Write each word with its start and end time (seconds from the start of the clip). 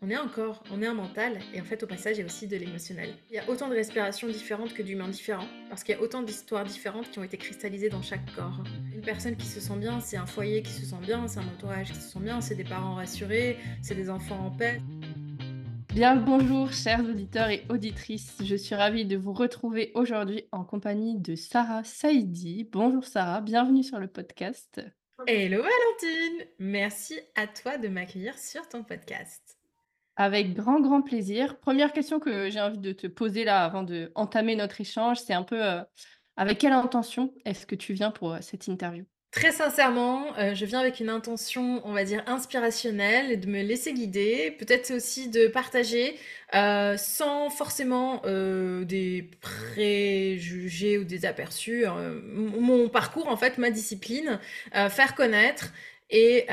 On 0.00 0.10
est 0.10 0.14
un 0.14 0.28
corps, 0.28 0.62
on 0.70 0.80
est 0.80 0.86
un 0.86 0.94
mental, 0.94 1.40
et 1.52 1.60
en 1.60 1.64
fait, 1.64 1.82
au 1.82 1.88
passage, 1.88 2.18
il 2.18 2.20
y 2.20 2.22
a 2.22 2.26
aussi 2.26 2.46
de 2.46 2.56
l'émotionnel. 2.56 3.14
Il 3.30 3.34
y 3.34 3.38
a 3.40 3.50
autant 3.50 3.68
de 3.68 3.74
respirations 3.74 4.28
différentes 4.28 4.72
que 4.72 4.82
d'humains 4.82 5.08
différents, 5.08 5.48
parce 5.68 5.82
qu'il 5.82 5.92
y 5.96 5.98
a 5.98 6.00
autant 6.00 6.22
d'histoires 6.22 6.64
différentes 6.64 7.10
qui 7.10 7.18
ont 7.18 7.24
été 7.24 7.36
cristallisées 7.36 7.88
dans 7.88 8.00
chaque 8.00 8.32
corps. 8.36 8.62
Une 8.94 9.00
personne 9.00 9.34
qui 9.34 9.46
se 9.46 9.58
sent 9.58 9.76
bien, 9.76 9.98
c'est 9.98 10.16
un 10.16 10.26
foyer 10.26 10.62
qui 10.62 10.70
se 10.70 10.84
sent 10.84 11.00
bien, 11.02 11.26
c'est 11.26 11.40
un 11.40 11.48
entourage 11.48 11.88
qui 11.88 11.96
se 11.96 12.10
sent 12.10 12.20
bien, 12.20 12.40
c'est 12.40 12.54
des 12.54 12.62
parents 12.62 12.94
rassurés, 12.94 13.58
c'est 13.82 13.96
des 13.96 14.08
enfants 14.08 14.38
en 14.38 14.50
paix. 14.52 14.80
Bien 15.92 16.14
le 16.14 16.20
bonjour, 16.20 16.72
chers 16.72 17.00
auditeurs 17.00 17.50
et 17.50 17.64
auditrices. 17.68 18.36
Je 18.44 18.54
suis 18.54 18.76
ravie 18.76 19.04
de 19.04 19.16
vous 19.16 19.32
retrouver 19.32 19.90
aujourd'hui 19.96 20.44
en 20.52 20.62
compagnie 20.62 21.18
de 21.18 21.34
Sarah 21.34 21.82
Saïdi. 21.82 22.68
Bonjour 22.70 23.04
Sarah, 23.04 23.40
bienvenue 23.40 23.82
sur 23.82 23.98
le 23.98 24.06
podcast. 24.06 24.80
Hello 25.26 25.60
Valentine 25.60 26.46
Merci 26.60 27.18
à 27.34 27.48
toi 27.48 27.78
de 27.78 27.88
m'accueillir 27.88 28.38
sur 28.38 28.68
ton 28.68 28.84
podcast. 28.84 29.57
Avec 30.20 30.52
grand, 30.52 30.80
grand 30.80 31.00
plaisir. 31.00 31.56
Première 31.60 31.92
question 31.92 32.18
que 32.18 32.50
j'ai 32.50 32.60
envie 32.60 32.78
de 32.78 32.90
te 32.90 33.06
poser 33.06 33.44
là 33.44 33.64
avant 33.64 33.84
de 33.84 34.10
entamer 34.16 34.56
notre 34.56 34.80
échange, 34.80 35.18
c'est 35.20 35.32
un 35.32 35.44
peu 35.44 35.64
euh, 35.64 35.80
avec 36.36 36.58
quelle 36.58 36.72
intention 36.72 37.32
est-ce 37.44 37.66
que 37.66 37.76
tu 37.76 37.92
viens 37.92 38.10
pour 38.10 38.34
euh, 38.34 38.38
cette 38.40 38.66
interview? 38.66 39.04
Très 39.30 39.52
sincèrement, 39.52 40.36
euh, 40.36 40.56
je 40.56 40.64
viens 40.64 40.80
avec 40.80 40.98
une 40.98 41.08
intention, 41.08 41.80
on 41.84 41.92
va 41.92 42.02
dire, 42.02 42.24
inspirationnelle 42.26 43.38
de 43.38 43.46
me 43.46 43.62
laisser 43.62 43.92
guider, 43.92 44.56
peut-être 44.58 44.90
aussi 44.90 45.28
de 45.28 45.46
partager 45.46 46.16
sans 46.52 47.48
forcément 47.50 48.22
des 48.24 49.30
préjugés 49.40 50.98
ou 50.98 51.04
des 51.04 51.26
aperçus, 51.26 51.84
mon 52.34 52.88
parcours 52.88 53.28
en 53.28 53.36
fait, 53.36 53.58
ma 53.58 53.70
discipline, 53.70 54.40
faire 54.72 55.14
connaître 55.14 55.74
et 56.10 56.46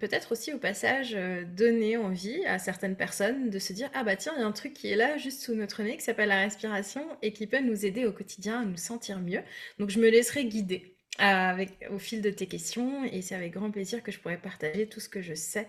peut-être 0.00 0.32
aussi 0.32 0.52
au 0.52 0.58
passage, 0.58 1.16
donner 1.56 1.96
envie 1.96 2.44
à 2.46 2.58
certaines 2.58 2.96
personnes 2.96 3.50
de 3.50 3.58
se 3.58 3.72
dire: 3.72 3.90
«Ah 3.94 4.04
bah 4.04 4.16
tiens, 4.16 4.32
il 4.36 4.40
y 4.40 4.42
a 4.42 4.46
un 4.46 4.52
truc 4.52 4.72
qui 4.74 4.88
est 4.90 4.96
là, 4.96 5.18
juste 5.18 5.42
sous 5.42 5.54
notre 5.54 5.82
nez, 5.82 5.96
qui 5.96 6.02
s'appelle 6.02 6.28
la 6.28 6.40
respiration 6.40 7.02
et 7.22 7.32
qui 7.32 7.46
peut 7.46 7.60
nous 7.60 7.84
aider 7.86 8.06
au 8.06 8.12
quotidien 8.12 8.60
à 8.62 8.64
nous 8.64 8.76
sentir 8.76 9.18
mieux». 9.20 9.42
Donc 9.78 9.90
je 9.90 10.00
me 10.00 10.08
laisserai 10.08 10.46
guider, 10.46 10.96
avec 11.18 11.86
au 11.90 11.98
fil 11.98 12.22
de 12.22 12.30
tes 12.30 12.46
questions 12.46 13.04
et 13.04 13.22
c'est 13.22 13.34
avec 13.34 13.52
grand 13.52 13.70
plaisir 13.70 14.02
que 14.02 14.12
je 14.12 14.18
pourrai 14.20 14.38
partager 14.38 14.88
tout 14.88 15.00
ce 15.00 15.08
que 15.08 15.22
je 15.22 15.34
sais, 15.34 15.68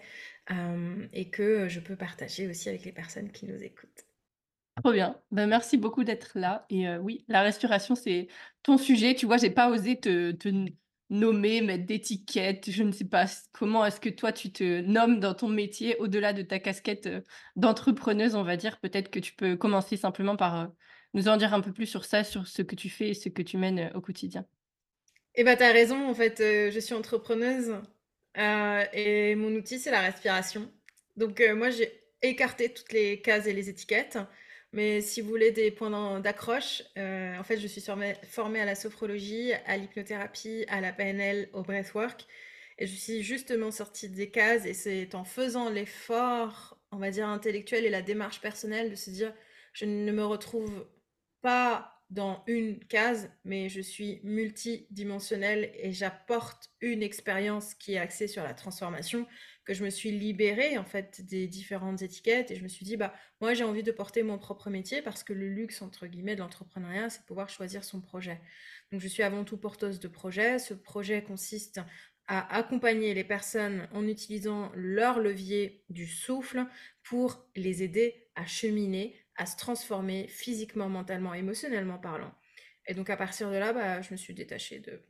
et 1.14 1.30
que, 1.30 1.67
je 1.67 1.80
peux 1.80 1.95
partager 1.95 2.47
aussi 2.47 2.69
avec 2.69 2.86
les 2.86 2.91
personnes 2.94 3.31
qui 3.31 3.45
nous 3.45 3.62
écoutent. 3.62 4.06
Trop 4.84 4.91
bien. 4.94 5.19
Ben 5.31 5.47
merci 5.47 5.75
beaucoup 5.75 6.03
d'être 6.03 6.31
là 6.36 6.66
et 6.69 6.88
oui, 6.97 7.25
la 7.28 7.41
respiration, 7.41 7.95
c'est 7.95 8.28
ton 8.62 8.78
sujet. 8.78 9.16
Tu 9.16 9.25
vois, 9.25 9.38
j'ai 9.38 9.50
pas 9.50 9.72
osé 9.72 10.00
te 10.00 10.31
nommer, 11.09 11.61
mettre 11.61 11.86
d'étiquettes, 11.86 12.69
je 12.72 12.83
ne 12.83 12.91
sais 12.91 13.05
pas 13.08 13.25
comment 13.53 13.86
est-ce 13.86 14.00
que 14.00 14.09
toi 14.09 14.31
tu 14.31 14.52
te 14.52 14.81
nommes 14.81 15.19
dans 15.19 15.33
ton 15.33 15.47
métier 15.50 15.95
au-delà 16.00 16.33
de 16.33 16.41
ta 16.41 16.59
casquette, 16.59 17.08
heu, 17.08 17.23
d'entrepreneuse, 17.55 18.36
on 18.36 18.44
va 18.44 18.58
dire? 18.58 18.80
Peut-être 18.80 19.09
que 19.09 19.19
tu 19.19 19.33
peux 19.35 19.55
commencer 19.58 19.97
simplement 19.97 20.35
par, 20.35 20.66
heu, 20.66 20.67
nous 21.13 21.28
en 21.30 21.38
dire 21.38 21.53
un 21.53 21.61
peu 21.61 21.72
plus 21.73 21.85
sur 21.88 22.05
ça, 22.05 22.23
sur 22.23 22.47
ce 22.47 22.61
que 22.61 22.75
tu 22.75 22.89
fais 22.89 23.09
et 23.09 23.13
ce 23.13 23.30
que 23.30 23.41
tu 23.41 23.58
mènes, 23.58 23.80
heu, 23.80 23.89
au 23.95 24.02
quotidien. 24.02 24.45
Eh 25.35 25.44
bah, 25.44 25.55
tu 25.55 25.63
as 25.63 25.72
raison, 25.72 26.08
en 26.09 26.13
fait, 26.16 26.38
je 26.39 26.80
suis 26.80 26.95
entrepreneuse, 26.95 27.75
et 28.35 29.35
mon 29.35 29.53
outil, 29.55 29.80
c'est 29.80 29.91
la 29.91 30.02
respiration. 30.02 30.72
Donc 31.16 31.41
moi, 31.55 31.69
j'ai 31.69 31.91
écarté 32.22 32.73
toutes 32.73 32.91
les 32.91 33.22
cases 33.22 33.45
et 33.47 33.53
les 33.53 33.69
étiquettes. 33.69 34.17
Mais 34.78 35.02
si 35.02 35.22
vous 35.22 35.30
voulez 35.30 35.50
des 35.52 35.72
points 35.72 36.20
d'accroche, 36.20 36.83
heu, 37.00 37.36
en 37.39 37.44
fait, 37.44 37.58
je 37.59 37.66
suis 37.66 37.81
formée 37.81 38.59
à 38.59 38.66
la 38.66 38.75
sophrologie, 38.75 39.52
à 39.66 39.75
l'hypnothérapie, 39.75 40.66
à 40.67 40.81
la 40.81 40.94
PNL, 40.94 41.50
au 41.53 41.64
breathwork. 41.64 42.28
Et 42.78 42.86
je 42.86 42.95
suis 42.95 43.23
justement 43.23 43.72
sortie 43.72 44.08
des 44.08 44.30
cases 44.30 44.67
et 44.67 44.75
c'est 44.75 45.16
en 45.16 45.23
faisant 45.23 45.72
l'effort, 45.72 46.80
on 46.92 46.97
va 46.97 47.09
dire 47.09 47.28
intellectuel 47.28 47.86
et 47.86 47.89
la 47.89 48.03
démarche 48.03 48.39
personnelle 48.39 48.92
de 48.92 48.95
se 48.95 49.09
dire: 49.09 49.34
«Je 49.73 49.86
ne 49.86 50.11
me 50.11 50.23
retrouve 50.23 50.88
pas 51.41 52.03
dans 52.12 52.44
une 52.45 52.78
case, 52.86 53.31
mais 53.45 53.69
je 53.69 53.81
suis 53.81 54.19
multidimensionnelle 54.23 55.72
et 55.74 55.91
j'apporte 55.91 56.69
une 56.81 57.01
expérience 57.01 57.74
qui 57.74 57.96
est 57.96 57.97
axée 57.97 58.28
sur 58.28 58.44
la 58.44 58.53
transformation, 58.53 59.25
que 59.67 59.73
je 59.73 59.83
me 59.83 59.89
suis 59.89 60.11
libérée 60.11 60.78
en 60.78 60.85
fait 60.85 61.22
des 61.25 61.45
différentes 61.45 62.01
étiquettes 62.01 62.51
et 62.51 62.55
je 62.55 62.63
me 62.63 62.69
suis 62.69 62.85
dit 62.85 62.95
bah 62.95 63.13
moi 63.41 63.53
j'ai 63.53 63.66
envie 63.66 63.83
de 63.83 63.91
porter 63.91 64.23
mon 64.23 64.38
propre 64.38 64.69
métier 64.69 65.01
parce 65.01 65.25
que 65.25 65.33
le 65.33 65.50
luxe 65.50 65.81
entre 65.81 66.07
guillemets 66.07 66.35
de 66.35 66.39
l'entrepreneuriat 66.39 67.09
c'est 67.09 67.25
pouvoir 67.25 67.50
choisir 67.50 67.83
son 67.83 68.00
projet. 68.00 68.39
Donc 68.94 69.01
je 69.01 69.07
suis 69.09 69.23
avant 69.23 69.44
tout 69.44 69.57
porteuse 69.57 70.00
de 70.00 70.07
projet. 70.07 70.57
Ce 70.57 70.73
projet 70.73 71.22
consiste 71.22 71.81
à 72.27 72.56
accompagner 72.56 73.13
les 73.13 73.25
personnes 73.25 73.89
en 73.91 74.07
utilisant 74.07 74.72
leur 74.73 75.19
levier 75.19 75.83
du 75.89 76.07
souffle 76.07 76.66
pour 77.03 77.45
les 77.57 77.83
aider 77.83 78.29
à 78.35 78.45
cheminer, 78.45 79.19
à 79.35 79.45
se 79.45 79.57
transformer 79.57 80.29
physiquement, 80.29 80.88
mentalement, 80.88 81.33
émotionnellement 81.33 81.97
parlant. 81.97 82.33
Et 82.88 82.94
donc 82.94 83.09
à 83.09 83.17
partir 83.17 83.51
de 83.51 83.57
là, 83.57 83.73
bah, 83.73 84.01
je 84.01 84.13
me 84.13 84.17
suis 84.17 84.33
détachée 84.33 84.79
de 84.79 85.01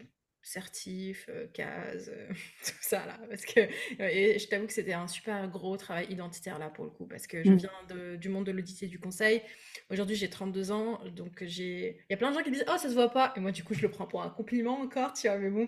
certif, 0.48 1.26
euh, 1.30 1.48
cases, 1.54 2.10
euh, 2.10 2.28
tout 2.66 2.74
ça 2.82 3.06
là. 3.06 3.20
Parce 3.30 3.46
que, 3.46 3.60
et 4.00 4.40
je 4.40 4.48
t'avoue 4.48 4.68
que 4.68 4.74
c'était 4.74 4.94
un 4.94 5.08
super 5.08 5.48
gros 5.50 5.78
travail 5.78 6.08
identitaire 6.10 6.60
là 6.60 6.70
pour 6.70 6.86
le 6.86 6.92
coup, 6.92 7.06
parce 7.08 7.28
que 7.28 7.44
je 7.44 7.52
Mmh. 7.52 7.56
viens 7.56 7.72
de- 7.90 8.16
du 8.16 8.30
monde 8.30 8.46
de 8.46 8.52
l'audit 8.52 8.82
et 8.84 8.88
du 8.88 9.00
conseil. 9.00 9.42
Aujourd'hui 9.90 10.16
j'ai 10.16 10.30
32 10.30 10.72
ans, 10.72 11.00
donc 11.16 11.44
j'ai... 11.46 11.98
Il 12.10 12.12
y 12.12 12.14
a 12.14 12.18
plein 12.18 12.32
de 12.32 12.36
gens 12.38 12.44
qui 12.44 12.52
disent 12.52 12.66
«Oh, 12.68 12.78
ça 12.78 12.90
se 12.90 12.94
voit 12.94 13.12
pas!» 13.12 13.34
Et 13.36 13.40
moi 13.40 13.52
du 13.52 13.64
coup 13.64 13.74
je 13.74 13.82
le 13.82 13.92
prends 13.92 14.08
pour 14.08 14.22
un 14.24 14.30
compliment 14.30 14.80
encore, 14.82 15.14
tu 15.14 15.28
vois, 15.28 15.38
mais 15.38 15.50
bon. 15.50 15.68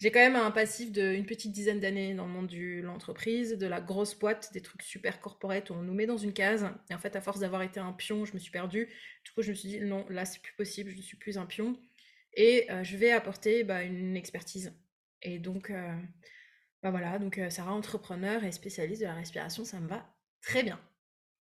J'ai 0.00 0.12
quand 0.12 0.20
même 0.20 0.36
un 0.36 0.52
passif 0.52 0.92
d'une 0.92 1.26
petite 1.26 1.50
dizaine 1.50 1.80
d'années 1.80 2.14
dans 2.14 2.24
le 2.26 2.30
monde 2.32 2.46
de 2.46 2.80
l'entreprise, 2.82 3.58
de 3.58 3.66
la 3.66 3.80
grosse 3.80 4.16
boîte, 4.16 4.52
des 4.52 4.60
trucs 4.60 4.82
super 4.82 5.20
corporate 5.20 5.70
où 5.70 5.74
on 5.74 5.82
nous 5.82 5.92
met 5.94 6.06
dans 6.06 6.16
une 6.16 6.32
case. 6.32 6.68
Et 6.88 6.94
en 6.94 6.98
fait, 6.98 7.16
à 7.16 7.20
force 7.20 7.40
d'avoir 7.40 7.62
été 7.62 7.80
un 7.80 7.92
pion, 7.92 8.24
je 8.24 8.32
me 8.34 8.38
suis 8.38 8.52
perdue. 8.52 8.88
Du 9.24 9.32
coup, 9.32 9.42
je 9.42 9.50
me 9.50 9.56
suis 9.56 9.68
dit, 9.70 9.80
non, 9.80 10.06
là, 10.08 10.24
c'est 10.24 10.40
plus 10.40 10.54
possible, 10.54 10.90
je 10.92 10.96
ne 10.96 11.02
suis 11.02 11.16
plus 11.16 11.36
un 11.36 11.46
pion. 11.46 11.76
Et 12.38 12.70
euh, 12.70 12.84
je 12.84 12.96
vais 12.96 13.10
apporter 13.10 13.64
bah, 13.64 13.82
une 13.82 14.16
expertise. 14.16 14.72
Et 15.22 15.40
donc, 15.40 15.70
euh, 15.70 15.92
bah 16.84 16.92
voilà, 16.92 17.18
donc 17.18 17.36
euh, 17.36 17.50
Sarah, 17.50 17.74
entrepreneur 17.74 18.44
et 18.44 18.52
spécialiste 18.52 19.02
de 19.02 19.06
la 19.06 19.14
respiration, 19.14 19.64
ça 19.64 19.80
me 19.80 19.88
va 19.88 20.06
très 20.40 20.62
bien. 20.62 20.78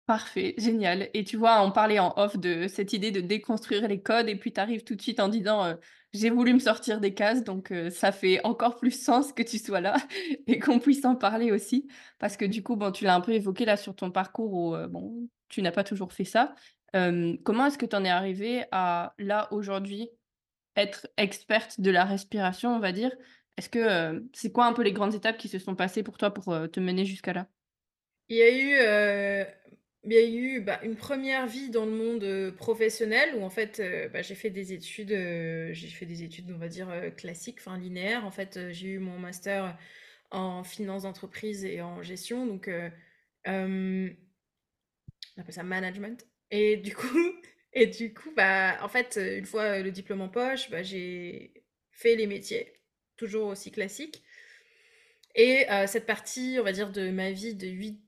Parfait, 0.06 0.54
génial 0.60 1.10
et 1.16 1.24
tu 1.24 1.36
vois, 1.36 1.66
on 1.66 1.72
parlait 1.72 1.98
en 1.98 2.14
off 2.18 2.38
de 2.38 2.68
cette 2.68 2.94
idée 2.94 3.10
de 3.10 3.22
déconstruire 3.22 3.88
les 3.88 4.00
codes 4.00 4.30
et 4.30 4.36
puis 4.36 4.54
tu 4.54 4.60
arrives 4.60 4.84
tout 4.84 4.94
de 4.94 5.02
suite 5.02 5.20
en 5.20 5.30
disant, 5.30 5.76
«J'ai 6.14 6.30
voulu 6.30 6.54
me 6.54 6.60
sortir 6.60 7.02
des 7.02 7.16
cases», 7.16 7.44
donc 7.44 7.74
ça 7.90 8.12
fait 8.12 8.40
encore 8.46 8.78
plus 8.78 8.92
sens 8.92 9.34
que 9.34 9.42
tu 9.42 9.58
sois 9.58 9.82
là 9.82 9.98
et 10.46 10.60
qu'on 10.60 10.78
puisse 10.78 11.04
en 11.06 11.16
parler 11.16 11.52
aussi. 11.52 11.88
Parce 12.20 12.38
que 12.38 12.46
du 12.46 12.62
coup, 12.62 12.76
bon, 12.76 12.92
tu 12.92 13.04
l'as 13.04 13.16
un 13.16 13.22
peu 13.22 13.32
évoqué 13.32 13.66
là 13.66 13.78
sur 13.78 13.96
ton 13.96 14.12
parcours 14.12 14.54
où, 14.54 14.78
bon, 14.90 15.28
tu 15.50 15.64
n'as 15.64 15.72
pas 15.72 15.84
toujours 15.84 16.14
fait 16.14 16.24
ça. 16.24 16.54
Comment 16.94 17.66
est-ce 17.66 17.80
que 17.80 17.88
tu 17.88 17.96
en 17.96 18.06
es 18.06 18.10
arrivée 18.10 18.66
à, 18.72 19.16
là, 19.18 19.52
aujourd'hui, 19.52 20.12
être 20.76 21.08
experte 21.18 21.80
de 21.82 21.92
la 21.92 22.06
respiration, 22.06 22.76
on 22.76 22.80
va 22.80 22.92
dire? 22.92 23.12
Est-ce 23.58 23.70
que, 23.70 23.80
heu 24.18 24.30
c'est 24.34 24.52
quoi 24.52 24.66
un 24.66 24.74
peu 24.74 24.84
les 24.84 24.94
grandes 24.94 25.16
étapes 25.16 25.38
qui 25.38 25.48
se 25.50 25.60
sont 25.60 25.76
passées 25.76 26.04
pour 26.04 26.18
toi 26.18 26.32
pour, 26.34 26.54
heu, 26.54 26.68
te 26.70 26.80
mener 26.80 27.06
jusqu'à 27.06 27.34
là? 27.34 27.48
Il 28.30 28.38
y 28.38 28.42
a 28.42 28.50
eu, 28.52 28.74
heu, 28.82 29.46
il 30.04 30.14
y 30.14 30.18
a 30.18 30.28
eu, 30.28 30.62
bah, 30.62 30.80
une 30.84 30.96
première 30.96 31.48
vie 31.48 31.70
dans 31.70 31.86
le 31.86 31.92
monde, 31.92 32.52
professionnel 32.58 33.36
où 33.36 33.44
en 33.44 33.50
fait, 33.50 33.82
bah, 34.12 34.22
j'ai 34.22 34.36
fait 34.36 34.50
des 34.50 34.74
études, 34.74 35.10
j'ai 35.10 35.88
fait 35.90 36.06
des 36.06 36.24
études, 36.24 36.52
on 36.52 36.58
va 36.58 36.68
dire, 36.68 36.90
classiques, 37.18 37.60
enfin 37.60 37.78
linéaires. 37.78 38.26
En 38.26 38.32
fait, 38.32 38.72
j'ai 38.72 38.88
eu 38.90 39.00
mon 39.00 39.20
master 39.20 39.78
en 40.32 40.64
finance 40.66 41.04
d'entreprise 41.04 41.66
et 41.66 41.82
en 41.82 42.04
gestion 42.04 42.48
donc 42.48 42.70
on 43.46 45.42
appelle 45.42 45.54
ça 45.54 45.64
management 45.64 46.26
et 46.52 46.78
du 46.78 46.96
coup 46.96 47.08
et 47.76 47.88
du 47.88 48.14
coup, 48.14 48.32
bah, 48.36 48.78
en 48.84 48.90
fait, 48.90 49.18
heu, 49.18 49.38
une 49.38 49.46
fois, 49.46 49.80
le 49.80 49.92
diplôme 49.92 50.22
en 50.22 50.30
poche, 50.30 50.70
bah, 50.72 50.84
j'ai 50.84 51.54
fait 51.92 52.16
les 52.16 52.28
métiers, 52.28 52.74
toujours 53.18 53.48
aussi 53.50 53.72
classiques 53.72 54.24
et 55.36 55.66
heu, 55.70 55.88
cette 55.88 56.06
partie, 56.06 56.58
on 56.60 56.64
va 56.64 56.72
dire, 56.72 56.92
de 56.92 57.10
ma 57.12 57.32
vie 57.32 57.56
de 57.56 57.68
8 57.68 58.02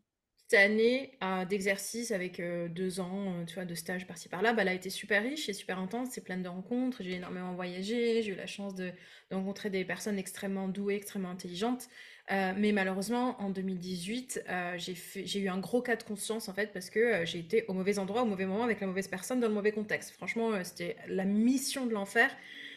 année 0.54 1.18
à 1.20 1.44
d'exercice 1.46 2.12
avec, 2.12 2.40
heu, 2.40 2.70
2 2.70 3.00
ans, 3.02 3.44
tu 3.46 3.56
vois, 3.56 3.66
de 3.66 3.76
stage 3.76 4.08
par-ci 4.08 4.30
par-là, 4.30 4.54
bah, 4.54 4.62
elle 4.62 4.70
a 4.70 4.74
été 4.74 4.90
super 4.90 5.22
riche 5.24 5.50
et 5.50 5.54
super 5.54 5.78
intense, 5.80 6.10
c'est 6.12 6.24
pleine 6.24 6.42
de 6.42 6.48
rencontres. 6.48 7.04
J'ai 7.04 7.14
énormément 7.16 7.54
voyagé, 7.54 8.22
j'ai 8.24 8.32
eu 8.32 8.36
la 8.36 8.48
chance 8.48 8.74
de 8.76 8.92
de 9.32 9.36
rencontrer 9.36 9.70
des 9.70 9.84
personnes 9.84 10.18
extrêmement 10.18 10.70
douées, 10.70 10.96
extrêmement 10.96 11.32
intelligentes. 11.32 11.90
Heu, 12.30 12.54
mais 12.58 12.74
malheureusement, 12.74 13.42
en 13.42 13.50
2018, 13.50 14.44
heu, 14.50 14.78
j'ai 14.78 15.40
eu 15.40 15.48
un 15.50 15.60
gros 15.60 15.82
cas 15.82 15.96
de 15.96 16.04
conscience, 16.04 16.50
en 16.50 16.54
fait, 16.54 16.74
parce 16.74 16.90
que, 16.90 17.22
heu, 17.24 17.26
j'ai 17.26 17.40
été 17.40 17.66
au 17.68 17.74
mauvais 17.74 18.00
endroit, 18.00 18.24
au 18.24 18.26
mauvais 18.26 18.46
moment, 18.46 18.64
avec 18.64 18.82
la 18.82 18.88
mauvaise 18.88 19.08
personne, 19.08 19.40
dans 19.40 19.48
le 19.48 19.54
mauvais 19.54 19.72
contexte. 19.72 20.12
Franchement, 20.12 20.52
c'était 20.64 20.98
la 21.08 21.24
mission 21.26 21.86
de 21.86 21.94
l'enfer. 21.94 22.30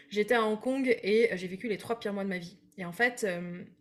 J'étais 0.09 0.35
à 0.35 0.45
Hong 0.45 0.61
Kong 0.61 0.89
et 1.03 1.31
j'ai 1.37 1.47
vécu 1.49 1.69
les 1.69 1.79
3 1.79 1.99
pires 1.99 2.13
mois 2.13 2.25
de 2.25 2.29
ma 2.29 2.39
vie 2.39 2.57
et 2.79 2.85
en 2.85 2.93
fait, 2.93 3.27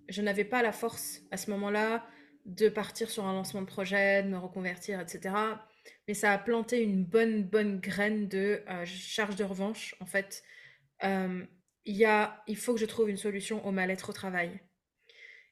je 0.10 0.21
n'avais 0.21 0.44
pas 0.44 0.62
la 0.62 0.71
force 0.71 1.21
à 1.31 1.38
ce 1.38 1.50
moment-là 1.51 2.06
de 2.45 2.69
partir 2.69 3.10
sur 3.10 3.25
un 3.25 3.33
lancement 3.33 3.62
de 3.62 3.65
projet, 3.68 4.24
de 4.24 4.27
me 4.30 4.38
reconvertir, 4.38 5.00
et 5.00 5.07
cetera. 5.07 5.65
Mais 6.07 6.13
ça 6.13 6.31
a 6.33 6.38
planté 6.38 6.81
une 6.81 7.04
bonne, 7.06 7.44
bonne 7.44 7.80
graine 7.80 8.27
de 8.27 8.62
euh, 8.69 8.86
charge 8.86 9.36
de 9.36 9.44
revanche. 9.44 9.95
En 10.00 10.06
fait, 10.06 10.44
euh, 11.04 11.45
il 11.86 12.57
faut 12.57 12.74
que 12.74 12.80
je 12.80 12.86
trouve 12.86 13.10
une 13.10 13.18
solution 13.18 13.65
au 13.65 13.72
mal-être 13.72 14.10
au 14.10 14.13
travail. 14.13 14.60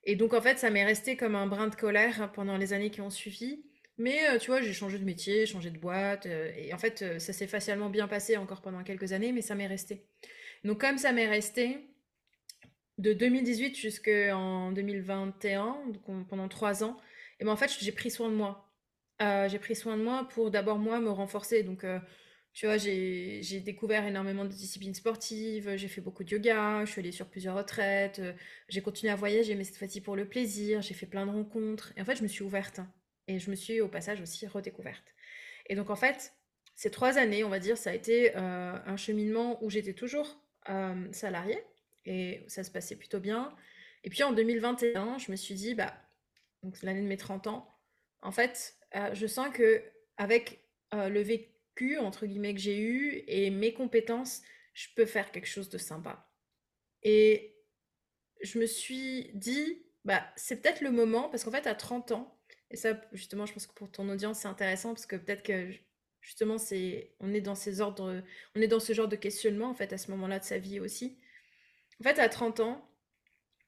Et 0.07 0.15
donc, 0.15 0.33
en 0.33 0.41
fait, 0.41 0.57
ça 0.57 0.71
m'est 0.71 0.85
resté 0.85 1.17
comme 1.17 1.35
un 1.35 1.45
brin 1.47 1.67
de 1.67 1.75
colère 1.75 2.31
pendant 2.33 2.57
les 2.57 2.73
années 2.73 2.89
qui 2.91 3.01
ont 3.01 3.11
suivi, 3.11 3.63
Mais 3.99 4.19
heu, 4.35 4.39
tu 4.39 4.47
vois, 4.47 4.61
j'ai 4.61 4.73
changé 4.73 4.99
de 4.99 5.05
métier, 5.05 5.45
changé 5.45 5.69
de 5.71 5.77
boîte, 5.79 6.25
heu 6.27 6.51
et 6.57 6.73
en 6.73 6.79
fait, 6.79 7.01
heu, 7.03 7.19
ça 7.19 7.33
s'est 7.33 7.47
facialement 7.47 7.89
bien 7.91 8.07
passé 8.07 8.37
encore 8.37 8.61
pendant 8.61 8.83
quelques 8.83 9.13
années, 9.13 9.31
mais 9.33 9.41
ça 9.43 9.55
m'est 9.55 9.67
resté. 9.67 10.07
Donc 10.65 10.81
comme 10.81 10.97
ça 10.99 11.13
m'est 11.13 11.27
resté, 11.29 11.79
de 12.97 13.13
2018 13.13 13.75
jusqu'en 13.77 14.71
2021, 14.71 15.77
donc 15.93 16.07
on 16.09 16.23
pendant 16.23 16.47
3 16.47 16.83
ans 16.83 16.97
et 17.39 17.45
ben, 17.45 17.51
en 17.51 17.55
fait, 17.55 17.71
j'ai 17.79 17.91
pris 17.91 18.09
soin 18.09 18.29
de 18.29 18.35
moi. 18.35 18.73
J'ai 19.19 19.59
pris 19.59 19.75
soin 19.75 19.97
de 19.97 20.03
moi 20.03 20.27
pour 20.29 20.51
d'abord 20.51 20.79
moi 20.79 20.99
me 20.99 21.09
renforcer 21.09 21.63
donc 21.63 21.85
tu 22.57 22.65
vois, 22.65 22.77
j'ai 22.79 23.59
découvert 23.63 24.03
énormément 24.07 24.43
de 24.43 24.49
disciplines 24.49 24.95
sportives, 24.95 25.75
j'ai 25.75 25.87
fait 25.87 26.01
beaucoup 26.01 26.23
de 26.23 26.31
yoga, 26.31 26.83
je 26.85 26.91
suis 26.91 27.01
allée 27.01 27.11
sur 27.11 27.27
plusieurs 27.29 27.55
retraites, 27.55 28.17
heu, 28.17 28.33
j'ai 28.67 28.81
continué 28.81 29.13
à 29.13 29.15
voyager 29.15 29.53
mais 29.53 29.63
cette 29.63 29.77
fois-ci 29.77 30.01
pour 30.01 30.15
le 30.15 30.27
plaisir, 30.27 30.81
j'ai 30.81 30.95
fait 30.95 31.05
plein 31.05 31.27
de 31.27 31.31
rencontres. 31.31 31.93
Et 31.95 32.01
en 32.01 32.05
fait, 32.05 32.15
je 32.15 32.23
me 32.23 32.27
suis 32.27 32.41
ouverte 32.43 32.79
et 33.27 33.37
je 33.37 33.51
me 33.51 33.55
suis 33.55 33.79
au 33.79 33.87
passage 33.87 34.21
aussi 34.21 34.47
redécouverte. 34.47 35.13
Et 35.67 35.75
donc 35.75 35.91
en 35.91 35.95
fait, 35.95 36.33
ces 36.73 36.89
3 36.89 37.19
années, 37.19 37.43
on 37.43 37.49
va 37.49 37.59
dire, 37.59 37.77
ça 37.77 37.91
a 37.91 37.93
été, 37.93 38.31
heu, 38.35 38.39
un 38.39 38.97
cheminement 38.97 39.63
où 39.63 39.69
j'étais 39.69 39.93
toujours, 39.93 40.41
hem, 40.67 41.13
salariée 41.13 41.63
et 42.05 42.43
ça 42.47 42.63
se 42.63 42.71
passait 42.71 42.95
plutôt 42.95 43.19
bien. 43.19 43.55
Et 44.03 44.09
puis 44.09 44.23
en 44.23 44.31
2021, 44.33 45.19
je 45.19 45.29
me 45.31 45.35
suis 45.35 45.53
dit: 45.53 45.75
«Bah» 45.75 45.93
donc 46.63 46.81
l'année 46.81 47.03
de 47.03 47.07
mes 47.07 47.17
30 47.17 47.45
ans, 47.45 47.77
en 48.23 48.31
fait, 48.31 48.77
je 49.13 49.27
sens 49.27 49.49
qu'avec, 49.55 50.63
heu, 50.95 51.09
le 51.09 51.21
«vécu» 51.21 51.56
entre 51.99 52.25
guillemets 52.25 52.53
que 52.53 52.59
j'ai 52.59 52.79
eu 52.79 53.23
et 53.27 53.49
mes 53.49 53.73
compétences, 53.73 54.41
je 54.73 54.87
peux 54.95 55.05
faire 55.05 55.31
quelque 55.31 55.47
chose 55.47 55.69
de 55.69 55.77
sympa 55.77 56.27
et 57.03 57.55
je 58.41 58.59
me 58.59 58.65
suis 58.65 59.31
dit: 59.33 59.85
«Bah, 60.05 60.25
c'est 60.35 60.61
peut-être 60.61 60.81
le 60.81 60.91
moment» 60.91 61.29
parce 61.29 61.43
qu'en 61.43 61.51
fait 61.51 61.67
à 61.67 61.75
30 61.75 62.11
ans 62.11 62.39
et 62.69 62.75
ça 62.75 62.99
justement 63.13 63.45
je 63.45 63.53
pense 63.53 63.67
que 63.67 63.73
pour 63.73 63.91
ton 63.91 64.09
audience 64.09 64.39
c'est 64.39 64.47
intéressant 64.47 64.93
parce 64.93 65.05
que 65.05 65.15
peut-être 65.15 65.43
que 65.43 65.71
justement 66.21 66.57
c'est 66.57 67.15
on 67.19 67.33
est 67.33 67.41
dans 67.41 67.55
ces 67.55 67.81
ordres, 67.81 68.21
on 68.55 68.61
est 68.61 68.67
dans 68.67 68.79
ce 68.79 68.93
genre 68.93 69.07
de 69.07 69.15
questionnement 69.15 69.69
en 69.69 69.73
fait 69.73 69.93
à 69.93 69.97
ce 69.97 70.11
moment-là 70.11 70.39
de 70.39 70.43
sa 70.45 70.57
vie 70.59 70.79
aussi. 70.79 71.17
En 72.01 72.03
fait 72.03 72.19
à 72.19 72.29
30 72.29 72.59
ans, 72.61 72.89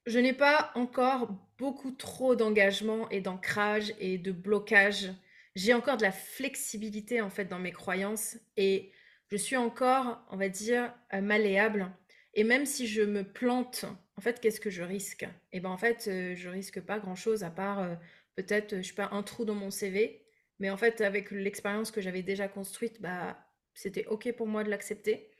je 0.05 0.19
n'ai 0.19 0.33
pas 0.33 0.71
encore 0.75 1.29
beaucoup 1.57 1.91
trop 1.91 2.35
d'engagement 2.35 3.09
et 3.09 3.21
d'ancrage 3.21 3.93
et 3.99 4.17
de 4.17 4.31
blocage. 4.31 5.11
J'ai 5.55 5.73
encore 5.73 5.97
de 5.97 6.03
la 6.03 6.11
flexibilité 6.11 7.21
en 7.21 7.29
fait 7.29 7.45
dans 7.45 7.59
mes 7.59 7.71
croyances 7.71 8.37
et 8.57 8.91
je 9.31 9.37
suis 9.37 9.57
encore, 9.57 10.25
on 10.31 10.37
va 10.37 10.49
dire, 10.49 10.93
heu, 11.13 11.21
malléable. 11.21 11.91
Et 12.33 12.43
même 12.43 12.65
si 12.65 12.87
je 12.87 13.01
me 13.01 13.23
plante, 13.23 13.85
en 14.15 14.21
fait, 14.21 14.39
qu'est-ce 14.39 14.59
que 14.61 14.69
je 14.69 14.83
risque? 14.83 15.27
Et 15.51 15.59
ben, 15.59 15.69
en 15.69 15.77
fait, 15.77 16.07
heu, 16.07 16.35
je 16.35 16.49
risque 16.49 16.81
pas 16.81 16.99
grand-chose 16.99 17.43
à 17.43 17.49
part, 17.51 17.83
heu, 17.83 17.97
peut-être, 18.35 18.77
je 18.77 18.81
sais 18.87 18.93
pas, 18.93 19.09
un 19.11 19.23
trou 19.23 19.45
dans 19.45 19.55
mon 19.55 19.71
CV, 19.71 20.25
mais 20.59 20.69
en 20.69 20.77
fait, 20.77 21.01
avec 21.01 21.31
l'expérience 21.31 21.91
que 21.91 22.01
j'avais 22.01 22.23
déjà 22.23 22.47
construite, 22.47 23.01
bah, 23.01 23.37
c'était 23.73 24.05
OK 24.07 24.31
pour 24.33 24.47
moi 24.47 24.63
de 24.63 24.69
l'accepter. 24.69 25.31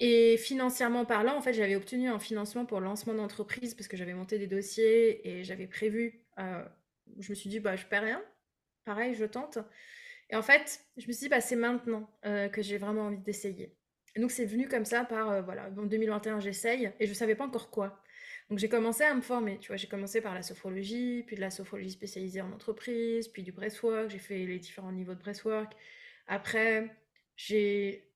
Et 0.00 0.36
financièrement 0.38 1.04
parlant, 1.06 1.36
en 1.36 1.42
fait, 1.42 1.54
j'avais 1.54 1.76
obtenu 1.76 2.08
un 2.08 2.18
financement 2.18 2.66
pour 2.66 2.80
le 2.80 2.86
lancement 2.86 3.14
d'entreprise 3.14 3.74
parce 3.74 3.88
que 3.88 3.96
j'avais 3.96 4.14
monté 4.14 4.38
des 4.38 4.46
dossiers 4.46 5.28
et 5.28 5.44
j'avais 5.44 5.66
prévu, 5.66 6.24
je 7.18 7.30
me 7.30 7.34
suis 7.34 7.48
dit: 7.50 7.60
«Bah, 7.60 7.76
je 7.76 7.86
perds 7.86 8.02
rien, 8.04 8.22
pareil, 8.86 9.14
je 9.14 9.26
tente» 9.26 9.58
et 10.30 10.36
en 10.36 10.42
fait, 10.42 10.80
je 10.96 11.06
me 11.08 11.12
suis 11.12 11.24
dit: 11.24 11.28
«Bah, 11.28 11.40
c'est 11.40 11.56
maintenant, 11.56 12.10
heu, 12.26 12.48
que 12.48 12.62
j'ai 12.62 12.78
vraiment 12.78 13.02
envie 13.08 13.18
d'essayer» 13.18 13.76
donc 14.16 14.30
c'est 14.30 14.46
venu 14.46 14.68
comme 14.68 14.84
ça 14.86 15.04
par, 15.04 15.30
heu, 15.30 15.42
voilà, 15.42 15.68
en 15.78 15.82
2021, 15.84 16.40
j'essaye 16.40 16.90
et 17.00 17.06
je 17.06 17.12
savais 17.14 17.34
pas 17.34 17.44
encore 17.44 17.70
quoi. 17.70 18.00
Donc 18.48 18.58
j'ai 18.58 18.68
commencé 18.68 19.04
à 19.04 19.14
me 19.14 19.20
former, 19.20 19.58
tu 19.58 19.68
vois? 19.68 19.76
J'ai 19.76 19.88
commencé 19.88 20.20
par 20.22 20.34
la 20.34 20.42
sophrologie, 20.42 21.24
puis 21.26 21.36
de 21.36 21.40
la 21.42 21.50
sophrologie 21.50 21.90
spécialisée 21.90 22.40
en 22.40 22.52
entreprise, 22.52 23.28
puis 23.28 23.42
du 23.42 23.52
breathwork, 23.52 24.10
j'ai 24.10 24.18
fait 24.18 24.46
les 24.46 24.58
différents 24.58 24.92
niveaux 24.92 25.14
de 25.14 25.20
breathwork. 25.20 25.72
Après, 26.28 26.90
j'ai 27.36 28.10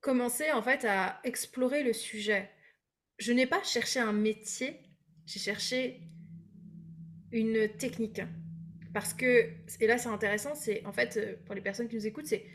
commencé 0.00 0.52
en 0.52 0.62
fait 0.62 0.84
à 0.84 1.20
explorer 1.24 1.82
le 1.82 1.92
sujet. 1.92 2.50
Je 3.18 3.32
n'ai 3.32 3.46
pas 3.46 3.62
cherché 3.62 4.00
un 4.00 4.12
métier, 4.12 4.80
j'ai 5.26 5.40
cherché 5.40 6.02
une 7.32 7.68
technique. 7.78 8.20
Parce 8.94 9.14
que 9.14 9.50
et 9.80 9.88
là 9.88 9.98
c'est 9.98 10.08
intéressant, 10.10 10.56
c'est 10.56 10.86
en 10.86 10.92
fait, 10.92 11.18
heu, 11.18 11.38
pour 11.46 11.56
les 11.56 11.62
personnes 11.62 11.88
qui 11.88 11.96
nous 11.96 12.06
écoutent, 12.08 12.28
c'est 12.28 12.46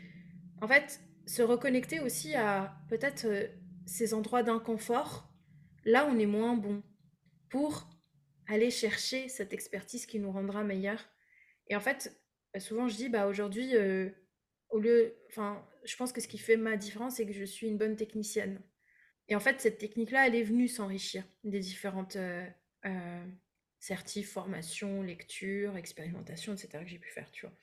en 0.62 0.68
fait, 0.68 1.00
se 1.26 1.42
reconnecter 1.42 2.00
aussi 2.00 2.34
à 2.36 2.76
peut-être, 2.90 3.26
heu, 3.26 3.50
ces 3.86 4.14
endroits 4.14 4.42
d'inconfort, 4.44 5.32
là 5.84 6.06
on 6.10 6.18
est 6.18 6.26
moins 6.26 6.56
bon, 6.56 6.82
pour 7.50 7.90
aller 8.48 8.70
chercher 8.70 9.28
cette 9.28 9.52
expertise 9.54 10.06
qui 10.06 10.20
nous 10.20 10.32
rendra 10.32 10.64
meilleurs. 10.64 11.06
Et 11.68 11.76
en 11.76 11.80
fait, 11.80 12.20
bah, 12.54 12.60
souvent 12.60 12.88
je 12.88 12.96
dis: 12.96 13.08
«Bah, 13.10 13.28
aujourd'hui, 13.28 13.74
au 14.70 14.78
lieu» 14.80 15.16
enfin, 15.28 15.66
je 15.84 15.96
pense 15.96 16.12
que 16.12 16.20
ce 16.22 16.28
qui 16.28 16.38
fait 16.38 16.56
ma 16.56 16.76
différence, 16.76 17.16
c'est 17.16 17.26
que 17.26 17.32
je 17.34 17.44
suis 17.44 17.68
une 17.68 17.78
bonne 17.78 17.96
technicienne. 17.96 18.62
Et 19.28 19.36
en 19.36 19.40
fait, 19.40 19.60
cette 19.60 19.78
technique-là, 19.78 20.26
elle 20.28 20.36
est 20.36 20.42
venue 20.44 20.68
s'enrichir 20.68 21.24
des 21.44 21.60
différentes, 21.60 22.16
heu, 23.80 23.84
certifs, 23.84 24.32
formations, 24.32 25.02
lectures, 25.02 25.76
expérimentations 25.76 26.54
et 26.54 26.56
cetera 26.56 26.84
que 26.84 26.90
j'ai 26.90 26.98
pu 26.98 27.10
faire, 27.10 27.30
tu 27.30 27.46
vois? 27.46 27.54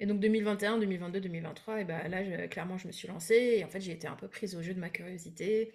Et 0.00 0.06
donc 0.06 0.20
2021-2022-2023 0.20 1.80
et 1.80 1.84
bah, 1.84 2.08
là, 2.08 2.48
clairement, 2.48 2.78
je 2.78 2.86
me 2.86 2.92
suis 2.92 3.08
lancée 3.08 3.56
et 3.58 3.64
en 3.64 3.68
fait, 3.68 3.80
j'ai 3.80 3.92
été 3.92 4.08
un 4.08 4.16
peu 4.16 4.28
prise 4.28 4.56
au 4.56 4.62
jeu 4.62 4.74
de 4.74 4.80
ma 4.80 4.90
curiosité 4.90 5.74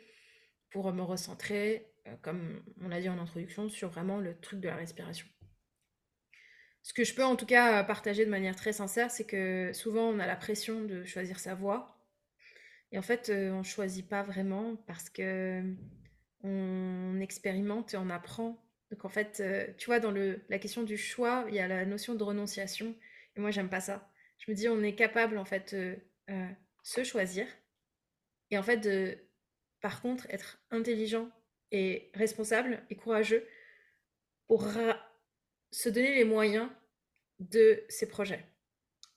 pour, 0.72 0.92
me 0.94 1.02
recentrer, 1.04 1.88
heu, 2.07 2.12
comme 2.22 2.63
on 2.81 2.90
l'a 2.90 3.02
dit 3.02 3.10
en 3.10 3.19
introduction, 3.19 3.69
sur 3.69 3.90
vraiment 3.90 4.19
le 4.19 4.36
truc 4.40 4.60
de 4.60 4.68
la 4.69 4.75
respiration. 4.75 5.28
Ce 6.84 6.94
que 6.94 7.04
je 7.04 7.16
peux 7.16 7.24
en 7.24 7.36
tout 7.36 7.48
cas, 7.48 7.84
partager 7.84 8.25
de 8.25 8.30
manière 8.31 8.56
très 8.56 8.74
sincère, 8.74 9.12
c'est 9.12 9.25
que 9.25 9.72
souvent 9.74 10.10
on 10.10 10.19
a 10.19 10.28
la 10.28 10.36
pression 10.36 10.84
de 10.84 11.04
choisir 11.06 11.40
sa 11.40 11.56
voie 11.56 11.96
et 12.92 12.98
en 12.98 13.01
fait, 13.01 13.30
heu, 13.30 13.51
on 13.54 13.63
choisit 13.63 14.08
pas 14.08 14.24
vraiment 14.24 14.75
parce 14.88 15.10
que, 15.10 15.63
on 16.44 17.19
expérimente 17.19 17.94
et 17.94 17.98
on 17.98 18.10
apprend. 18.10 18.64
Donc 18.95 19.03
en 19.03 19.09
fait, 19.09 19.42
heu, 19.42 19.75
tu 19.77 19.88
vois, 19.88 20.00
dans 20.00 20.12
la 20.13 20.57
question 20.57 20.83
du 20.83 20.95
choix, 20.97 21.44
il 21.50 21.56
y 21.56 21.59
a 21.59 21.68
la 21.68 21.86
notion 21.86 22.15
de 22.15 22.24
renonciation 22.24 22.95
et 23.36 23.42
moi 23.42 23.51
j'aime 23.51 23.68
pas 23.68 23.81
ça. 23.81 24.09
Je 24.39 24.50
me 24.50 24.56
dis: 24.56 24.69
«On 24.69 24.81
est 24.83 24.95
capable 24.95 25.38
en 25.38 25.44
fait, 25.44 25.74
heu 25.74 25.97
heu, 26.30 26.47
se 26.81 27.03
choisir 27.03 27.45
et 28.51 28.57
en 28.57 28.63
fait 28.63 28.77
de 28.77 29.18
par 29.81 30.01
contre 30.01 30.27
être 30.30 30.59
intelligent 30.71 31.30
et 31.71 32.09
responsable 32.13 32.81
et 32.89 32.95
courageux 32.95 33.45
pour 34.47 34.68
se 35.71 35.89
donner 35.89 36.15
les 36.15 36.25
moyens 36.25 36.69
de 37.39 37.83
ses 37.89 38.07
projets» 38.07 38.45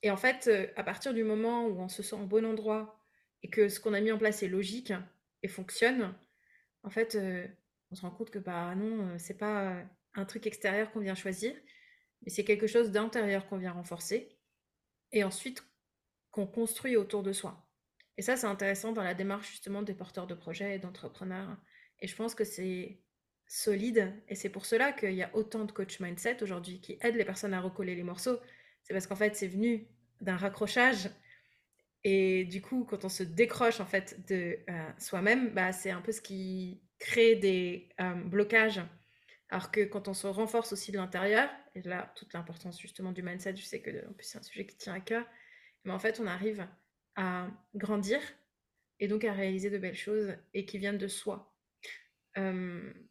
et 0.02 0.10
en 0.12 0.16
fait, 0.16 0.50
à 0.76 0.84
partir 0.84 1.14
du 1.14 1.24
moment 1.24 1.66
où 1.66 1.80
on 1.80 1.88
se 1.88 2.02
sent 2.04 2.16
au 2.16 2.26
bon 2.26 2.46
endroit 2.46 3.00
et 3.42 3.50
que 3.50 3.68
ce 3.68 3.80
qu'on 3.80 3.94
a 3.94 4.00
mis 4.00 4.12
en 4.12 4.18
place 4.18 4.42
est 4.44 4.48
logique 4.48 4.92
et 5.42 5.48
fonctionne, 5.48 6.14
en 6.84 6.90
fait, 6.90 7.16
on 7.90 7.94
se 7.94 8.02
rend 8.02 8.10
compte 8.10 8.30
que, 8.30 8.38
bah, 8.38 8.74
non, 8.74 9.14
heu, 9.14 9.18
c'est 9.18 9.38
pas, 9.38 9.82
un 10.14 10.24
truc 10.24 10.46
extérieur 10.46 10.90
qu'on 10.92 11.00
vient 11.00 11.14
choisir, 11.14 11.54
mais 12.22 12.30
c'est 12.30 12.44
quelque 12.44 12.66
chose 12.66 12.90
d'intérieur 12.92 13.46
qu'on 13.48 13.58
vient 13.58 13.72
renforcer 13.72 14.38
et 15.12 15.24
ensuite 15.24 15.64
qu'on 16.30 16.46
construit 16.46 16.96
autour 16.96 17.22
de 17.22 17.32
soi 17.32 17.68
et 18.18 18.22
ça, 18.22 18.36
c'est 18.36 18.46
intéressant 18.48 18.92
dans 18.92 19.04
la 19.04 19.14
démarche 19.14 19.48
justement 19.50 19.82
des 19.82 19.94
porteurs 19.94 20.26
de 20.26 20.34
projets 20.34 20.74
et 20.74 20.78
d'entrepreneurs 20.80 21.56
et 22.00 22.08
je 22.08 22.16
pense 22.16 22.34
que 22.34 22.44
c'est 22.44 23.00
solide 23.46 24.12
et 24.28 24.34
c'est 24.34 24.50
pour 24.50 24.66
cela 24.66 24.92
qu'il 24.92 25.14
y 25.14 25.22
a 25.22 25.34
autant 25.34 25.64
de 25.64 25.72
coach 25.72 26.00
mindset 26.00 26.42
aujourd'hui 26.42 26.80
qui 26.80 26.98
aident 27.00 27.14
les 27.16 27.24
personnes 27.24 27.54
à 27.54 27.60
recoller 27.60 27.94
les 27.94 28.02
morceaux. 28.02 28.38
C'est 28.82 28.92
parce 28.92 29.06
qu'en 29.06 29.16
fait, 29.16 29.36
c'est 29.36 29.46
venu 29.46 29.86
d'un 30.20 30.36
raccrochage 30.36 31.10
et 32.04 32.44
du 32.44 32.62
coup, 32.62 32.84
quand 32.84 33.04
on 33.04 33.08
se 33.08 33.22
décroche 33.22 33.80
en 33.80 33.86
fait 33.86 34.24
de, 34.28 34.58
heu, 34.68 34.94
soi-même, 34.98 35.50
bah, 35.54 35.72
c'est 35.72 35.90
un 35.90 36.00
peu 36.00 36.12
ce 36.12 36.20
qui 36.20 36.82
crée 36.98 37.36
des, 37.36 37.88
hem, 37.98 38.28
blocages. 38.28 38.80
Alors 39.50 39.70
que 39.70 39.84
quand 39.84 40.08
on 40.08 40.14
se 40.14 40.26
renforce 40.26 40.72
aussi 40.72 40.92
de 40.92 40.98
l'intérieur 40.98 41.48
et 41.74 41.82
là, 41.82 42.12
toute 42.16 42.34
l'importance 42.34 42.80
justement 42.80 43.12
du 43.12 43.22
mindset, 43.22 43.56
je 43.56 43.64
sais 43.64 43.78
plus 43.78 43.94
c'est 44.20 44.38
un 44.38 44.42
sujet 44.42 44.66
qui 44.66 44.76
tient 44.76 44.92
à 44.92 45.00
cœur, 45.00 45.24
mais 45.84 45.92
en 45.92 45.98
fait, 45.98 46.20
on 46.20 46.26
arrive 46.26 46.66
à 47.16 47.48
grandir 47.74 48.20
et 49.00 49.08
donc 49.08 49.24
à 49.24 49.32
réaliser 49.32 49.70
de 49.70 49.78
belles 49.78 49.96
choses 49.96 50.34
et 50.52 50.66
qui 50.66 50.78
viennent 50.78 50.98
de 50.98 51.08
soi. 51.08 51.54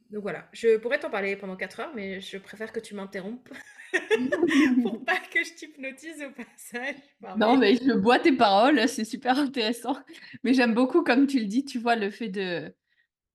Donc 0.09 0.21
voilà, 0.21 0.47
je 0.53 0.77
pourrais 0.77 0.99
t'en 0.99 1.09
parler 1.09 1.35
pendant 1.35 1.57
4 1.57 1.79
heures, 1.81 1.91
mais 1.93 2.21
je 2.21 2.37
préfère 2.37 2.71
que 2.71 2.79
tu 2.79 2.95
m'interrompes 2.95 3.49
pour 4.83 5.03
pas 5.03 5.17
que 5.17 5.43
je 5.43 5.53
t'hypnotise 5.53 6.23
au 6.23 6.31
passage 6.31 6.95
Non, 7.37 7.57
mais 7.57 7.75
je 7.75 7.93
bois 7.93 8.19
tes 8.19 8.31
paroles, 8.31 8.87
c'est 8.87 9.05
super 9.05 9.37
intéressant. 9.37 9.97
Mais 10.43 10.53
j'aime 10.53 10.73
beaucoup 10.73 11.03
comme 11.03 11.27
tu 11.27 11.39
le 11.39 11.45
dis, 11.45 11.65
tu 11.65 11.77
vois, 11.77 11.95
le 11.95 12.09
fait 12.09 12.29
de 12.29 12.73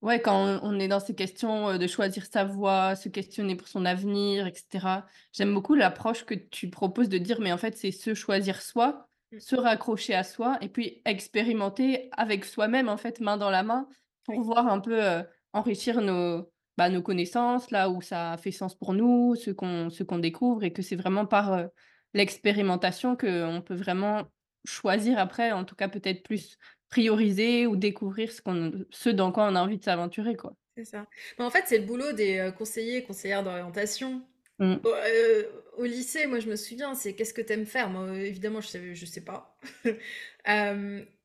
ouais, 0.02 0.20
quand 0.20 0.60
on 0.62 0.78
est 0.78 0.88
dans 0.88 1.00
ces 1.00 1.14
questions, 1.14 1.70
heu, 1.70 1.78
de 1.78 1.86
choisir 1.86 2.26
sa 2.26 2.44
voie, 2.44 2.96
se 2.96 3.08
questionner 3.08 3.56
pour 3.56 3.68
son 3.68 3.84
avenir 3.84 4.46
et 4.46 4.54
cetera. 4.54 5.06
J'aime 5.32 5.54
beaucoup 5.54 5.74
l'approche 5.74 6.24
que 6.24 6.34
tu 6.34 6.70
proposes 6.70 7.08
de 7.08 7.18
dire: 7.18 7.40
«Mais 7.40 7.52
en 7.52 7.58
fait, 7.58 7.76
c'est 7.76 7.92
se 7.92 8.14
choisir 8.14 8.60
soi, 8.62 9.08
mmh, 9.32 9.38
se 9.38 9.56
raccrocher 9.56 10.14
à 10.14 10.24
soi 10.24 10.58
et 10.60 10.68
puis 10.68 11.02
expérimenter 11.04 12.10
avec 12.16 12.44
soi-même, 12.44 12.88
en 12.88 12.96
fait, 12.96 13.20
main 13.20 13.36
dans 13.36 13.50
la 13.50 13.62
main, 13.62 13.88
pour 14.24 14.40
oui, 14.40 14.42
voir 14.42 14.66
un 14.68 14.80
peu, 14.80 15.02
heu, 15.02 15.24
enrichir 15.52 16.00
nos, 16.00 16.50
bah, 16.76 16.88
nos 16.90 17.02
connaissances, 17.02 17.70
là 17.70 17.90
où 17.90 18.00
ça 18.02 18.36
fait 18.38 18.52
sens 18.52 18.74
pour 18.76 18.94
nous, 18.94 19.34
ce 19.36 19.50
qu'on 19.50 20.18
découvre 20.18 20.64
et 20.64 20.72
que 20.72 20.82
c'est 20.82 20.96
vraiment 20.96 21.26
par, 21.26 21.52
heu, 21.54 21.68
l'expérimentation 22.14 23.16
qu'on 23.16 23.62
peut 23.64 23.74
vraiment 23.74 24.24
choisir 24.64 25.18
après, 25.18 25.52
en 25.52 25.64
tout 25.64 25.74
cas 25.74 25.88
peut-être 25.88 26.22
plus 26.22 26.56
prioriser 26.92 27.66
ou 27.66 27.74
découvrir 27.76 28.30
ce 28.30 28.42
qu'on 28.42 28.84
ce 28.90 29.08
dans 29.10 29.32
quoi 29.32 29.48
on 29.50 29.56
a 29.56 29.62
envie 29.62 29.78
de 29.78 29.84
s'aventurer, 29.84 30.36
quoi. 30.36 30.54
C'est 30.76 30.84
ça. 30.84 31.06
Mais 31.38 31.44
en 31.44 31.50
fait, 31.50 31.64
c'est 31.66 31.78
le 31.78 31.84
boulot 31.84 32.12
des, 32.12 32.38
heu, 32.38 32.52
conseillers, 32.52 33.04
conseillères 33.04 33.42
d'orientation. 33.42 34.26
Mmh. 34.58 34.78
Au 34.84 34.90
heu, 34.90 35.48
au 35.76 35.84
lycée, 35.84 36.26
moi, 36.26 36.40
je 36.40 36.48
me 36.48 36.56
souviens, 36.56 36.94
c'est: 36.94 37.14
«Qu'est-ce 37.14 37.34
que 37.34 37.42
tu 37.42 37.52
aimes 37.52 37.66
faire?» 37.66 37.90
moi, 37.90 38.04
heu, 38.08 38.16
évidemment, 38.26 38.60
je 38.60 38.68
savais 38.68 38.94
je 38.94 39.06
sais 39.06 39.24
pas. 39.24 39.58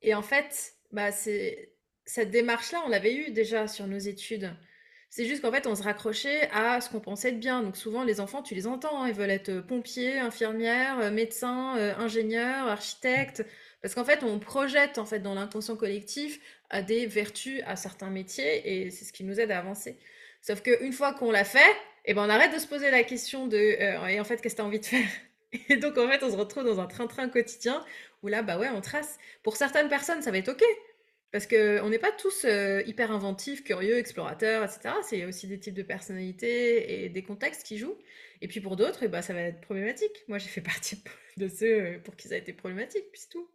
Et 0.02 0.14
en 0.16 0.22
fait, 0.22 0.74
bah, 0.92 1.12
c'est 1.12 1.74
cette 2.06 2.32
démarche-là, 2.32 2.82
on 2.86 2.90
l'avait 2.90 3.16
eue 3.16 3.32
déjà 3.32 3.68
sur 3.68 3.88
nos 3.88 3.98
études. 3.98 4.56
C'est 5.10 5.26
juste 5.26 5.42
qu'en 5.42 5.52
fait, 5.52 5.68
on 5.68 5.76
se 5.76 5.84
raccrochait 5.84 6.50
à 6.52 6.82
ce 6.82 6.90
qu'on 6.90 7.00
pensait 7.02 7.30
être 7.30 7.40
bien. 7.40 7.64
Donc 7.64 7.78
souvent, 7.78 8.04
les 8.04 8.20
enfants, 8.22 8.44
tu 8.44 8.56
les 8.56 8.68
entends, 8.68 9.04
hein, 9.04 9.08
ils 9.10 9.14
veulent 9.14 9.30
être, 9.32 9.62
pompiers, 9.62 10.20
infirmières, 10.20 11.12
médecins, 11.12 11.74
ingénieurs, 11.98 12.68
architectes. 12.68 13.46
Parce 13.88 13.96
qu'en 13.96 14.04
fait, 14.04 14.22
on 14.22 14.38
projette, 14.38 14.98
en 14.98 15.06
fait, 15.06 15.20
dans 15.20 15.34
l'inconscient 15.34 15.78
collectif, 15.78 16.42
des 16.88 17.06
vertus 17.06 17.62
à 17.66 17.78
certains 17.78 18.10
métiers 18.10 18.84
et 18.86 18.92
c'est 18.92 19.06
ce 19.06 19.14
qui 19.14 19.24
nous 19.24 19.40
aide 19.40 19.50
à 19.50 19.60
avancer. 19.60 19.96
Sauf 20.42 20.62
qu'une 20.62 20.92
fois 20.92 21.14
qu'on 21.14 21.32
l'a 21.32 21.46
fait, 21.46 21.74
et 22.04 22.14
ben, 22.14 22.26
on 22.26 22.30
arrête 22.30 22.54
de 22.54 22.60
se 22.60 22.68
poser 22.68 22.92
la 22.92 23.04
question 23.04 23.48
de, 23.48 23.56
heu: 23.56 24.10
«Et 24.10 24.20
en 24.20 24.26
fait, 24.26 24.42
qu'est-ce 24.42 24.56
que 24.56 24.60
tu 24.60 24.62
as 24.62 24.66
envie 24.66 24.82
de 24.82 24.86
faire?» 24.86 25.08
et 25.70 25.78
donc 25.78 25.98
en 25.98 26.10
fait, 26.10 26.22
on 26.22 26.30
se 26.30 26.36
retrouve 26.36 26.66
dans 26.66 26.82
un 26.82 26.88
train-train 26.88 27.30
quotidien 27.30 27.82
où 28.24 28.28
là, 28.28 28.42
bah, 28.42 28.60
ouais, 28.60 28.68
on 28.76 28.82
trace. 28.82 29.20
Pour 29.42 29.56
certaines 29.56 29.88
personnes, 29.88 30.22
ça 30.22 30.32
va 30.32 30.40
être 30.40 30.50
OK, 30.50 30.66
parce 31.32 31.48
qu'on 31.48 31.90
n'est 31.90 31.98
pas 31.98 32.12
tous, 32.12 32.44
heu, 32.44 32.86
hyper 32.90 33.10
inventifs, 33.14 33.64
curieux, 33.64 34.00
explorateurs 34.00 34.66
et 34.66 34.68
cetera. 34.68 34.98
C'est 35.04 35.24
aussi 35.24 35.48
des 35.48 35.62
types 35.62 35.76
de 35.76 35.84
personnalités 35.84 37.06
et 37.06 37.08
des 37.08 37.24
contextes 37.24 37.66
qui 37.66 37.78
jouent 37.78 37.98
et 38.42 38.50
puis 38.50 38.60
pour 38.60 38.76
d'autres, 38.76 39.04
et 39.04 39.08
bah, 39.08 39.22
ça 39.22 39.34
va 39.34 39.44
être 39.44 39.62
problématique. 39.62 40.26
Moi, 40.28 40.40
j'ai 40.40 40.50
fait 40.50 40.60
partie 40.60 41.02
de 41.38 41.48
ceux, 41.48 42.02
pour 42.04 42.18
qui 42.18 42.28
ça 42.28 42.36
a 42.36 42.38
été 42.38 42.52
problématique, 42.52 43.06
puis 43.14 43.22
tout. 43.32 43.48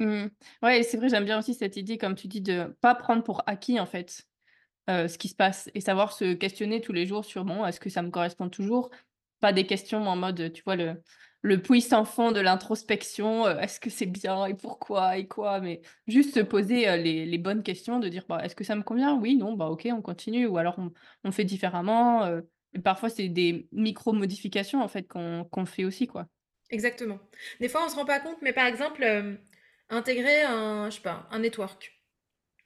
Mmh. 0.00 0.26
Ouais 0.62 0.82
c'est 0.84 0.96
vrai, 0.96 1.08
j'aime 1.08 1.24
bien 1.24 1.38
aussi 1.40 1.54
cette 1.54 1.76
idée, 1.76 1.98
comme 1.98 2.14
tu 2.14 2.28
dis, 2.28 2.40
de 2.40 2.76
pas 2.80 2.94
prendre 2.94 3.22
pour 3.24 3.42
acquis, 3.46 3.80
en 3.80 3.86
fait, 3.86 4.28
ce 4.88 5.18
qui 5.18 5.28
se 5.28 5.36
passe 5.36 5.70
et 5.74 5.80
savoir 5.82 6.12
se 6.12 6.34
questionner 6.34 6.80
tous 6.82 6.92
les 6.94 7.06
jours 7.06 7.24
sur: 7.24 7.44
«Bon, 7.44 7.66
est-ce 7.66 7.80
que 7.80 7.90
ça 7.90 8.02
me 8.02 8.10
correspond 8.10 8.48
toujours?» 8.50 8.90
pas 9.40 9.52
des 9.52 9.66
questions 9.66 10.06
en 10.08 10.16
mode, 10.16 10.52
tu 10.54 10.62
vois, 10.64 10.76
le 10.76 11.02
le 11.42 11.62
puits 11.62 11.82
sans 11.82 12.04
fond 12.04 12.32
de 12.32 12.40
l'introspection, 12.40 13.48
«Est-ce 13.48 13.80
que 13.80 13.90
c'est 13.90 14.06
bien 14.06 14.46
et 14.46 14.54
pourquoi 14.54 15.18
et 15.18 15.28
quoi?» 15.28 15.60
mais 15.60 15.82
juste 16.08 16.34
se 16.34 16.40
poser, 16.40 16.96
les 16.98 17.26
les 17.26 17.38
bonnes 17.38 17.62
questions, 17.64 18.00
de 18.00 18.08
dire: 18.08 18.24
«Bah, 18.28 18.40
est-ce 18.44 18.56
que 18.56 18.64
ça 18.64 18.76
me 18.76 18.82
convient? 18.84 19.16
Oui, 19.20 19.36
non, 19.36 19.54
bah, 19.54 19.66
OK, 19.70 19.88
on 19.92 20.02
continue» 20.02 20.46
ou 20.46 20.58
alors 20.58 20.78
on 21.24 21.32
fait 21.32 21.44
différemment, 21.44 22.28
parfois 22.84 23.10
c'est 23.10 23.28
des 23.30 23.68
micro-modifications, 23.72 24.82
en 24.82 24.88
fait, 24.88 25.04
qu'on 25.08 25.44
qu'on 25.50 25.66
fait 25.66 25.84
aussi, 25.84 26.06
quoi. 26.08 26.28
Exactement. 26.70 27.18
Des 27.60 27.68
fois, 27.68 27.84
on 27.86 27.88
se 27.88 27.96
rend 27.96 28.04
pas 28.04 28.20
compte, 28.20 28.42
mais 28.42 28.52
par 28.52 28.66
exemple, 28.66 29.02
intégrer 29.90 30.42
un 30.42 30.90
je 30.90 30.96
sais 30.96 31.02
pas, 31.02 31.28
un 31.30 31.40
network. 31.40 31.94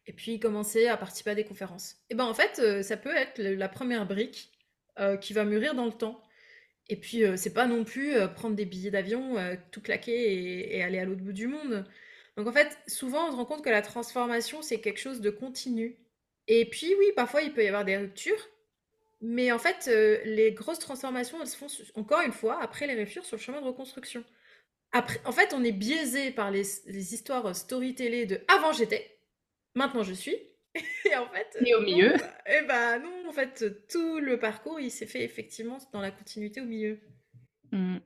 Et 0.06 0.12
puis 0.12 0.40
commencer 0.40 0.88
à 0.88 0.96
participer 0.96 1.30
à 1.30 1.34
des 1.36 1.44
conférences. 1.44 1.96
Et 2.10 2.14
ben, 2.14 2.24
en 2.24 2.34
fait, 2.34 2.60
heu, 2.60 2.82
ça 2.82 2.96
peut 2.96 3.14
être 3.16 3.40
la 3.40 3.68
première 3.68 4.06
brique, 4.06 4.52
heu, 5.00 5.16
qui 5.18 5.32
va 5.32 5.44
mûrir 5.44 5.74
dans 5.74 5.86
le 5.86 5.92
temps. 5.92 6.22
Et 6.88 6.96
puis, 6.96 7.24
heu, 7.24 7.36
c'est 7.36 7.54
pas 7.54 7.66
non 7.66 7.84
plus, 7.84 8.14
prendre 8.36 8.56
des 8.56 8.66
billets 8.66 8.90
d'avion, 8.90 9.36
tout 9.72 9.80
claquer 9.82 10.12
et 10.34 10.78
et 10.78 10.82
aller 10.82 10.98
à 10.98 11.04
l'autre 11.04 11.22
bout 11.22 11.32
du 11.32 11.48
monde. 11.48 11.84
Donc 12.36 12.48
en 12.48 12.52
fait, 12.52 12.78
souvent, 12.88 13.28
on 13.28 13.32
se 13.32 13.36
rend 13.36 13.44
compte 13.46 13.64
que 13.64 13.70
la 13.70 13.82
transformation, 13.82 14.62
c'est 14.62 14.80
quelque 14.80 15.00
chose 15.00 15.20
de 15.20 15.30
continu. 15.30 15.98
Et 16.48 16.66
puis 16.68 16.94
oui, 16.98 17.06
parfois, 17.16 17.42
il 17.42 17.52
peut 17.54 17.64
y 17.64 17.68
avoir 17.68 17.84
des 17.84 17.96
ruptures, 17.98 18.48
mais 19.20 19.52
en 19.52 19.58
fait, 19.58 19.86
les 20.24 20.52
grosses 20.52 20.78
transformations, 20.80 21.38
elles 21.40 21.48
se 21.48 21.56
font 21.56 21.68
encore 21.94 22.22
une 22.22 22.32
fois, 22.32 22.60
après 22.62 22.86
les 22.86 22.94
ruptures, 22.94 23.24
sur 23.24 23.36
le 23.36 23.42
chemin 23.42 23.60
de 23.60 23.66
reconstruction. 23.66 24.24
Après 24.92 25.20
en 25.24 25.32
fait, 25.32 25.52
on 25.54 25.64
est 25.64 25.72
biaisé 25.72 26.30
par 26.30 26.50
les 26.50 26.62
les 26.86 27.14
histoires, 27.14 27.54
storytellées 27.56 28.26
de: 28.26 28.40
«Avant 28.48 28.72
j'étais, 28.72 29.18
maintenant 29.74 30.02
je 30.02 30.12
suis» 30.12 30.36
et 31.06 31.16
en 31.16 31.26
fait, 31.28 31.58
Et 31.64 31.74
au 31.74 31.80
non, 31.80 31.86
milieu? 31.86 32.14
bah 32.18 32.34
et 32.46 32.62
bah, 32.66 32.98
non, 32.98 33.28
en 33.28 33.32
fait, 33.32 33.86
tout 33.88 34.18
le 34.20 34.38
parcours, 34.38 34.80
il 34.80 34.90
s'est 34.90 35.06
fait 35.06 35.22
effectivement 35.22 35.78
dans 35.92 36.00
la 36.00 36.10
continuité 36.10 36.60
au 36.62 36.64
milieu. 36.64 36.98
Mmh 37.72 37.98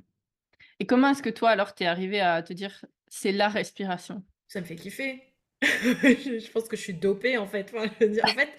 et 0.81 0.87
comment 0.87 1.11
est-ce 1.11 1.23
que 1.23 1.31
toi, 1.31 1.51
alors, 1.51 1.75
tu 1.75 1.85
es 1.85 1.87
arrivé 1.87 2.21
à 2.21 2.43
te 2.43 2.53
dire: 2.53 2.85
«C'est 3.09 3.33
la 3.33 3.49
respiration»? 3.49 4.25
Ça 4.49 4.61
me 4.61 4.67
fait 4.67 4.77
kiffer. 4.77 5.23
Je 5.63 6.51
pense 6.51 6.69
que 6.69 6.77
je 6.77 6.83
suis 6.83 6.95
dopée, 6.95 7.39
en 7.39 7.47
fait. 7.47 7.73
Enfin, 7.75 7.91
je 8.01 8.05
veux 8.07 8.13
dire, 8.13 8.25
en 8.25 8.35
fait, 8.35 8.51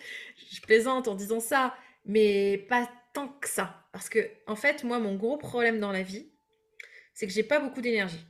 je 0.51 0.59
plaisante 0.61 1.07
en 1.07 1.15
disant 1.15 1.39
ça, 1.39 1.75
mais 2.05 2.57
pas 2.69 2.89
tant 3.13 3.27
que 3.27 3.47
ça. 3.47 3.87
Parce 3.93 4.09
qu'en 4.09 4.55
fait, 4.55 4.83
moi, 4.83 4.99
mon 4.99 5.15
gros 5.15 5.37
problème 5.37 5.79
dans 5.79 5.91
la 5.91 6.01
vie, 6.03 6.31
c'est 7.17 7.25
que 7.27 7.33
j'ai 7.33 7.41
pas 7.43 7.59
beaucoup 7.59 7.81
d'énergie. 7.81 8.23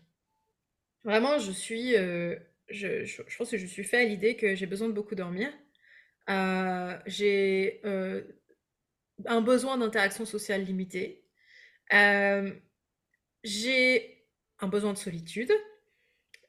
Vraiment, 1.03 1.39
je 1.39 1.51
suis, 1.51 1.95
heu, 1.95 2.39
je 2.69 3.37
pense 3.37 3.51
que 3.51 3.57
je 3.57 3.65
suis 3.65 3.83
fait 3.83 3.97
à 3.97 4.03
l'idée 4.03 4.35
que 4.35 4.55
j'ai 4.55 4.65
besoin 4.65 4.87
de 4.87 4.93
beaucoup 4.93 5.15
dormir. 5.15 5.49
Heu, 6.29 6.95
j'ai, 7.07 7.81
heu, 7.85 8.41
un 9.25 9.41
besoin 9.41 9.77
d'interaction 9.77 10.25
sociale 10.25 10.63
limité. 10.63 11.25
Hem, 11.91 12.59
j'ai 13.43 14.25
un 14.59 14.67
besoin 14.69 14.93
de 14.93 14.97
solitude 14.99 15.51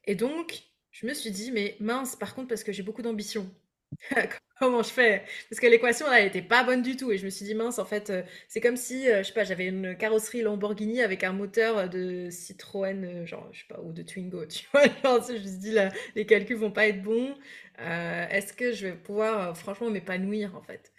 et 0.05 0.15
donc 0.17 0.63
je 0.91 1.07
me 1.07 1.15
suis 1.15 1.31
dit: 1.31 1.53
«Mais 1.53 1.77
mince, 1.81 2.17
par 2.17 2.35
contre, 2.35 2.49
parce 2.49 2.65
que 2.65 2.73
j'ai 2.73 2.83
beaucoup 2.83 3.03
d'ambition, 3.03 3.49
comment 4.59 4.83
je 4.83 4.91
fais?» 4.91 5.23
parce 5.51 5.61
que 5.61 5.67
l'équation 5.67 6.07
là, 6.09 6.21
elle 6.21 6.29
était 6.29 6.43
pas 6.43 6.65
bonne 6.65 6.83
du 6.83 6.97
tout 6.97 7.11
et 7.13 7.19
je 7.19 7.25
me 7.25 7.31
suis 7.31 7.45
dit: 7.45 7.55
«Mince, 7.55 7.79
en 7.79 7.85
fait, 7.85 8.11
heu, 8.11 8.25
c'est 8.49 8.61
comme 8.61 8.77
si, 8.77 9.09
heu, 9.09 9.19
je 9.19 9.23
sais 9.25 9.33
pas, 9.33 9.45
j'avais 9.45 9.67
une 9.67 9.97
carrosserie 9.97 10.43
Lamborghini 10.43 11.03
avec 11.03 11.25
un 11.25 11.33
moteur, 11.33 11.79
heu, 11.79 11.89
de 11.89 12.29
Citroën, 12.31 13.25
genre, 13.27 13.49
je 13.53 13.61
sais 13.61 13.67
pas, 13.69 13.81
ou 13.81 13.93
de 13.93 14.03
Twingo», 14.03 14.47
tu 14.49 14.67
vois? 14.73 14.85
Je 14.85 15.33
me 15.33 15.39
suis 15.39 15.59
dit: 15.59 15.71
«Là, 15.73 15.91
les 16.17 16.27
calculs 16.27 16.57
vont 16.57 16.71
pas 16.73 16.87
être 16.89 17.03
bons, 17.03 17.35
est-ce 17.79 18.53
que 18.53 18.73
je 18.73 18.89
vais 18.89 18.95
pouvoir, 18.95 19.57
franchement 19.57 19.91
m'épanouir, 19.91 20.57
en 20.57 20.63
fait?» 20.63 20.93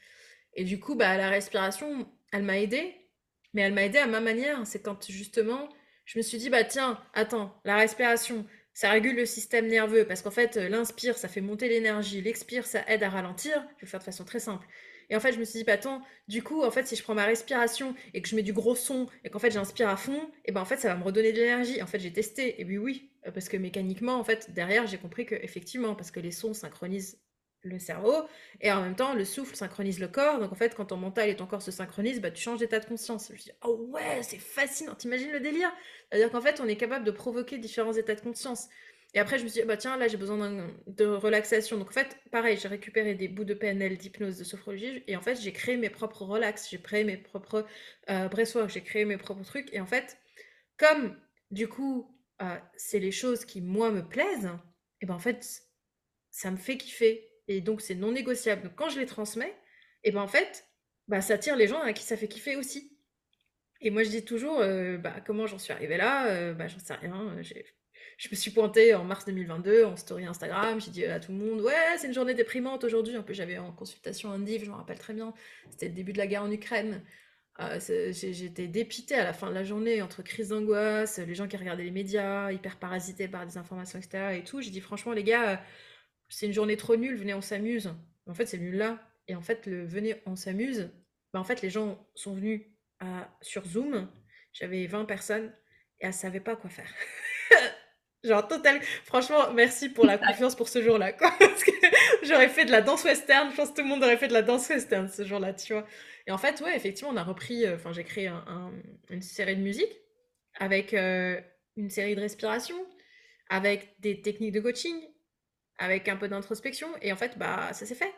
et 0.55 0.63
du 0.63 0.79
coup, 0.79 0.95
bah, 0.95 1.17
la 1.17 1.29
respiration, 1.29 2.07
elle 2.31 2.43
m'a 2.43 2.59
aidée, 2.59 2.95
mais 3.53 3.61
elle 3.61 3.73
m'a 3.73 3.83
aidée 3.85 3.99
à 3.99 4.07
ma 4.07 4.19
manière. 4.21 4.65
C'est 4.65 4.81
quand 4.81 5.09
justement, 5.09 5.69
je 6.05 6.17
me 6.19 6.23
suis 6.23 6.37
dit: 6.37 6.49
«Bah, 6.49 6.63
tiens, 6.63 6.99
attends, 7.13 7.59
la 7.65 7.75
respiration, 7.77 8.45
ça 8.79 8.89
régule 8.91 9.15
le 9.15 9.25
système 9.25 9.67
nerveux 9.67 10.05
parce 10.07 10.21
qu'en 10.21 10.31
fait, 10.31 10.55
heu, 10.57 10.67
l'inspire, 10.69 11.17
ça 11.17 11.27
fait 11.27 11.41
monter 11.41 11.67
l'énergie, 11.69 12.21
l'expire, 12.21 12.65
ça 12.65 12.81
aide 12.87 13.03
à 13.03 13.09
ralentir». 13.09 13.67
Je 13.77 13.81
vais 13.85 13.87
faire 13.91 13.99
de 13.99 14.05
façon 14.05 14.23
très 14.25 14.39
simple 14.39 14.67
et 15.11 15.15
en 15.15 15.19
fait, 15.19 15.33
je 15.33 15.39
me 15.39 15.43
suis 15.43 15.59
dit: 15.59 15.63
«Bah, 15.65 15.73
attends, 15.73 16.01
du 16.27 16.43
coup, 16.43 16.63
en 16.63 16.69
fait, 16.71 16.85
si 16.87 16.95
je 16.95 17.01
prends 17.03 17.15
ma 17.15 17.25
respiration 17.25 17.95
et 18.13 18.21
que 18.21 18.29
je 18.29 18.35
mets 18.35 18.43
du 18.43 18.53
gros 18.53 18.75
son 18.75 19.07
et 19.23 19.29
qu'en 19.31 19.39
fait, 19.39 19.49
j'inspire 19.51 19.89
à 19.89 19.97
fond 19.97 20.29
et 20.45 20.51
ben, 20.51 20.61
en 20.61 20.65
fait, 20.65 20.77
ça 20.77 20.87
va 20.89 20.95
me 20.95 21.03
redonner 21.03 21.33
de 21.33 21.37
l'énergie». 21.39 21.81
En 21.81 21.87
fait, 21.87 21.99
j'ai 21.99 22.13
testé 22.13 22.61
et 22.61 22.65
puis 22.65 22.77
oui, 22.77 23.11
heu, 23.27 23.31
parce 23.33 23.49
que 23.49 23.57
mécaniquement, 23.57 24.15
en 24.19 24.23
fait, 24.23 24.51
derrière, 24.53 24.85
j'ai 24.87 24.97
compris 24.97 25.25
qu'effectivement, 25.25 25.95
parce 25.95 26.11
que 26.11 26.19
les 26.21 26.31
sons 26.31 26.53
synchronisent 26.53 27.19
le 27.61 27.79
cerveau 27.79 28.27
et 28.61 28.71
en 28.71 28.81
même 28.81 28.95
temps, 28.95 29.13
le 29.13 29.25
souffle 29.25 29.55
synchronise 29.55 29.99
le 29.99 30.07
corps. 30.07 30.39
Donc 30.39 30.51
en 30.51 30.55
fait, 30.55 30.75
quand 30.75 30.85
ton 30.85 30.97
mental 30.97 31.29
et 31.29 31.35
ton 31.35 31.45
corps 31.45 31.61
se 31.61 31.71
synchronisent, 31.71 32.21
bah, 32.21 32.31
tu 32.31 32.41
changes 32.41 32.59
d'état 32.59 32.79
de 32.79 32.85
conscience. 32.85 33.27
Je 33.29 33.33
me 33.33 33.37
dit: 33.37 33.51
«Oh 33.63 33.87
ouais, 33.89 34.23
c'est 34.23 34.37
fascinant!» 34.37 34.95
tu 34.95 35.07
imagines 35.07 35.31
le 35.31 35.39
délire? 35.39 35.71
C'est-à-dire 36.11 36.31
qu'en 36.31 36.41
fait, 36.41 36.59
on 36.61 36.67
est 36.67 36.77
capable 36.77 37.05
de 37.05 37.11
provoquer 37.11 37.57
différents 37.57 37.93
états 37.93 38.15
de 38.15 38.21
conscience 38.21 38.67
et 39.15 39.19
après 39.19 39.39
je 39.39 39.43
me 39.43 39.49
suis 39.49 39.61
dit: 39.61 39.67
«Bah, 39.67 39.77
tiens, 39.77 39.97
là, 39.97 40.07
j'ai 40.07 40.17
besoin 40.17 40.69
de 40.87 41.05
relaxation». 41.05 41.77
Donc 41.77 41.89
en 41.89 41.93
fait, 41.93 42.17
pareil, 42.31 42.57
j'ai 42.61 42.67
récupéré 42.67 43.15
des 43.15 43.27
bouts 43.27 43.43
de 43.43 43.53
PNL, 43.53 43.97
d'hypnose, 43.97 44.37
de 44.37 44.43
sophrologie 44.43 45.03
et 45.07 45.15
en 45.17 45.21
fait, 45.21 45.35
j'ai 45.41 45.51
créé 45.51 45.77
mes 45.77 45.89
propres 45.89 46.23
relax, 46.23 46.69
j'ai 46.69 46.79
créé 46.79 47.03
mes 47.03 47.17
propres, 47.17 47.65
breathwork, 48.07 48.69
j'ai 48.69 48.81
créé 48.81 49.05
mes 49.05 49.17
propres 49.17 49.43
trucs 49.43 49.73
et 49.73 49.79
en 49.79 49.85
fait, 49.85 50.17
comme 50.77 51.15
du 51.51 51.67
coup, 51.67 52.15
heu, 52.41 52.45
c'est 52.77 52.99
les 52.99 53.11
choses 53.11 53.45
qui, 53.45 53.61
moi, 53.61 53.91
me 53.91 54.07
plaisent 54.07 54.49
et 55.01 55.05
ben, 55.05 55.15
en 55.15 55.19
fait, 55.19 55.63
ça 56.31 56.51
me 56.51 56.57
fait 56.57 56.77
kiffer 56.77 57.28
et 57.49 57.61
donc 57.61 57.81
c'est 57.81 57.95
non 57.95 58.13
négociable. 58.13 58.63
Donc 58.63 58.75
quand 58.77 58.89
je 58.89 58.99
les 59.01 59.07
transmets 59.07 59.55
et 60.05 60.11
ben, 60.13 60.21
en 60.21 60.29
fait, 60.29 60.67
bah, 61.09 61.21
ça 61.21 61.35
attire 61.35 61.57
les 61.57 61.67
gens 61.67 61.81
à 61.81 61.93
qui 61.93 62.03
ça 62.05 62.17
fait 62.17 62.29
kiffer 62.29 62.57
aussi 62.57 62.93
et 63.81 63.91
moi, 63.91 64.03
je 64.03 64.09
dis 64.09 64.25
toujours, 64.25 64.61
heu, 64.61 64.97
bah, 64.97 65.15
comment 65.25 65.47
j'en 65.47 65.57
suis 65.57 65.71
arrivée 65.73 65.97
là? 65.97 66.51
Heu, 66.51 66.53
bah, 66.53 66.67
j'en 66.67 66.79
sais 66.79 66.93
rien, 66.95 67.35
je 68.17 68.29
me 68.29 68.35
suis 68.35 68.51
pointée 68.51 68.93
en 68.95 69.03
mars 69.05 69.25
2022 69.25 69.85
en 69.85 69.95
story 69.95 70.25
Instagram, 70.25 70.79
j'ai 70.81 70.91
dit 70.91 71.05
à 71.05 71.19
tout 71.19 71.31
le 71.31 71.37
monde: 71.37 71.61
«Ouais, 71.61 71.73
c'est 71.97 72.07
une 72.07 72.13
journée 72.13 72.33
déprimante 72.33 72.83
aujourd'hui». 72.83 73.17
En 73.17 73.23
plus, 73.23 73.33
j'avais 73.35 73.57
en 73.57 73.71
consultation 73.71 74.31
un 74.31 74.39
div, 74.39 74.63
je 74.65 74.69
m'en 74.71 74.77
rappelle 74.77 74.99
très 74.99 75.13
bien. 75.13 75.33
C'était 75.69 75.87
le 75.87 75.93
début 75.93 76.13
de 76.13 76.17
la 76.17 76.27
guerre 76.27 76.43
en 76.43 76.51
Ukraine. 76.51 77.01
J'ai 77.79 78.13
j'étais 78.13 78.67
dépitée 78.67 79.15
à 79.15 79.23
la 79.25 79.33
fin 79.33 79.49
de 79.49 79.53
la 79.55 79.63
journée 79.65 80.01
entre 80.01 80.23
crise 80.23 80.49
d'angoisse, 80.49 81.17
les 81.19 81.35
gens 81.35 81.47
qui 81.47 81.57
regardaient 81.57 81.83
les 81.83 81.91
médias, 81.91 82.51
hyper 82.51 82.77
parasités 82.77 83.27
par 83.27 83.45
des 83.45 83.57
informations 83.57 83.99
et 83.99 84.01
cetera 84.01 84.33
et 84.33 84.43
tout. 84.43 84.61
J'ai 84.61 84.71
dit: 84.71 84.81
«Franchement 84.81 85.13
les 85.13 85.23
gars, 85.23 85.53
heu, 85.55 85.57
c'est 86.29 86.45
une 86.45 86.53
journée 86.53 86.77
trop 86.77 86.95
nulle, 86.95 87.15
venez 87.15 87.33
on 87.33 87.41
s'amuse». 87.41 87.93
En 88.27 88.33
fait, 88.33 88.45
c'est 88.45 88.57
venu 88.57 88.71
là 88.71 88.99
et 89.27 89.35
en 89.35 89.41
fait, 89.41 89.65
le 89.65 89.85
«venez 89.85 90.21
on 90.25 90.35
s'amuse», 90.35 90.91
bah, 91.33 91.39
en 91.39 91.43
fait, 91.43 91.61
les 91.61 91.69
gens 91.69 91.99
sont 92.15 92.33
venus 92.33 92.61
sur 93.41 93.65
Zoom. 93.65 94.09
J'avais 94.53 94.87
20 94.87 95.05
personnes 95.05 95.53
et 95.99 96.07
elles 96.07 96.13
savaient 96.13 96.39
pas 96.39 96.55
quoi 96.55 96.69
faire. 96.69 96.91
Genre 98.23 98.45
total 98.47 98.81
franchement, 99.05 99.53
merci 99.53 99.87
pour 99.87 100.05
la 100.05 100.17
confiance 100.17 100.53
pour 100.53 100.67
ce 100.67 100.81
jour-là, 100.81 101.13
parce 101.39 101.63
que 101.63 101.71
j'aurais 102.23 102.49
fait 102.49 102.65
de 102.65 102.71
la 102.71 102.81
danse 102.81 103.05
western, 103.05 103.49
je 103.49 103.55
pense 103.55 103.69
que 103.69 103.75
tout 103.75 103.81
le 103.81 103.87
monde 103.87 104.03
aurait 104.03 104.17
fait 104.17 104.27
de 104.27 104.33
la 104.33 104.41
danse 104.41 104.67
western 104.67 105.07
ce 105.07 105.23
jour-là, 105.23 105.53
tu 105.53 105.71
vois? 105.71 105.87
Et 106.27 106.31
en 106.31 106.37
fait, 106.37 106.59
ouais, 106.59 106.75
effectivement, 106.75 107.11
on 107.11 107.15
a 107.15 107.23
repris, 107.23 107.65
heu, 107.65 107.75
enfin, 107.75 107.93
j'ai 107.93 108.03
créé 108.03 108.27
un 108.27 108.43
un 108.45 108.73
une 109.09 109.21
série 109.21 109.55
de 109.55 109.61
musique 109.61 109.91
avec 110.55 110.93
euh, 110.93 111.39
une 111.77 111.89
série 111.89 112.13
de 112.13 112.19
respirations, 112.19 112.85
avec 113.49 113.95
des 113.99 114.21
techniques 114.21 114.51
de 114.51 114.59
coaching, 114.59 114.99
avec 115.79 116.07
un 116.07 116.17
peu 116.17 116.27
d'introspection. 116.27 116.87
Et 117.01 117.11
en 117.11 117.15
fait, 117.15 117.37
bah, 117.39 117.73
ça 117.73 117.85
s'est 117.87 117.95
fait. 117.95 118.13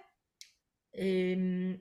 Et 0.94 1.36
hum, 1.36 1.78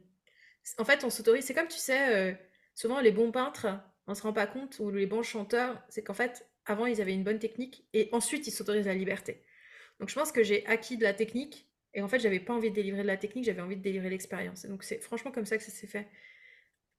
en 0.79 0.85
fait, 0.85 1.03
on 1.05 1.11
s'autorise. 1.11 1.45
C'est 1.45 1.55
comme 1.55 1.69
tu 1.69 1.79
sais, 1.79 2.15
euh, 2.15 2.35
souvent 2.75 3.01
les 3.01 3.11
bons 3.11 3.33
peintres, 3.33 3.67
on 4.07 4.15
se 4.15 4.23
rend 4.23 4.33
pas 4.33 4.47
compte, 4.47 4.79
ou 4.79 4.91
les 4.91 5.07
bons 5.07 5.23
chanteurs, 5.23 5.83
c'est 5.89 6.03
qu'en 6.05 6.15
fait, 6.15 6.47
avant, 6.67 6.87
ils 6.87 7.01
avaient 7.01 7.15
une 7.15 7.25
bonne 7.25 7.39
technique 7.39 7.85
et 7.93 8.09
ensuite, 8.13 8.47
ils 8.47 8.53
s'autorisent 8.53 8.87
la 8.87 8.95
liberté. 8.95 9.43
Donc, 9.99 10.09
je 10.09 10.15
pense 10.15 10.33
que 10.33 10.43
j'ai 10.43 10.65
acquis 10.67 10.97
de 10.97 11.03
la 11.03 11.15
technique 11.15 11.69
et 11.95 12.03
en 12.03 12.09
fait, 12.09 12.21
j'avais 12.21 12.41
pas 12.41 12.55
envie 12.55 12.71
de 12.71 12.75
délivrer 12.75 13.03
de 13.03 13.07
la 13.07 13.17
technique, 13.17 13.45
j'avais 13.45 13.63
envie 13.63 13.77
de 13.77 13.83
délivrer 13.83 14.11
l'expérience. 14.11 14.65
Donc, 14.67 14.85
c'est 14.85 15.01
franchement 15.01 15.33
comme 15.33 15.47
ça 15.47 15.59
que 15.59 15.65
ça 15.65 15.71
s'est 15.73 15.87
fait. 15.87 16.09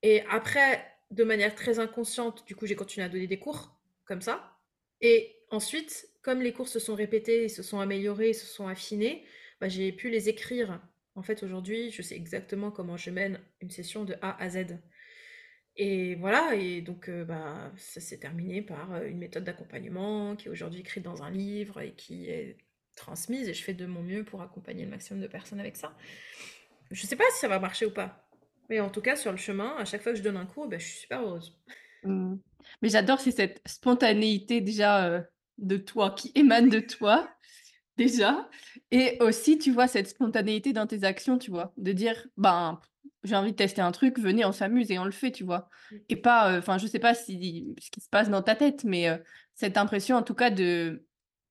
Et 0.03 0.21
après, 0.29 0.83
de 1.11 1.23
manière 1.23 1.55
très 1.55 1.79
inconsciente, 1.79 2.45
du 2.47 2.55
coup, 2.55 2.65
j'ai 2.65 2.75
continué 2.75 3.05
à 3.05 3.09
donner 3.09 3.27
des 3.27 3.39
cours 3.39 3.77
comme 4.05 4.21
ça. 4.21 4.57
Et 4.99 5.37
ensuite, 5.49 6.09
comme 6.21 6.41
les 6.41 6.53
cours 6.53 6.67
se 6.67 6.79
sont 6.79 6.95
répétés, 6.95 7.49
se 7.49 7.63
sont 7.63 7.79
améliorés, 7.79 8.33
se 8.33 8.45
sont 8.45 8.67
affinés, 8.67 9.25
bah, 9.59 9.67
j'ai 9.67 9.91
pu 9.91 10.09
les 10.09 10.29
écrire. 10.29 10.81
En 11.15 11.23
fait, 11.23 11.43
aujourd'hui, 11.43 11.91
je 11.91 12.01
sais 12.01 12.15
exactement 12.15 12.71
comment 12.71 12.97
je 12.97 13.09
mène 13.09 13.39
une 13.61 13.69
session 13.69 14.05
de 14.05 14.15
A 14.21 14.41
à 14.41 14.49
Z. 14.49 14.77
Et 15.77 16.15
voilà, 16.15 16.55
et 16.55 16.81
donc 16.81 17.07
euh, 17.07 17.23
bah, 17.23 17.71
ça 17.77 18.01
s'est 18.01 18.19
terminé 18.19 18.61
par 18.61 18.93
euh, 18.93 19.07
une 19.07 19.17
méthode 19.17 19.45
d'accompagnement 19.45 20.35
qui 20.35 20.47
est 20.47 20.51
aujourd'hui 20.51 20.81
écrite 20.81 21.03
dans 21.03 21.23
un 21.23 21.31
livre 21.31 21.79
et 21.79 21.93
qui 21.93 22.29
est 22.29 22.57
transmise, 22.97 23.47
et 23.47 23.53
je 23.53 23.63
fais 23.63 23.73
de 23.73 23.85
mon 23.85 24.03
mieux 24.03 24.25
pour 24.25 24.41
accompagner 24.41 24.83
le 24.83 24.91
maximum 24.91 25.21
de 25.21 25.27
personnes 25.27 25.61
avec 25.61 25.77
ça. 25.77 25.95
Je 26.91 27.05
sais 27.05 27.15
pas 27.15 27.23
si 27.33 27.39
ça 27.39 27.47
va 27.47 27.57
marcher 27.57 27.85
ou 27.85 27.91
pas, 27.91 28.27
mais 28.69 28.81
en 28.81 28.89
tout 28.89 29.01
cas, 29.01 29.15
sur 29.15 29.31
le 29.31 29.37
chemin, 29.37 29.75
à 29.77 29.85
chaque 29.85 30.01
fois 30.01 30.11
que 30.11 30.17
je 30.17 30.23
donne 30.23 30.37
un 30.37 30.45
cours, 30.45 30.67
bah, 30.67 30.77
je 30.77 30.85
suis 30.85 30.99
super 30.99 31.21
heureuse. 31.21 31.57
Mmh. 32.03 32.35
Mais 32.81 32.89
j'adore, 32.89 33.19
cette 33.21 33.61
spontanéité 33.65 34.59
déjà, 34.59 35.09
heu, 35.09 35.23
de 35.57 35.77
toi, 35.77 36.11
qui 36.11 36.31
émane 36.35 36.69
de 36.69 36.79
toi, 36.79 37.29
déjà 37.97 38.49
et 38.91 39.17
aussi, 39.21 39.57
tu 39.57 39.71
vois, 39.71 39.87
cette 39.87 40.07
spontanéité 40.09 40.73
dans 40.73 40.87
tes 40.87 41.03
actions, 41.03 41.37
tu 41.37 41.51
vois? 41.51 41.73
De 41.77 41.91
dire: 41.93 42.27
«Ben, 42.37 42.79
j'ai 43.23 43.35
envie 43.35 43.51
de 43.51 43.55
tester 43.57 43.81
un 43.81 43.91
truc, 43.91 44.19
venez, 44.19 44.45
on 44.45 44.51
s'amuse» 44.51 44.91
et 44.91 44.99
on 44.99 45.05
le 45.05 45.11
fait, 45.11 45.31
tu 45.31 45.43
vois? 45.43 45.69
Et 46.09 46.15
pas, 46.15 46.53
heu, 46.55 46.59
enfin, 46.59 46.77
je 46.77 46.87
sais 46.87 46.99
pas 46.99 47.13
si 47.13 47.75
ce 47.79 47.91
qui 47.91 48.01
se 48.01 48.09
passe 48.09 48.29
dans 48.29 48.41
ta 48.41 48.55
tête, 48.55 48.83
mais 48.83 49.09
heu, 49.09 49.23
cette 49.55 49.77
impression, 49.77 50.17
en 50.17 50.23
tout 50.23 50.35
cas, 50.35 50.49
de 50.49 51.07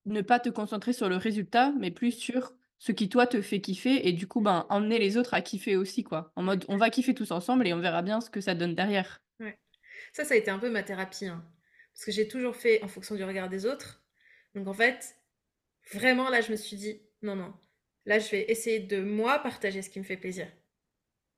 ne 0.07 0.21
pas 0.23 0.40
te 0.40 0.49
concentrer 0.49 0.92
sur 0.92 1.09
le 1.09 1.16
résultat, 1.16 1.73
mais 1.78 1.90
plus 1.90 2.12
sur 2.12 2.54
ce 2.78 2.92
qui, 2.92 3.09
toi, 3.09 3.26
te 3.26 3.42
fait 3.42 3.61
kiffer 3.61 4.09
et 4.09 4.12
du 4.12 4.26
coup, 4.26 4.40
ben, 4.40 4.66
emmener 4.71 4.99
les 4.99 5.16
autres 5.16 5.35
à 5.35 5.42
kiffer 5.42 5.76
aussi, 5.76 6.02
quoi. 6.04 6.33
En 6.37 6.42
mode: 6.42 6.64
«On 6.69 6.76
va 6.78 6.90
kiffer 6.90 7.14
tous 7.14 7.30
ensemble 7.33 7.66
et 7.66 7.75
on 7.75 7.80
verra 7.80 8.02
bien 8.02 8.21
ce 8.21 8.30
que 8.30 8.40
ça 8.40 8.54
donne 8.54 8.75
derrière». 8.75 9.21
Ouais. 9.40 9.59
Ça, 10.12 10.25
ça 10.25 10.35
a 10.35 10.37
été 10.38 10.50
un 10.50 10.59
peu 10.59 10.71
ma 10.71 10.83
thérapie, 10.83 11.26
hein, 11.26 11.45
parce 12.00 12.07
que 12.07 12.12
j'ai 12.12 12.28
toujours 12.28 12.57
fait 12.57 12.83
en 12.83 12.88
fonction 12.88 13.14
du 13.14 13.23
regard 13.25 13.50
des 13.50 13.66
autres. 13.66 14.02
Donc 14.54 14.66
en 14.69 14.73
fait, 14.73 15.16
vraiment 15.92 16.30
là, 16.30 16.40
je 16.40 16.50
me 16.50 16.57
suis 16.57 16.78
dit: 16.78 17.02
«Non, 17.21 17.37
non, 17.37 17.52
là, 18.07 18.19
je 18.19 18.30
vais 18.30 18.50
essayer 18.50 18.80
de 18.80 19.02
moi 19.02 19.38
partager 19.40 19.83
ce 19.83 19.90
qui 19.90 19.99
me 19.99 20.04
fait 20.04 20.16
plaisir» 20.16 20.50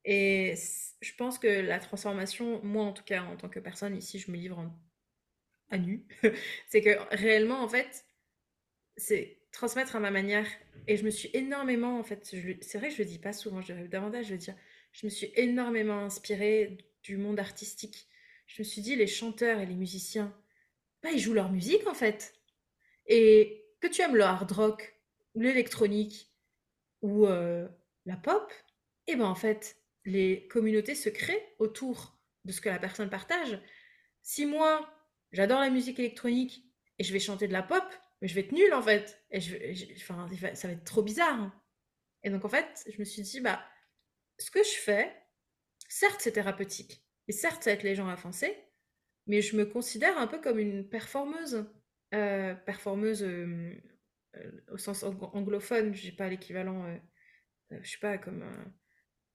et 0.05 0.55
je 1.01 1.15
pense 1.15 1.39
que 1.39 1.47
la 1.47 1.79
transformation, 1.79 2.61
moi 2.65 2.85
en 2.85 2.93
tout 2.93 3.05
cas 3.05 3.23
en 3.23 3.37
tant 3.37 3.49
que 3.49 3.61
personne 3.61 3.97
ici, 3.97 4.19
je 4.19 4.33
me 4.33 4.37
livre 4.37 4.69
à 5.71 5.79
nu, 5.79 6.07
c'est 6.69 6.81
que 6.81 6.97
réellement 7.15 7.63
en 7.63 7.69
fait, 7.69 8.05
c'est 8.97 9.39
transmettre 9.53 9.95
à 9.95 10.01
ma 10.01 10.11
manière 10.11 10.47
et 10.89 10.97
je 10.97 11.05
me 11.05 11.11
suis 11.11 11.31
énormément 11.35 11.99
en 11.99 12.05
fait, 12.05 12.25
c'est 12.25 12.79
vrai 12.79 12.89
que 12.89 12.95
je 12.95 12.99
le 12.99 13.05
dis 13.05 13.21
pas 13.21 13.33
souvent, 13.33 13.63
je 13.63 13.73
devrais 13.73 13.89
davantage 13.89 14.31
le 14.31 14.39
dire. 14.39 14.57
Je 14.93 15.07
me 15.07 15.11
suis 15.11 15.33
énormément 15.37 16.05
inspirée 16.05 16.79
du 17.03 17.17
monde 17.17 17.39
artistique. 17.39 18.09
Je 18.47 18.63
me 18.63 18.65
suis 18.65 18.83
dit: 18.83 18.97
«Les 18.97 19.07
chanteurs 19.07 19.61
et 19.61 19.67
les 19.67 19.77
musiciens, 19.77 20.37
bah, 21.03 21.11
ils 21.13 21.19
jouent 21.19 21.35
leur 21.35 21.51
musique 21.51 21.87
en 21.87 21.95
fait» 21.95 22.35
et 23.07 23.67
que 23.81 23.89
tu 23.89 24.01
aimes 24.03 24.17
le 24.17 24.23
hard 24.23 24.51
rock 24.53 25.01
ou 25.35 25.41
l'électronique 25.41 26.33
ou 27.03 27.27
heu, 27.27 27.69
la 28.07 28.17
pop 28.17 28.53
et 29.07 29.17
ben, 29.17 29.25
en 29.25 29.35
fait, 29.35 29.77
les 30.05 30.47
communautés 30.49 30.95
se 30.95 31.09
créent 31.09 31.55
autour 31.59 32.19
de 32.45 32.53
ce 32.53 32.61
que 32.61 32.69
la 32.69 32.79
personne 32.79 33.11
partage. 33.11 33.61
Si 34.23 34.47
moi, 34.47 34.89
j'adore 35.33 35.61
la 35.61 35.71
musique 35.71 35.99
électronique 35.99 36.65
et 36.99 37.05
je 37.05 37.13
vais 37.13 37.19
chanter 37.19 37.49
de 37.49 37.53
la 37.53 37.63
pop, 37.63 37.85
mais 38.21 38.29
je 38.29 38.35
vais 38.35 38.43
être 38.43 38.53
nulle 38.53 38.73
en 38.75 38.83
fait 38.83 39.21
et 39.31 39.41
je 39.41 39.57
enfin, 39.97 40.29
ça 40.55 40.69
va 40.69 40.75
être 40.75 40.85
trop 40.85 41.03
bizarre 41.03 41.41
hein. 41.41 41.63
et 42.23 42.31
donc 42.31 42.45
en 42.45 42.49
fait, 42.49 42.85
je 42.93 42.99
me 42.99 43.05
suis 43.05 43.23
dit: 43.23 43.41
«Bah, 43.41 43.65
ce 44.39 44.51
que 44.51 44.63
je 44.63 44.77
fais, 44.79 45.13
certes, 45.89 46.21
c'est 46.21 46.33
thérapeutique 46.33 47.05
et 47.29 47.33
certes, 47.33 47.65
ça 47.65 47.73
aide 47.73 47.83
les 47.83 47.95
gens 47.95 48.09
à 48.09 48.13
avancer, 48.13 48.57
mais 49.27 49.43
je 49.43 49.57
me 49.57 49.65
considère 49.67 50.19
un 50.19 50.27
peu 50.27 50.41
comme 50.41 50.59
une 50.59 50.89
performeuse». 50.89 51.67
Heu, 52.15 52.57
performeuse, 52.67 53.23
hem, 53.23 53.81
heu, 54.37 54.65
au 54.73 54.79
sens 54.79 55.03
ang 55.05 55.19
anglophone, 55.35 55.95
j'ai 55.95 56.13
pas 56.13 56.29
l'équivalent, 56.29 56.85
je 57.71 57.91
sais 57.91 57.99
pas, 57.99 58.19
comme, 58.19 58.45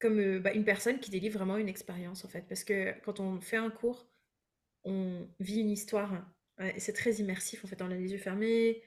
comme, 0.00 0.40
bah, 0.40 0.52
une 0.54 0.64
personne 0.64 1.00
qui 1.00 1.10
délivre 1.10 1.38
vraiment 1.38 1.56
une 1.58 1.68
expérience, 1.68 2.24
en 2.24 2.28
fait. 2.28 2.42
Parce 2.48 2.64
que 2.64 2.94
quand 3.04 3.20
on 3.20 3.40
fait 3.40 3.56
un 3.56 3.70
cours, 3.70 4.08
on 4.84 5.28
vit 5.40 5.60
une 5.60 5.70
histoire, 5.70 6.26
et 6.60 6.80
c'est 6.80 6.92
très 6.94 7.14
immersif, 7.16 7.64
en 7.64 7.68
fait. 7.68 7.82
On 7.82 7.90
a 7.90 7.96
les 7.96 8.12
yeux 8.12 8.18
fermés, 8.18 8.82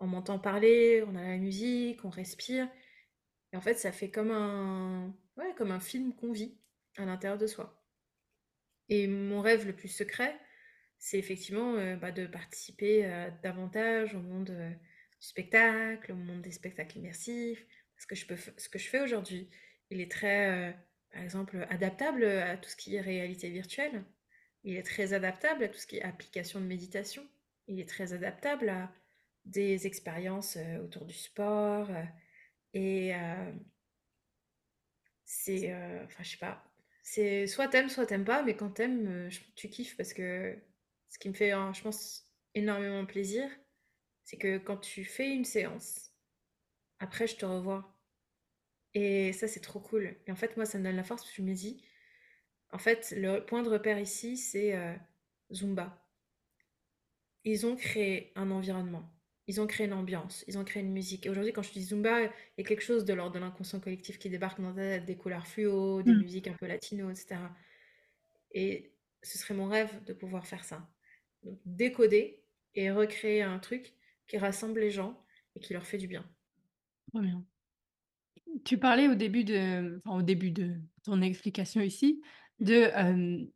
on 0.00 0.06
m'entend 0.08 0.38
parler, 0.40 1.04
on 1.08 1.16
a 1.16 1.22
la 1.22 1.38
musique, 1.38 2.04
on 2.04 2.10
respire 2.10 2.68
et 3.52 3.56
en 3.56 3.60
fait, 3.60 3.74
ça 3.74 3.92
fait 3.92 4.10
comme 4.10 4.30
un 4.32 5.14
ouais, 5.36 5.54
comme 5.56 5.70
un 5.72 5.80
film 5.80 6.14
qu'on 6.14 6.32
vit 6.32 6.58
à 6.96 7.04
l'intérieur 7.06 7.38
de 7.38 7.46
soi 7.46 7.79
et 8.90 9.08
mon 9.08 9.40
rêve 9.42 9.66
le 9.66 9.74
plus 9.74 9.88
secret, 9.88 10.38
c'est 10.98 11.18
effectivement, 11.18 11.76
heu, 11.76 11.96
bah, 11.96 12.12
de 12.12 12.26
participer, 12.26 13.06
heu, 13.06 13.32
davantage 13.42 14.14
au 14.14 14.20
monde, 14.20 14.50
heu, 14.50 14.70
du 15.20 15.26
spectacle, 15.26 16.12
au 16.12 16.16
monde 16.16 16.42
des 16.42 16.52
spectacles 16.52 16.98
immersifs. 16.98 17.66
Ce 17.98 18.06
que 18.06 18.14
ce 18.16 18.68
que 18.70 18.78
je 18.78 18.88
fais 18.88 19.00
aujourd'hui, 19.00 19.50
il 19.90 20.00
est 20.00 20.10
très, 20.10 20.74
par 21.12 21.22
exemple, 21.22 21.66
adaptable, 21.70 22.24
à 22.24 22.56
tout 22.58 22.70
ce 22.70 22.76
qui 22.76 22.96
est 22.96 23.00
réalité 23.02 23.50
virtuelle. 23.50 24.04
Il 24.64 24.76
est 24.76 24.82
très 24.84 25.12
adaptable 25.14 25.64
à 25.64 25.68
tout 25.68 25.78
ce 25.78 25.86
qui 25.86 25.98
est 25.98 26.02
application 26.02 26.60
de 26.60 26.66
méditation. 26.66 27.26
Il 27.68 27.80
est 27.80 27.88
très 27.88 28.12
adaptable 28.14 28.70
à 28.70 28.92
des 29.46 29.86
expériences, 29.86 30.58
autour 30.84 31.06
du 31.06 31.14
sport, 31.14 31.90
et 32.74 33.12
c'est, 35.24 35.74
enfin, 36.04 36.22
je 36.22 36.30
sais 36.30 36.36
pas, 36.36 36.69
c'est 37.02 37.46
soit 37.46 37.68
tu 37.68 37.76
aimes, 37.78 37.88
soit 37.88 38.06
tu 38.06 38.14
aimes 38.14 38.24
pas, 38.24 38.42
mais 38.42 38.56
quand 38.56 38.70
tu 38.72 38.82
aimes, 38.82 39.08
heu, 39.26 39.30
je 39.30 39.40
tu 39.56 39.68
kiffes 39.68 39.96
parce 39.96 40.12
que 40.14 40.58
ce 41.08 41.18
qui 41.18 41.28
me 41.28 41.34
fait, 41.34 41.50
je 41.50 41.82
pense, 41.82 42.26
énormément 42.54 43.04
plaisir, 43.06 43.48
c'est 44.24 44.38
que 44.38 44.58
quand 44.58 44.78
tu 44.78 45.04
fais 45.04 45.30
une 45.34 45.44
séance, 45.44 46.12
après 47.00 47.26
je 47.28 47.36
te 47.36 47.46
revois. 47.46 47.96
Et 48.94 49.32
ça, 49.32 49.48
c'est 49.48 49.60
trop 49.60 49.80
cool. 49.80 50.16
Et 50.26 50.32
en 50.32 50.36
fait, 50.36 50.56
moi, 50.56 50.64
ça 50.66 50.78
me 50.78 50.84
donne 50.84 50.96
la 50.96 51.04
force 51.04 51.22
parce 51.22 51.30
que 51.36 51.42
je 51.42 51.48
me 51.48 51.54
dis: 51.54 51.82
«En 52.72 52.78
fait, 52.78 53.14
le 53.16 53.44
point 53.46 53.62
de 53.62 53.70
repère 53.70 53.98
ici, 54.00 54.36
c'est, 54.38 54.76
heu, 54.76 54.96
Zumba». 55.52 56.04
Ils 57.44 57.66
ont 57.66 57.76
créé 57.76 58.32
un 58.34 58.50
environnement, 58.50 59.06
ils 59.46 59.60
ont 59.60 59.66
créé 59.66 59.86
une 59.86 59.92
ambiance, 59.94 60.44
ils 60.48 60.58
ont 60.58 60.64
créé 60.64 60.82
une 60.82 60.92
musique 60.92 61.26
et 61.26 61.30
aujourd'hui, 61.30 61.52
quand 61.52 61.62
je 61.62 61.72
dis 61.72 61.82
Zumba, 61.84 62.22
il 62.22 62.30
y 62.58 62.62
a 62.62 62.64
quelque 62.64 62.82
chose 62.82 63.04
de 63.04 63.14
l'ordre 63.14 63.34
de 63.34 63.38
l'inconscient 63.40 63.80
collectif 63.80 64.18
qui 64.18 64.30
débarque 64.30 64.60
dans 64.60 64.74
ta 64.74 64.80
tête, 64.82 65.06
des 65.06 65.16
couleurs 65.16 65.46
fluo, 65.46 66.02
des 66.02 66.12
Mmh. 66.12 66.22
musiques 66.22 66.48
un 66.48 66.54
peu 66.54 66.66
latino 66.66 67.10
et 67.10 67.14
cetera 67.16 67.52
et 68.52 68.94
ce 69.22 69.38
serait 69.38 69.54
mon 69.54 69.66
rêve 69.68 70.04
de 70.04 70.12
pouvoir 70.12 70.46
faire 70.46 70.64
ça. 70.64 70.88
Donc 71.42 71.60
décoder 71.64 72.44
et 72.74 72.90
recréer 72.90 73.42
un 73.42 73.58
truc 73.58 73.94
qui 74.28 74.38
rassemble 74.38 74.80
les 74.80 74.90
gens 74.90 75.24
et 75.56 75.60
qui 75.60 75.72
leur 75.72 75.86
fait 75.86 75.98
du 75.98 76.06
bien. 76.08 76.30
Trop 77.12 77.20
bien. 77.22 77.46
Tu 78.64 78.78
parlais 78.78 79.08
au 79.08 79.14
début 79.14 79.44
de 79.44 80.00
enfin, 80.04 80.18
au 80.18 80.22
début 80.22 80.50
de 80.50 80.76
ton 81.04 81.22
explication 81.22 81.80
ici, 81.80 82.22
de, 82.58 82.90
hem, 82.94 83.48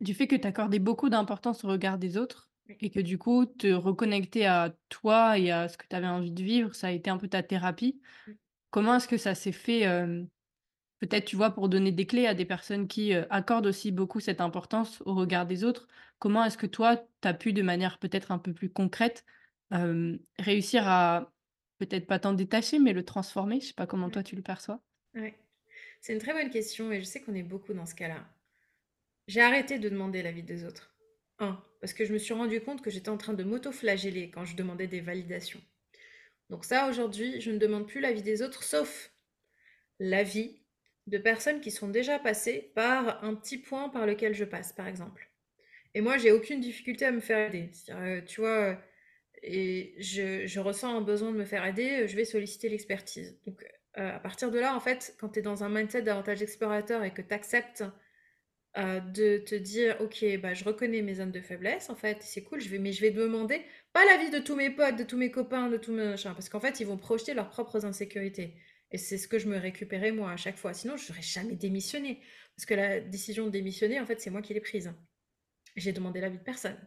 du 0.00 0.14
fait 0.14 0.28
que 0.28 0.36
tu 0.36 0.46
accordais 0.48 0.80
beaucoup 0.80 1.10
d'importance 1.10 1.64
au 1.64 1.68
regard 1.68 1.98
des 1.98 2.18
autres. 2.18 2.49
Et 2.80 2.90
que 2.90 3.00
du 3.00 3.18
coup, 3.18 3.46
te 3.46 3.72
reconnecter 3.72 4.46
à 4.46 4.74
toi 4.88 5.38
et 5.38 5.50
à 5.50 5.68
ce 5.68 5.76
que 5.76 5.86
tu 5.88 5.96
avais 5.96 6.06
envie 6.06 6.32
de 6.32 6.42
vivre, 6.42 6.74
ça 6.74 6.88
a 6.88 6.90
été 6.90 7.10
un 7.10 7.18
peu 7.18 7.28
ta 7.28 7.42
thérapie. 7.42 8.00
Mmh. 8.26 8.32
Comment 8.70 8.96
est-ce 8.96 9.08
que 9.08 9.16
ça 9.16 9.34
s'est 9.34 9.52
fait, 9.52 9.80
peut-être, 11.00 11.24
tu 11.24 11.36
vois, 11.36 11.50
pour 11.50 11.68
donner 11.68 11.90
des 11.90 12.06
clés 12.06 12.26
à 12.26 12.34
des 12.34 12.44
personnes 12.44 12.86
qui, 12.86 13.12
accordent 13.12 13.66
aussi 13.66 13.90
beaucoup 13.90 14.20
cette 14.20 14.40
importance 14.40 15.02
au 15.06 15.14
regard 15.14 15.46
des 15.46 15.64
autres? 15.64 15.88
Comment 16.18 16.44
est-ce 16.44 16.58
que 16.58 16.66
toi, 16.66 16.96
tu 16.96 17.28
as 17.28 17.34
pu, 17.34 17.52
de 17.52 17.62
manière 17.62 17.98
peut-être 17.98 18.30
un 18.30 18.38
peu 18.38 18.52
plus 18.52 18.70
concrète, 18.70 19.24
réussir 20.38 20.86
à 20.86 21.32
peut-être 21.78 22.06
pas 22.06 22.18
t'en 22.18 22.34
détacher, 22.34 22.78
mais 22.78 22.92
le 22.92 23.04
transformer? 23.04 23.60
Je 23.60 23.66
sais 23.68 23.74
pas 23.74 23.86
comment 23.86 24.06
Ouais. 24.06 24.12
toi 24.12 24.22
tu 24.22 24.36
le 24.36 24.42
perçois? 24.42 24.80
Ouais. 25.14 25.36
C'est 26.00 26.12
une 26.12 26.20
très 26.20 26.32
bonne 26.32 26.50
question 26.50 26.92
et 26.92 27.00
je 27.00 27.04
sais 27.04 27.20
qu'on 27.20 27.34
est 27.34 27.42
beaucoup 27.42 27.72
dans 27.74 27.86
ce 27.86 27.94
cas-là. 27.94 28.24
J'ai 29.26 29.40
arrêté 29.40 29.78
de 29.78 29.88
demander 29.88 30.22
l'avis 30.22 30.42
des 30.42 30.64
autres. 30.64 30.94
1, 31.38 31.60
parce 31.80 31.92
que 31.92 32.04
je 32.04 32.12
me 32.12 32.18
suis 32.18 32.34
rendu 32.34 32.60
compte 32.60 32.82
que 32.82 32.90
j'étais 32.90 33.08
en 33.08 33.16
train 33.16 33.34
de 33.34 33.44
m'auto-flageller 33.44 34.30
quand 34.30 34.44
je 34.44 34.56
demandais 34.56 34.86
des 34.86 35.00
validations. 35.00 35.60
Donc 36.50 36.64
ça, 36.64 36.88
aujourd'hui, 36.88 37.40
je 37.40 37.50
ne 37.50 37.58
demande 37.58 37.86
plus 37.86 38.00
l'avis 38.00 38.22
des 38.22 38.42
autres, 38.42 38.62
sauf 38.62 39.12
l'avis 39.98 40.60
de 41.06 41.18
personnes 41.18 41.60
qui 41.60 41.70
sont 41.70 41.88
déjà 41.88 42.18
passées 42.18 42.72
par 42.74 43.22
un 43.24 43.34
petit 43.34 43.58
point 43.58 43.88
par 43.88 44.06
lequel 44.06 44.34
je 44.34 44.44
passe, 44.44 44.72
par 44.72 44.86
exemple. 44.86 45.30
Et 45.94 46.00
moi, 46.00 46.18
j'ai 46.18 46.32
aucune 46.32 46.60
difficulté 46.60 47.04
à 47.04 47.12
me 47.12 47.20
faire 47.20 47.48
aider. 47.48 47.70
Euh, 47.90 48.20
tu 48.22 48.40
vois, 48.40 48.70
euh, 48.70 48.74
et 49.42 49.94
je, 49.98 50.60
ressens 50.60 50.96
un 50.96 51.00
besoin 51.00 51.32
de 51.32 51.36
me 51.36 51.44
faire 51.44 51.64
aider, 51.64 52.02
euh, 52.02 52.06
je 52.06 52.16
vais 52.16 52.24
solliciter 52.24 52.68
l'expertise. 52.68 53.38
Donc, 53.46 53.64
à 53.94 54.20
partir 54.20 54.52
de 54.52 54.58
là, 54.58 54.74
en 54.76 54.80
fait, 54.80 55.16
quand 55.18 55.30
tu 55.30 55.40
es 55.40 55.42
dans 55.42 55.64
un 55.64 55.68
mindset 55.68 56.02
davantage 56.02 56.42
explorateur 56.42 57.02
et 57.02 57.12
que 57.12 57.22
tu 57.22 57.34
acceptes 57.34 57.82
euh, 58.78 59.00
de 59.00 59.38
te 59.38 59.54
dire, 59.54 59.96
ok, 60.00 60.24
bah, 60.40 60.54
je 60.54 60.64
reconnais 60.64 61.02
mes 61.02 61.14
zones 61.14 61.32
de 61.32 61.40
faiblesse, 61.40 61.90
en 61.90 61.96
fait, 61.96 62.18
c'est 62.22 62.42
cool, 62.44 62.60
mais 62.78 62.92
je 62.92 63.00
vais 63.00 63.10
demander 63.10 63.62
pas 63.92 64.04
l'avis 64.04 64.30
de 64.30 64.38
tous 64.38 64.54
mes 64.54 64.70
potes, 64.70 64.96
de 64.96 65.04
tous 65.04 65.16
mes 65.16 65.30
copains, 65.30 65.68
de 65.68 65.76
tous 65.76 65.92
mes 65.92 66.04
machins, 66.04 66.32
parce 66.34 66.48
qu'en 66.48 66.60
fait, 66.60 66.78
ils 66.80 66.86
vont 66.86 66.96
projeter 66.96 67.34
leurs 67.34 67.50
propres 67.50 67.84
insécurités. 67.84 68.54
Et 68.92 68.98
c'est 68.98 69.18
ce 69.18 69.28
que 69.28 69.38
je 69.38 69.48
me 69.48 69.56
récupérais 69.56 70.12
moi 70.12 70.32
à 70.32 70.36
chaque 70.36 70.56
fois. 70.56 70.74
Sinon, 70.74 70.96
je 70.96 71.08
n'aurais 71.10 71.22
jamais 71.22 71.54
démissionné. 71.54 72.20
Parce 72.56 72.66
que 72.66 72.74
la 72.74 73.00
décision 73.00 73.46
de 73.46 73.50
démissionner, 73.50 74.00
en 74.00 74.06
fait, 74.06 74.20
c'est 74.20 74.30
moi 74.30 74.42
qui 74.42 74.52
l'ai 74.54 74.60
prise. 74.60 74.92
J'ai 75.76 75.92
demandé 75.92 76.20
l'avis 76.20 76.38
de 76.38 76.42
personne. 76.42 76.78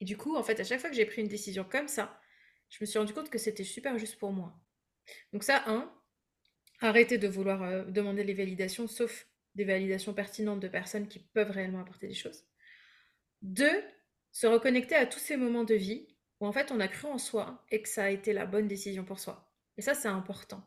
Et 0.00 0.04
du 0.04 0.16
coup, 0.16 0.36
en 0.36 0.42
fait, 0.42 0.58
à 0.60 0.64
chaque 0.64 0.80
fois 0.80 0.90
que 0.90 0.96
j'ai 0.96 1.06
pris 1.06 1.22
une 1.22 1.28
décision 1.28 1.64
comme 1.64 1.88
ça, 1.88 2.20
je 2.70 2.78
me 2.80 2.86
suis 2.86 2.98
rendu 2.98 3.12
compte 3.12 3.30
que 3.30 3.38
c'était 3.38 3.64
super 3.64 3.98
juste 3.98 4.18
pour 4.18 4.32
moi. 4.32 4.58
Donc 5.32 5.42
ça, 5.44 5.62
un, 5.66 5.92
arrêter 6.80 7.18
de 7.18 7.28
vouloir 7.28 7.62
euh, 7.62 7.84
demander 7.84 8.24
les 8.24 8.34
validations, 8.34 8.86
sauf 8.86 9.26
des 9.54 9.64
validations 9.64 10.14
pertinentes 10.14 10.60
de 10.60 10.68
personnes 10.68 11.08
qui 11.08 11.18
peuvent 11.18 11.50
réellement 11.50 11.80
apporter 11.80 12.06
des 12.06 12.14
choses. 12.14 12.44
Deux, 13.42 13.82
se 14.32 14.46
reconnecter 14.46 14.94
à 14.94 15.06
tous 15.06 15.18
ces 15.18 15.36
moments 15.36 15.64
de 15.64 15.74
vie 15.74 16.06
où 16.40 16.46
en 16.46 16.52
fait 16.52 16.70
on 16.70 16.80
a 16.80 16.88
cru 16.88 17.08
en 17.08 17.18
soi 17.18 17.64
et 17.70 17.82
que 17.82 17.88
ça 17.88 18.04
a 18.04 18.10
été 18.10 18.32
la 18.32 18.46
bonne 18.46 18.68
décision 18.68 19.04
pour 19.04 19.18
soi. 19.18 19.52
Et 19.76 19.82
ça, 19.82 19.94
c'est 19.94 20.08
important. 20.08 20.62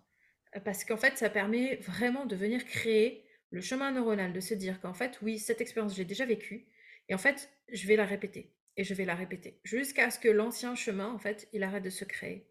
Parce 0.65 0.83
qu'en 0.83 0.97
fait, 0.97 1.17
ça 1.17 1.29
permet 1.29 1.77
vraiment 1.77 2.25
de 2.25 2.35
venir 2.35 2.65
créer 2.65 3.25
le 3.51 3.61
chemin 3.61 3.91
neuronal, 3.91 4.33
de 4.33 4.39
se 4.39 4.53
dire 4.53 4.79
qu'en 4.81 4.93
fait, 4.93 5.19
oui, 5.21 5.37
cette 5.37 5.61
expérience, 5.61 5.95
j'ai 5.95 6.05
déjà 6.05 6.25
vécue, 6.25 6.67
et 7.09 7.13
en 7.13 7.17
fait, 7.17 7.49
je 7.71 7.87
vais 7.87 7.97
la 7.97 8.05
répéter, 8.05 8.53
et 8.77 8.83
je 8.83 8.93
vais 8.93 9.05
la 9.05 9.15
répéter, 9.15 9.59
jusqu'à 9.63 10.09
ce 10.09 10.19
que 10.19 10.29
l'ancien 10.29 10.75
chemin, 10.75 11.11
en 11.11 11.19
fait, 11.19 11.49
il 11.51 11.63
arrête 11.63 11.83
de 11.83 11.89
se 11.89 12.05
créer. 12.05 12.49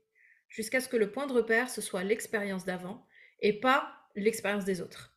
Jusqu'à 0.49 0.81
ce 0.81 0.89
que 0.89 0.97
le 0.97 1.11
point 1.11 1.27
de 1.27 1.33
repère, 1.33 1.71
ce 1.71 1.81
soit 1.81 2.05
l'expérience 2.05 2.65
d'avant, 2.65 3.07
et 3.41 3.59
pas 3.59 3.95
l'expérience 4.15 4.65
des 4.65 4.83
autres. 4.83 5.10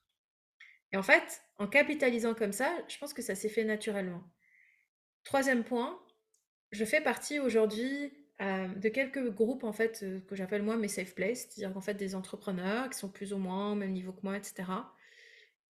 Et 0.94 0.98
en 0.98 1.04
fait, 1.04 1.42
en 1.58 1.68
capitalisant 1.68 2.36
comme 2.36 2.54
ça, 2.54 2.72
je 2.88 2.98
pense 3.00 3.14
que 3.14 3.24
ça 3.24 3.36
s'est 3.36 3.50
fait 3.50 3.64
naturellement. 3.64 4.24
Troisième 5.24 5.64
point, 5.64 6.00
je 6.72 6.86
fais 6.86 7.02
partie 7.02 7.40
aujourd'hui 7.40 8.14
euh, 8.42 8.68
de 8.68 8.90
quelques 8.90 9.32
groupes 9.32 9.64
en 9.64 9.74
fait 9.74 10.02
euh, 10.04 10.20
que 10.22 10.36
j'appelle 10.36 10.62
moi 10.64 10.78
mes 10.78 10.88
safe 10.88 11.16
places, 11.16 11.48
c'est-à-dire 11.50 11.84
fait 11.84 11.96
des 11.96 12.14
entrepreneurs 12.16 12.90
qui 12.90 12.98
sont 12.98 13.10
plus 13.10 13.34
ou 13.34 13.38
moins 13.38 13.72
au 13.72 13.76
même 13.76 13.92
niveau 13.92 14.12
que 14.12 14.22
moi, 14.24 14.38
etc. 14.38 14.64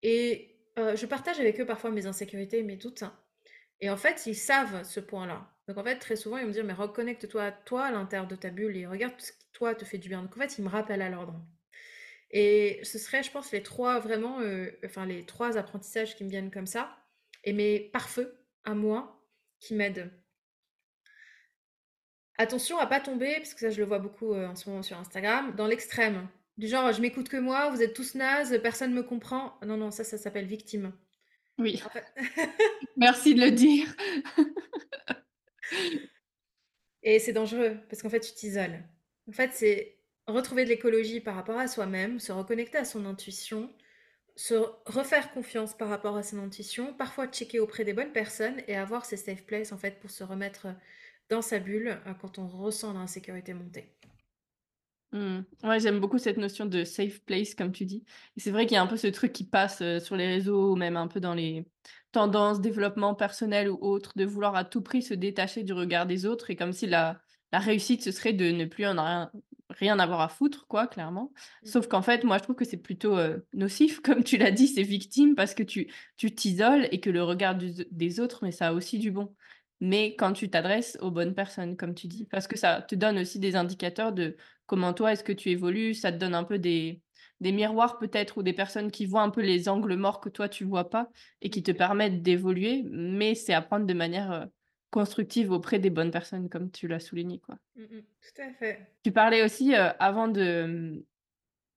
Et 0.02 0.56
euh, 0.78 0.94
je 0.94 1.06
partage 1.06 1.40
avec 1.40 1.58
eux 1.60 1.66
parfois 1.66 1.90
mes 1.90 2.06
insécurités, 2.06 2.62
mes 2.62 2.76
doutes. 2.76 3.04
Et 3.80 3.90
en 3.90 3.96
fait, 3.96 4.26
ils 4.26 4.34
savent 4.34 4.82
ce 4.84 5.00
point-là. 5.00 5.50
Donc 5.68 5.78
en 5.78 5.84
fait, 5.84 5.98
très 5.98 6.16
souvent, 6.16 6.36
ils 6.36 6.46
me 6.46 6.52
disent, 6.52 6.62
mais 6.62 6.72
reconnecte-toi 6.74 7.44
à 7.44 7.52
toi 7.52 7.84
à 7.86 7.90
l'intérieur 7.90 8.28
de 8.28 8.36
ta 8.36 8.50
bulle 8.50 8.76
et 8.76 8.86
regarde 8.86 9.14
ce 9.18 9.32
qui, 9.32 9.46
toi, 9.52 9.74
te 9.74 9.84
fait 9.84 9.98
du 9.98 10.08
bien. 10.08 10.22
Donc 10.22 10.36
en 10.36 10.40
fait, 10.40 10.58
ils 10.58 10.64
me 10.64 10.68
rappellent 10.68 11.02
à 11.02 11.08
l'ordre. 11.08 11.40
Et 12.30 12.80
ce 12.82 12.98
serait, 12.98 13.22
je 13.22 13.30
pense, 13.30 13.52
les 13.52 13.62
trois 13.62 14.00
vraiment, 14.00 14.40
euh, 14.40 14.70
enfin 14.84 15.06
les 15.06 15.24
trois 15.24 15.56
apprentissages 15.56 16.16
qui 16.16 16.24
me 16.24 16.30
viennent 16.30 16.50
comme 16.50 16.66
ça, 16.66 16.96
et 17.44 17.52
mes 17.52 17.78
pare-feux 17.80 18.36
à 18.64 18.74
moi 18.74 19.22
qui 19.60 19.74
m'aident. 19.74 20.10
Attention 22.36 22.78
à 22.78 22.86
pas 22.86 23.00
tomber, 23.00 23.34
parce 23.36 23.54
que 23.54 23.60
ça 23.60 23.70
je 23.70 23.78
le 23.80 23.86
vois 23.86 24.00
beaucoup 24.00 24.32
euh, 24.34 24.48
en 24.48 24.56
ce 24.56 24.68
moment 24.68 24.82
sur 24.82 24.98
Instagram, 24.98 25.54
dans 25.54 25.66
l'extrême. 25.68 26.28
Du 26.56 26.66
genre, 26.68 26.92
je 26.92 27.00
m'écoute 27.00 27.28
que 27.28 27.36
moi, 27.36 27.70
vous 27.70 27.82
êtes 27.82 27.94
tous 27.94 28.14
nazes, 28.14 28.60
personne 28.62 28.92
me 28.92 29.02
comprend. 29.02 29.58
Non, 29.64 29.76
non, 29.76 29.90
ça, 29.90 30.04
ça 30.04 30.18
s'appelle 30.18 30.46
victime. 30.46 30.92
Oui, 31.58 31.80
En 31.86 31.88
fait- 31.90 32.06
merci 32.96 33.34
de 33.34 33.40
le 33.42 33.50
dire. 33.52 33.86
Et 37.02 37.18
c'est 37.18 37.32
dangereux, 37.32 37.78
parce 37.88 38.02
qu'en 38.02 38.08
fait, 38.10 38.20
tu 38.20 38.32
t'isoles. 38.32 38.82
En 39.28 39.32
fait, 39.32 39.50
c'est 39.52 39.98
retrouver 40.26 40.64
de 40.64 40.70
l'écologie 40.70 41.20
par 41.20 41.34
rapport 41.34 41.58
à 41.58 41.68
soi-même, 41.68 42.18
se 42.18 42.32
reconnecter 42.32 42.78
à 42.78 42.84
son 42.84 43.06
intuition, 43.06 43.70
se 44.36 44.54
refaire 44.86 45.32
confiance 45.32 45.74
par 45.76 45.88
rapport 45.88 46.16
à 46.16 46.22
son 46.22 46.38
intuition, 46.38 46.92
parfois 46.94 47.26
checker 47.26 47.60
auprès 47.60 47.84
des 47.84 47.92
bonnes 47.92 48.12
personnes 48.12 48.60
et 48.66 48.76
avoir 48.76 49.04
ces 49.04 49.16
safe 49.16 49.44
places 49.44 49.72
en 49.72 49.78
fait 49.78 50.00
pour 50.00 50.10
se 50.10 50.24
remettre 50.24 50.68
dans 51.30 51.42
sa 51.42 51.58
bulle 51.58 51.98
euh, 52.06 52.14
quand 52.20 52.38
on 52.38 52.46
ressent 52.46 52.92
l'insécurité 52.92 53.54
monter. 53.54 53.90
Mmh. 55.12 55.44
Ouais, 55.62 55.78
j'aime 55.78 56.00
beaucoup 56.00 56.18
cette 56.18 56.38
notion 56.38 56.66
de 56.66 56.82
safe 56.82 57.20
place, 57.20 57.54
comme 57.54 57.70
tu 57.70 57.84
dis. 57.84 58.04
C'est 58.36 58.50
vrai 58.50 58.66
qu'il 58.66 58.74
y 58.74 58.78
a 58.78 58.82
un 58.82 58.88
peu 58.88 58.96
ce 58.96 59.06
truc 59.06 59.32
qui 59.32 59.44
passe 59.44 59.80
euh, 59.80 60.00
sur 60.00 60.16
les 60.16 60.26
réseaux 60.26 60.74
même 60.74 60.96
un 60.96 61.06
peu 61.06 61.20
dans 61.20 61.34
les 61.34 61.64
tendances, 62.10 62.60
développement 62.60 63.14
personnel 63.14 63.70
ou 63.70 63.78
autre, 63.80 64.12
de 64.16 64.24
vouloir 64.24 64.56
à 64.56 64.64
tout 64.64 64.82
prix 64.82 65.02
se 65.02 65.14
détacher 65.14 65.62
du 65.62 65.72
regard 65.72 66.06
des 66.06 66.26
autres 66.26 66.50
et 66.50 66.56
comme 66.56 66.72
si 66.72 66.86
la, 66.86 67.20
réussite, 67.52 68.02
ce 68.02 68.10
serait 68.10 68.32
de 68.32 68.50
ne 68.50 68.64
plus 68.64 68.86
en 68.86 69.30
rien, 69.78 69.94
rien 69.94 69.98
avoir 69.98 70.20
à 70.20 70.28
foutre, 70.28 70.66
quoi, 70.66 70.86
clairement. 70.86 71.32
Sauf 71.64 71.86
qu'en 71.88 72.02
fait, 72.02 72.24
moi, 72.24 72.38
je 72.38 72.42
trouve 72.44 72.56
que 72.56 72.64
c'est 72.64 72.76
plutôt 72.78 73.16
euh, 73.18 73.38
nocif, 73.52 74.00
comme 74.00 74.24
tu 74.24 74.36
l'as 74.36 74.50
dit, 74.50 74.68
c'est 74.68 74.82
victime 74.82 75.34
parce 75.34 75.54
que 75.54 75.62
tu 75.62 75.92
tu 76.16 76.34
t'isoles 76.34 76.88
et 76.92 77.00
que 77.00 77.10
le 77.10 77.22
regard 77.22 77.54
du- 77.56 77.72
des 77.90 78.20
autres, 78.20 78.40
mais 78.44 78.52
ça 78.52 78.68
a 78.68 78.72
aussi 78.72 78.98
du 78.98 79.10
bon. 79.10 79.34
Mais 79.80 80.14
quand 80.16 80.32
tu 80.32 80.48
t'adresses 80.50 80.96
aux 81.00 81.10
bonnes 81.10 81.34
personnes, 81.34 81.76
comme 81.76 81.94
tu 81.94 82.06
dis, 82.06 82.24
parce 82.26 82.46
que 82.46 82.56
ça 82.56 82.80
te 82.82 82.94
donne 82.94 83.18
aussi 83.18 83.38
des 83.38 83.56
indicateurs 83.56 84.12
de 84.12 84.36
comment 84.66 84.94
toi, 84.94 85.12
est-ce 85.12 85.24
que 85.24 85.32
tu 85.32 85.50
évolues, 85.50 85.94
ça 85.94 86.12
te 86.12 86.16
donne 86.16 86.34
un 86.34 86.44
peu 86.44 86.58
des, 86.58 87.02
des 87.40 87.52
miroirs 87.52 87.98
peut-être 87.98 88.38
ou 88.38 88.42
des 88.42 88.52
personnes 88.52 88.90
qui 88.90 89.04
voient 89.06 89.22
un 89.22 89.30
peu 89.30 89.42
les 89.42 89.68
angles 89.68 89.96
morts 89.96 90.20
que 90.20 90.28
toi, 90.28 90.48
tu 90.48 90.64
vois 90.64 90.88
pas 90.90 91.10
et 91.42 91.50
qui 91.50 91.62
te 91.62 91.72
permettent 91.72 92.22
d'évoluer, 92.22 92.84
mais 92.90 93.34
c'est 93.34 93.52
à 93.54 93.62
prendre 93.62 93.86
de 93.86 93.94
manière 93.94 94.48
constructive 94.94 95.50
auprès 95.50 95.80
des 95.80 95.90
bonnes 95.90 96.12
personnes, 96.12 96.48
comme 96.48 96.70
tu 96.70 96.86
l'as 96.86 97.00
souligné, 97.00 97.40
quoi. 97.40 97.56
Mm, 97.74 97.82
mm, 97.82 98.02
tout 98.02 98.42
à 98.42 98.52
fait. 98.52 98.86
Tu 99.02 99.10
parlais 99.10 99.42
aussi 99.42 99.74
euh, 99.74 99.90
avant 99.98 100.28
de, 100.28 101.04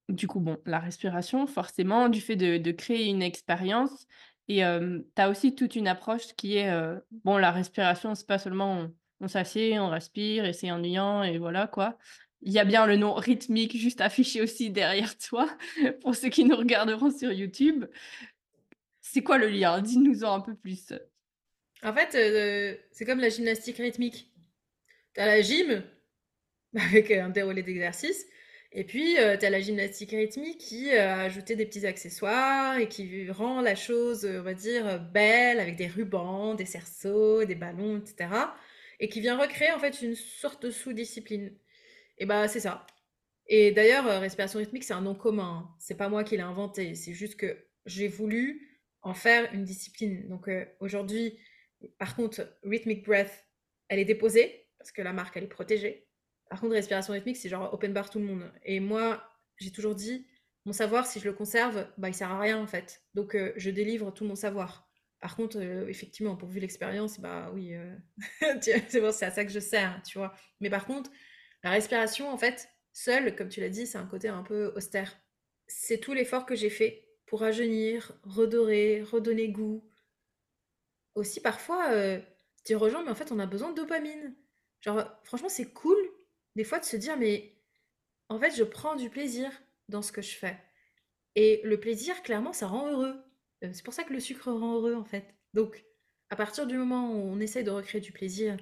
du 0.08 0.28
coup, 0.28 0.40
bon, 0.40 0.60
la 0.68 0.78
respiration, 0.78 1.48
forcément, 1.48 2.10
du 2.10 2.22
fait 2.22 2.36
de, 2.36 2.60
de 2.60 2.72
créer 2.72 3.08
une 3.08 3.24
expérience. 3.24 4.06
Et 4.50 4.60
tu 4.60 5.22
as 5.22 5.30
aussi 5.30 5.56
toute 5.56 5.76
une 5.76 5.88
approche 5.88 6.28
qui 6.38 6.58
est, 6.58 6.70
euh, 6.70 7.00
bon, 7.26 7.38
la 7.38 7.52
respiration, 7.52 8.14
c'est 8.14 8.28
pas 8.28 8.38
seulement 8.38 8.82
on, 8.82 8.94
on 9.20 9.28
s'assied, 9.28 9.80
on 9.80 9.90
respire 9.90 10.46
et 10.46 10.54
c'est 10.54 10.72
ennuyant 10.72 11.24
et 11.24 11.38
voilà 11.38 11.68
quoi. 11.68 11.98
Il 12.44 12.54
y 12.54 12.60
a 12.60 12.66
bien 12.66 12.86
le 12.86 12.98
nom 12.98 13.14
rythmique 13.16 13.76
juste 13.76 14.00
affiché 14.00 14.42
aussi 14.42 14.70
derrière 14.70 15.18
toi 15.30 15.50
pour 16.02 16.16
ceux 16.16 16.30
qui 16.30 16.46
nous 16.46 16.56
regarderont 16.56 17.12
sur 17.12 17.32
YouTube. 17.32 17.86
C'est 19.02 19.24
quoi 19.24 19.38
le 19.38 19.50
lien? 19.50 19.82
Dis-nous-en 19.82 20.36
un 20.36 20.42
peu 20.42 20.56
plus. 20.56 20.94
En 21.84 21.94
fait, 21.94 22.16
euh, 22.16 22.76
c'est 22.92 23.06
comme 23.06 23.20
la 23.20 23.30
gymnastique 23.30 23.78
rythmique. 23.78 24.32
Tu 25.16 25.22
as 25.22 25.28
la 25.28 25.42
gym 25.42 25.84
avec 26.78 27.12
un 27.12 27.30
déroulé 27.30 27.64
d'exercices. 27.64 28.26
Et 28.74 28.86
puis, 28.86 29.16
tu 29.16 29.20
as 29.20 29.50
la 29.52 29.62
gymnastique 29.62 30.12
rythmique 30.12 30.60
qui 30.60 30.92
euh, 30.92 31.08
a 31.16 31.22
ajouté 31.24 31.56
des 31.56 31.66
petits 31.66 31.86
accessoires 31.88 32.78
et 32.80 32.90
qui 32.90 33.30
rend 33.32 33.62
la 33.62 33.76
chose, 33.76 34.26
euh, 34.26 34.42
on 34.42 34.44
va 34.44 34.54
dire, 34.54 34.88
euh, 34.88 34.98
belle 35.00 35.60
avec 35.60 35.78
des 35.78 35.88
rubans, 35.88 36.56
des 36.56 36.66
cerceaux, 36.66 37.46
des 37.46 37.56
ballons, 37.56 38.00
etc. 38.00 38.58
Et 39.00 39.10
qui 39.10 39.22
vient 39.22 39.38
recréer 39.40 39.72
en 39.72 39.80
fait 39.80 40.02
une 40.02 40.16
sorte 40.16 40.64
de 40.66 40.72
sous-discipline. 40.72 41.54
Et 42.18 42.26
bah, 42.26 42.48
c'est 42.48 42.60
ça. 42.62 42.86
Et 43.48 43.72
d'ailleurs, 43.72 44.08
euh, 44.08 44.20
respiration 44.20 44.60
rythmique, 44.60 44.84
c'est 44.84 44.94
un 44.94 45.02
nom 45.02 45.16
commun. 45.16 45.66
hein. 45.70 45.76
C'est 45.80 45.98
pas 45.98 46.10
moi 46.10 46.24
qui 46.24 46.36
l'ai 46.38 46.44
inventé. 46.44 46.96
C'est 46.96 47.14
juste 47.14 47.36
que 47.38 47.58
j'ai 47.86 48.08
voulu 48.08 48.82
en 49.02 49.14
faire 49.14 49.52
une 49.54 49.64
discipline. 49.64 50.28
Donc 50.28 50.48
euh, 50.50 50.66
aujourd'hui, 50.80 51.40
par 51.98 52.16
contre, 52.16 52.58
Rhythmic 52.64 53.06
Breath, 53.06 53.48
elle 53.90 54.00
est 54.00 54.06
déposée 54.06 54.68
parce 54.78 54.92
que 54.92 55.02
la 55.02 55.14
marque, 55.14 55.38
elle 55.38 55.44
est 55.44 55.48
protégée. 55.48 56.08
Par 56.50 56.62
contre, 56.62 56.74
respiration 56.74 57.14
rythmique, 57.14 57.38
c'est 57.38 57.50
genre 57.50 57.74
open 57.74 57.94
bar 57.94 58.10
tout 58.10 58.20
le 58.20 58.26
monde. 58.26 58.52
Et 58.64 58.80
moi, 58.80 59.24
j'ai 59.58 59.72
toujours 59.72 59.96
dit, 59.96 60.28
mon 60.66 60.74
savoir, 60.74 61.08
si 61.08 61.20
je 61.20 61.26
le 61.26 61.34
conserve, 61.34 61.88
bah, 61.98 62.10
il 62.10 62.14
sert 62.14 62.32
à 62.32 62.40
rien 62.40 62.58
en 62.62 62.68
fait. 62.68 63.02
Donc, 63.14 63.36
euh, 63.36 63.54
je 63.56 63.70
délivre 63.70 64.12
tout 64.14 64.26
mon 64.26 64.36
savoir. 64.36 64.88
Par 65.20 65.36
contre, 65.36 65.58
euh, 65.60 65.88
effectivement, 65.88 66.36
pourvu 66.36 66.60
l'expérience, 66.60 67.20
bah 67.20 67.52
oui, 67.54 67.74
euh, 67.74 67.96
c'est 68.62 69.26
à 69.26 69.32
ça 69.32 69.46
que 69.46 69.52
je 69.52 69.60
sers, 69.60 70.02
tu 70.06 70.18
vois. 70.18 70.34
Mais 70.60 70.70
par 70.70 70.86
contre, 70.86 71.10
la 71.64 71.72
respiration, 71.72 72.30
en 72.30 72.38
fait, 72.38 72.70
seule, 72.94 73.36
comme 73.36 73.50
tu 73.50 73.62
l'as 73.62 73.70
dit, 73.70 73.88
c'est 73.88 73.98
un 73.98 74.06
côté 74.06 74.28
un 74.28 74.44
peu 74.44 74.74
austère. 74.76 75.20
C'est 75.68 76.00
tout 76.00 76.14
l'effort 76.14 76.46
que 76.46 76.56
j'ai 76.56 76.70
fait 76.70 77.08
pour 77.26 77.42
rajeunir, 77.42 78.18
redorer, 78.24 79.02
redonner 79.02 79.50
goût. 79.50 79.90
Aussi, 81.18 81.42
parfois, 81.42 81.90
euh, 81.94 82.20
dire 82.64 82.80
aux 82.80 82.90
gens, 82.90 83.02
mais 83.04 83.10
en 83.10 83.16
fait, 83.16 83.32
on 83.32 83.40
a 83.40 83.48
besoin 83.48 83.72
de 83.72 83.76
dopamine. 83.76 84.36
Genre, 84.82 85.04
franchement, 85.24 85.50
c'est 85.50 85.74
cool, 85.74 85.98
des 86.56 86.64
fois, 86.64 86.78
de 86.78 86.86
se 86.86 86.96
dire, 86.96 87.18
mais 87.18 87.58
en 88.30 88.40
fait, 88.40 88.56
je 88.56 88.64
prends 88.64 88.96
du 88.96 89.10
plaisir 89.10 89.50
dans 89.90 90.04
ce 90.04 90.12
que 90.12 90.22
je 90.22 90.36
fais. 90.36 90.56
Et 91.34 91.60
le 91.64 91.80
plaisir, 91.80 92.22
clairement, 92.22 92.54
ça 92.54 92.68
rend 92.68 92.92
heureux. 92.92 93.16
Euh, 93.64 93.72
C'est 93.74 93.84
pour 93.84 93.96
ça 93.96 94.04
que 94.04 94.14
le 94.14 94.20
sucre 94.20 94.52
rend 94.52 94.76
heureux, 94.76 94.94
en 94.94 95.06
fait. 95.06 95.34
Donc, 95.56 95.84
à 96.30 96.36
partir 96.36 96.68
du 96.68 96.78
moment 96.78 97.12
où 97.12 97.16
on 97.16 97.40
essaye 97.40 97.64
de 97.64 97.72
recréer 97.72 98.00
du 98.00 98.12
plaisir 98.12 98.56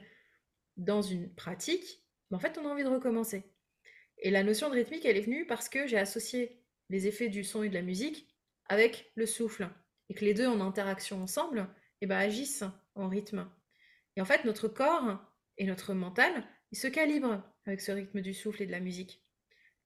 dans 0.77 1.01
une 1.01 1.35
pratique, 1.35 2.05
ben, 2.31 2.37
en 2.37 2.39
fait, 2.39 2.57
on 2.57 2.65
a 2.65 2.69
envie 2.71 2.85
de 2.85 2.89
recommencer. 2.89 3.43
Et 4.19 4.31
la 4.31 4.43
notion 4.43 4.69
de 4.69 4.75
rythmique, 4.75 5.03
elle 5.03 5.17
est 5.17 5.21
venue 5.21 5.45
parce 5.45 5.67
que 5.67 5.87
j'ai 5.87 5.97
associé 5.97 6.63
les 6.89 7.05
effets 7.07 7.27
du 7.27 7.43
son 7.43 7.63
et 7.63 7.69
de 7.69 7.73
la 7.73 7.81
musique 7.81 8.29
avec 8.69 9.11
le 9.15 9.25
souffle. 9.25 9.67
Et 10.07 10.13
que 10.13 10.23
les 10.23 10.33
deux 10.33 10.47
en 10.47 10.61
interaction 10.61 11.21
ensemble, 11.21 11.67
eh 12.01 12.07
ben, 12.07 12.17
agissent 12.17 12.63
en 12.95 13.07
rythme. 13.07 13.49
Et 14.15 14.21
en 14.21 14.25
fait, 14.25 14.45
notre 14.45 14.67
corps 14.67 15.19
et 15.57 15.65
notre 15.65 15.93
mental, 15.93 16.31
ils 16.71 16.77
se 16.77 16.87
calibrent 16.87 17.41
avec 17.65 17.81
ce 17.81 17.91
rythme 17.91 18.21
du 18.21 18.33
souffle 18.33 18.63
et 18.63 18.65
de 18.65 18.71
la 18.71 18.79
musique. 18.79 19.23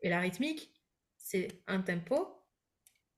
Et 0.02 0.10
la 0.10 0.20
rythmique, 0.20 0.74
c'est 1.18 1.62
un 1.68 1.82
tempo 1.82 2.28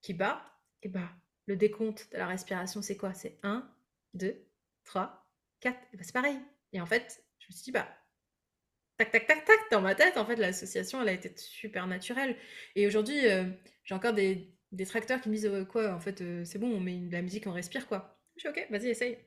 qui 0.02 0.14
bat 0.14 0.42
et 0.84 0.90
bat. 0.90 1.10
Le 1.48 1.56
décompte 1.56 2.12
de 2.12 2.18
la 2.18 2.28
respiration, 2.28 2.82
c'est 2.82 2.98
quoi? 2.98 3.14
C'est 3.14 3.40
1, 3.44 3.70
2, 4.14 4.36
3, 4.84 5.28
4. 5.60 5.78
Et 5.94 5.98
ben 5.98 6.04
c'est 6.04 6.14
pareil. 6.14 6.40
Et 6.74 6.82
en 6.82 6.86
fait, 6.86 7.24
je 7.40 7.48
me 7.48 7.54
suis 7.54 7.64
dit, 7.66 7.72
bah, 7.72 7.88
tac, 8.98 9.12
tac, 9.12 9.28
tac, 9.28 9.46
tac, 9.46 9.60
dans 9.72 9.82
ma 9.82 9.96
tête, 9.96 10.18
en 10.18 10.26
fait, 10.26 10.36
l'association, 10.36 11.02
elle 11.02 11.10
a 11.10 11.14
été 11.14 11.34
super 11.38 11.88
naturelle. 11.88 12.38
Et 12.76 12.88
aujourd'hui, 12.88 13.28
euh, 13.28 13.46
j'ai 13.84 13.96
encore 13.96 14.14
des, 14.14 14.54
des 14.72 14.86
tracteurs 14.86 15.22
qui 15.22 15.30
me 15.30 15.36
disent, 15.36 15.46
euh, 15.48 15.66
quoi, 15.66 15.94
en 15.94 16.00
fait, 16.00 16.22
euh, 16.22 16.46
c'est 16.46 16.60
bon, 16.60 16.72
on 16.72 16.80
met 16.80 16.98
de 16.98 17.12
la 17.12 17.22
musique, 17.22 17.48
on 17.48 17.52
respire, 17.54 17.88
quoi. 17.88 18.21
Je 18.42 18.48
ok, 18.48 18.68
vas-y, 18.72 18.88
essaye. 18.88 19.20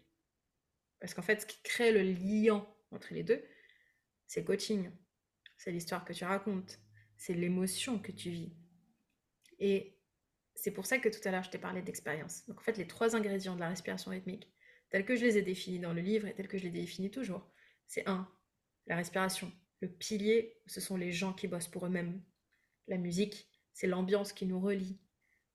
Parce 0.98 1.14
qu'en 1.14 1.22
fait, 1.22 1.42
ce 1.42 1.46
qui 1.46 1.62
crée 1.62 1.92
le 1.92 2.02
lien 2.02 2.66
entre 2.90 3.14
les 3.14 3.22
deux, 3.22 3.44
c'est 4.26 4.40
le 4.40 4.46
coaching. 4.46 4.90
C'est 5.56 5.70
l'histoire 5.70 6.04
que 6.04 6.12
tu 6.12 6.24
racontes. 6.24 6.80
C'est 7.16 7.34
l'émotion 7.34 8.00
que 8.00 8.10
tu 8.10 8.30
vis. 8.30 8.52
Et 9.60 10.00
c'est 10.56 10.72
pour 10.72 10.86
ça 10.86 10.98
que 10.98 11.08
tout 11.08 11.20
à 11.28 11.30
l'heure, 11.30 11.44
je 11.44 11.50
t'ai 11.50 11.58
parlé 11.58 11.80
d'expérience. 11.80 12.44
Donc, 12.46 12.58
en 12.58 12.62
fait, 12.62 12.76
les 12.76 12.88
trois 12.88 13.14
ingrédients 13.14 13.54
de 13.54 13.60
la 13.60 13.68
respiration 13.68 14.10
rythmique, 14.10 14.52
tels 14.90 15.04
que 15.04 15.14
je 15.14 15.24
les 15.24 15.38
ai 15.38 15.42
définis 15.42 15.78
dans 15.78 15.92
le 15.92 16.00
livre 16.00 16.26
et 16.26 16.34
tels 16.34 16.48
que 16.48 16.58
je 16.58 16.64
les 16.64 16.70
définis 16.70 17.10
toujours, 17.10 17.48
c'est 17.86 18.08
un, 18.08 18.28
la 18.86 18.96
respiration. 18.96 19.52
Le 19.80 19.88
pilier, 19.88 20.60
ce 20.66 20.80
sont 20.80 20.96
les 20.96 21.12
gens 21.12 21.32
qui 21.32 21.46
bossent 21.46 21.68
pour 21.68 21.86
eux-mêmes. 21.86 22.20
La 22.88 22.98
musique, 22.98 23.48
c'est 23.72 23.86
l'ambiance 23.86 24.32
qui 24.32 24.46
nous 24.46 24.60
relie. 24.60 24.98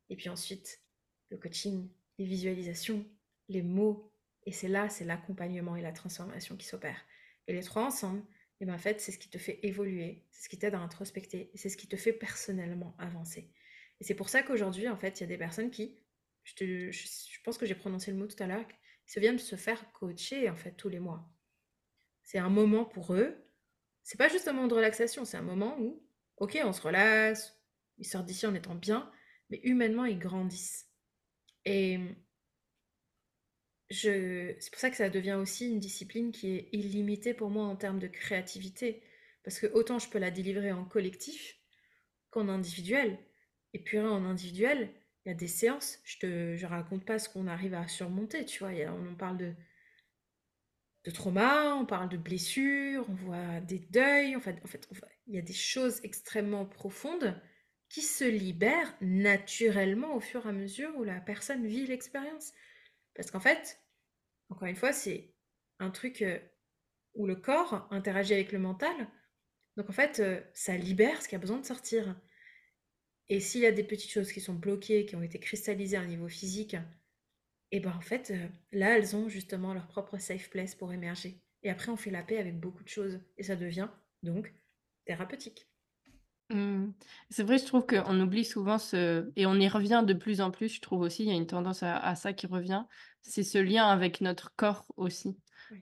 Et 0.10 0.16
puis 0.16 0.30
ensuite, 0.30 0.82
le 1.30 1.38
coaching, 1.38 1.90
les 2.18 2.26
visualisations, 2.26 3.06
les 3.50 3.62
mots. 3.62 4.12
Et 4.46 4.52
c'est 4.52 4.68
là, 4.68 4.90
c'est 4.90 5.06
l'accompagnement 5.06 5.76
et 5.76 5.82
la 5.82 5.92
transformation 5.92 6.56
qui 6.56 6.66
s'opèrent. 6.66 7.06
Et 7.48 7.54
les 7.54 7.64
trois 7.64 7.84
ensemble, 7.84 8.22
et 8.22 8.64
eh 8.64 8.66
ben 8.66 8.74
en 8.74 8.78
fait, 8.78 9.00
c'est 9.00 9.12
ce 9.12 9.18
qui 9.18 9.30
te 9.30 9.38
fait 9.38 9.60
évoluer, 9.64 10.26
c'est 10.32 10.44
ce 10.44 10.50
qui 10.50 10.60
t'aide 10.60 10.76
à 10.76 10.80
introspecter, 10.80 11.50
c'est 11.56 11.70
ce 11.70 11.78
qui 11.78 11.88
te 11.88 11.96
fait 11.96 12.12
personnellement 12.12 12.94
avancer. 13.00 13.54
Et 14.00 14.04
c'est 14.04 14.16
pour 14.16 14.28
ça 14.30 14.44
qu'aujourd'hui, 14.44 14.90
en 14.90 14.98
fait, 14.98 15.20
il 15.20 15.22
y 15.22 15.24
a 15.24 15.28
des 15.28 15.38
personnes 15.38 15.72
qui, 15.72 15.96
je, 16.44 16.56
te, 16.56 16.92
je, 16.92 17.42
pense 17.44 17.58
que 17.58 17.66
j'ai 17.66 17.76
prononcé 17.76 18.12
le 18.12 18.18
mot 18.18 18.28
tout 18.28 18.42
à 18.42 18.48
l'heure, 18.48 18.68
qui 18.68 19.14
se 19.14 19.20
viennent 19.20 19.40
se 19.40 19.56
faire 19.56 19.92
coacher, 19.94 20.50
en 20.50 20.56
fait, 20.56 20.74
tous 20.74 20.90
les 20.90 21.00
mois. 21.00 21.30
C'est 22.24 22.38
un 22.38 22.50
moment 22.50 22.84
pour 22.84 23.14
eux. 23.14 23.50
C'est 24.04 24.18
pas 24.18 24.28
juste 24.28 24.48
un 24.48 24.54
moment 24.54 24.68
de 24.68 24.76
relaxation, 24.76 25.24
c'est 25.24 25.38
un 25.38 25.42
moment 25.42 25.80
où, 25.80 26.06
ok, 26.38 26.60
on 26.64 26.74
se 26.74 26.82
relaxe, 26.82 27.58
ils 27.98 28.06
sortent 28.06 28.26
d'ici 28.26 28.46
en 28.46 28.56
étant 28.56 28.76
bien, 28.76 29.10
mais 29.50 29.60
humainement, 29.64 30.06
ils 30.06 30.20
grandissent. 30.20 30.90
Et 31.64 31.98
je... 33.90 34.56
c'est 34.60 34.72
pour 34.72 34.80
ça 34.80 34.90
que 34.90 34.96
ça 34.98 35.10
devient 35.10 35.34
aussi 35.34 35.68
une 35.70 35.80
discipline 35.80 36.32
qui 36.32 36.56
est 36.56 36.70
illimitée 36.74 37.34
pour 37.34 37.50
moi 37.50 37.66
en 37.66 37.76
termes 37.76 38.00
de 38.00 38.08
créativité. 38.08 39.02
Parce 39.44 39.60
que 39.60 39.68
autant 39.68 40.00
je 40.00 40.10
peux 40.10 40.20
la 40.20 40.32
délivrer 40.32 40.72
en 40.72 40.86
collectif 40.86 41.58
qu'en 42.30 42.50
individuel. 42.50 43.18
Et 43.74 43.80
puis 43.80 44.00
en 44.00 44.26
individuel, 44.26 44.90
il 45.26 45.30
y 45.30 45.32
a 45.32 45.36
des 45.36 45.48
séances, 45.48 46.00
je 46.04 46.18
te 46.20 46.56
je 46.56 46.66
raconte 46.66 47.06
pas 47.06 47.20
ce 47.20 47.30
qu'on 47.30 47.48
arrive 47.48 47.74
à 47.74 47.88
surmonter, 47.88 48.46
tu 48.46 48.60
vois. 48.60 48.72
on 48.92 49.16
parle 49.16 49.38
de, 49.38 49.54
de 51.06 51.12
trauma, 51.12 51.76
on 51.76 51.86
parle 51.86 52.10
de 52.10 52.18
blessures, 52.18 53.06
on 53.10 53.14
voit 53.14 53.60
des 53.62 53.80
deuils, 53.80 54.36
en 54.36 54.40
fait, 54.40 54.58
en 54.64 54.68
fait 54.68 54.88
il 55.28 55.36
y 55.36 55.38
a 55.38 55.42
des 55.42 55.54
choses 55.54 56.00
extrêmement 56.04 56.66
profondes 56.66 57.40
qui 57.90 58.02
se 58.02 58.24
libèrent 58.24 58.94
naturellement 59.02 60.16
au 60.16 60.20
fur 60.20 60.46
et 60.46 60.50
à 60.50 60.52
mesure 60.52 60.96
où 60.98 61.04
la 61.04 61.20
personne 61.20 61.66
vit 61.66 61.86
l'expérience. 61.88 62.54
Parce 63.20 63.32
qu'en 63.32 63.42
fait, 63.42 63.82
encore 64.48 64.70
une 64.70 64.78
fois, 64.78 64.94
c'est 64.94 65.34
un 65.80 65.90
truc 65.90 66.22
euh, 66.22 66.40
où 67.16 67.28
le 67.28 67.36
corps 67.36 67.86
interagit 67.92 68.34
avec 68.34 68.54
le 68.54 68.60
mental. 68.60 68.96
Donc 69.76 69.90
en 69.90 69.92
fait, 69.92 70.22
euh, 70.22 70.40
ça 70.54 70.78
libère 70.78 71.22
ce 71.22 71.28
qui 71.28 71.36
a 71.36 71.38
besoin 71.38 71.58
de 71.58 71.66
sortir. 71.66 72.18
Et 73.28 73.42
s'il 73.42 73.60
y 73.60 73.66
a 73.66 73.74
des 73.74 73.84
petites 73.84 74.10
choses 74.10 74.32
qui 74.32 74.40
sont 74.40 74.54
bloquées, 74.54 75.06
qui 75.06 75.18
ont 75.18 75.22
été 75.22 75.38
cristallisées 75.38 75.98
à 75.98 76.02
un 76.02 76.08
niveau 76.08 76.30
physique, 76.30 76.76
et 76.76 77.78
eh 77.78 77.80
ben 77.82 77.92
en 77.92 78.00
fait, 78.00 78.32
euh, 78.32 78.48
là, 78.72 78.98
elles 78.98 79.18
ont 79.18 79.28
justement 79.28 79.74
leur 79.74 79.88
propre 79.88 80.18
safe 80.18 80.50
place 80.50 80.74
pour 80.74 80.94
émerger. 80.94 81.44
Et 81.64 81.70
après, 81.70 81.92
on 81.92 81.98
fait 81.98 82.12
la 82.12 82.24
paix 82.24 82.38
avec 82.38 82.58
beaucoup 82.58 82.86
de 82.86 82.90
choses. 82.90 83.20
Et 83.38 83.44
ça 83.44 83.58
devient 83.58 83.90
donc 84.24 84.54
thérapeutique. 85.04 85.69
Mmh. 86.52 86.94
C'est 87.30 87.44
vrai, 87.44 87.60
je 87.60 87.66
trouve 87.66 87.86
qu'on 87.86 88.20
oublie 88.20 88.44
souvent 88.44 88.80
ce 88.80 89.32
et 89.36 89.46
on 89.46 89.56
y 89.56 89.68
revient 89.68 90.04
de 90.06 90.14
plus 90.14 90.42
en 90.42 90.50
plus, 90.50 90.74
je 90.74 90.82
trouve 90.82 91.02
aussi, 91.02 91.24
il 91.24 91.30
y 91.30 91.32
a 91.32 91.36
une 91.36 91.46
tendance 91.46 91.84
à 91.84 92.16
ça 92.16 92.34
qui 92.34 92.48
revient, 92.48 92.86
c'est 93.22 93.44
ce 93.44 93.60
lien 93.60 93.88
avec 93.88 94.22
notre 94.22 94.56
corps 94.56 94.86
aussi. 94.98 95.38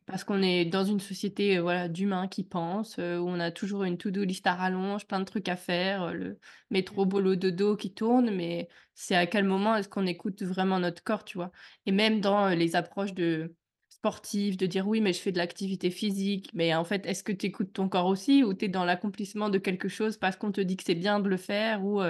Parce 0.06 0.24
qu'on 0.24 0.42
est 0.42 0.66
dans 0.66 0.84
une 0.84 1.00
société, 1.00 1.60
voilà, 1.60 1.88
d'humains 1.88 2.28
qui 2.28 2.44
pensent, 2.44 2.98
où 2.98 3.02
on 3.02 3.40
a 3.40 3.52
toujours 3.52 3.84
une 3.84 3.98
to-do 3.98 4.24
list 4.24 4.46
à 4.46 4.54
rallonge, 4.56 5.08
plein 5.08 5.20
de 5.20 5.26
trucs 5.26 5.48
à 5.48 5.56
faire, 5.56 6.14
le 6.14 6.40
métro 6.72 7.06
boulot 7.06 7.36
dodo 7.38 7.78
qui 7.78 7.94
tourne, 7.94 8.32
mais 8.32 8.68
c'est 8.96 9.16
à 9.16 9.28
quel 9.28 9.46
moment 9.46 9.76
est-ce 9.76 9.88
qu'on 9.88 10.06
écoute 10.06 10.44
vraiment 10.44 10.80
notre 10.80 11.04
corps, 11.04 11.24
tu 11.24 11.38
vois? 11.38 11.52
Et 11.86 11.92
même 11.92 12.20
dans, 12.20 12.50
les 12.50 12.76
approches 12.76 13.14
de 13.14 13.56
sportif, 14.00 14.58
de 14.58 14.66
dire: 14.66 14.88
«Oui, 14.88 15.02
mais 15.02 15.14
je 15.14 15.20
fais 15.20 15.32
de 15.32 15.38
l'activité 15.38 15.90
physique», 15.92 16.52
mais 16.54 16.74
en 16.76 16.84
fait, 16.84 17.06
est-ce 17.06 17.24
que 17.24 17.32
tu 17.32 17.48
écoutes 17.48 17.74
ton 17.74 17.90
corps 17.90 18.06
aussi 18.06 18.44
ou 18.44 18.54
tu 18.54 18.66
es 18.66 18.68
dans 18.68 18.86
l'accomplissement 18.86 19.50
de 19.50 19.58
quelque 19.58 19.88
chose 19.88 20.18
parce 20.18 20.36
qu'on 20.36 20.52
te 20.52 20.62
dit 20.62 20.78
que 20.78 20.84
c'est 20.84 20.96
bien 20.96 21.20
de 21.20 21.30
le 21.30 21.38
faire 21.38 21.84
ou 21.86 22.02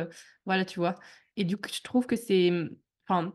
voilà, 0.45 0.65
tu 0.65 0.79
vois? 0.79 0.95
Et 1.35 1.43
du 1.43 1.57
coup, 1.57 1.69
je 1.73 1.81
trouve 1.81 2.05
que 2.05 2.15
c'est, 2.15 2.51
mmh, 2.51 2.69
enfin, 3.07 3.33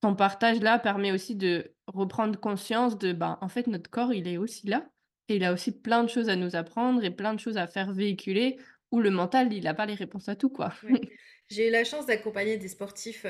ton 0.00 0.14
partage 0.14 0.60
là 0.60 0.78
permet 0.78 1.12
aussi 1.12 1.36
de 1.36 1.74
reprendre 1.86 2.38
conscience 2.38 2.98
de, 2.98 3.12
ben, 3.12 3.38
en 3.40 3.48
fait, 3.48 3.66
notre 3.66 3.90
corps, 3.90 4.12
il 4.12 4.28
est 4.28 4.36
aussi 4.36 4.66
là 4.66 4.88
et 5.28 5.36
il 5.36 5.44
a 5.44 5.52
aussi 5.52 5.80
plein 5.80 6.04
de 6.04 6.08
choses 6.08 6.28
à 6.28 6.36
nous 6.36 6.54
apprendre 6.54 7.02
et 7.04 7.10
plein 7.10 7.34
de 7.34 7.40
choses 7.40 7.56
à 7.56 7.66
faire 7.66 7.92
véhiculer 7.92 8.58
où 8.92 9.00
le 9.00 9.10
mental, 9.10 9.52
il 9.52 9.66
a 9.66 9.74
pas 9.74 9.86
les 9.86 9.94
réponses 9.94 10.28
à 10.28 10.36
tout, 10.36 10.50
quoi. 10.50 10.72
J'ai 11.50 11.68
eu 11.68 11.70
la 11.70 11.84
chance 11.84 12.06
d'accompagner 12.06 12.56
des 12.58 12.68
sportifs, 12.68 13.26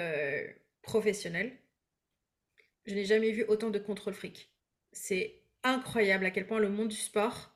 professionnels 0.82 1.58
je 2.86 2.94
n'ai 2.94 3.04
jamais 3.04 3.30
vu 3.32 3.44
autant 3.48 3.70
de 3.70 3.78
contrôle 3.78 4.14
fric. 4.14 4.50
C'est 4.92 5.42
incroyable 5.62 6.24
à 6.24 6.30
quel 6.30 6.46
point 6.46 6.58
le 6.58 6.68
monde 6.68 6.88
du 6.88 6.96
sport 6.96 7.52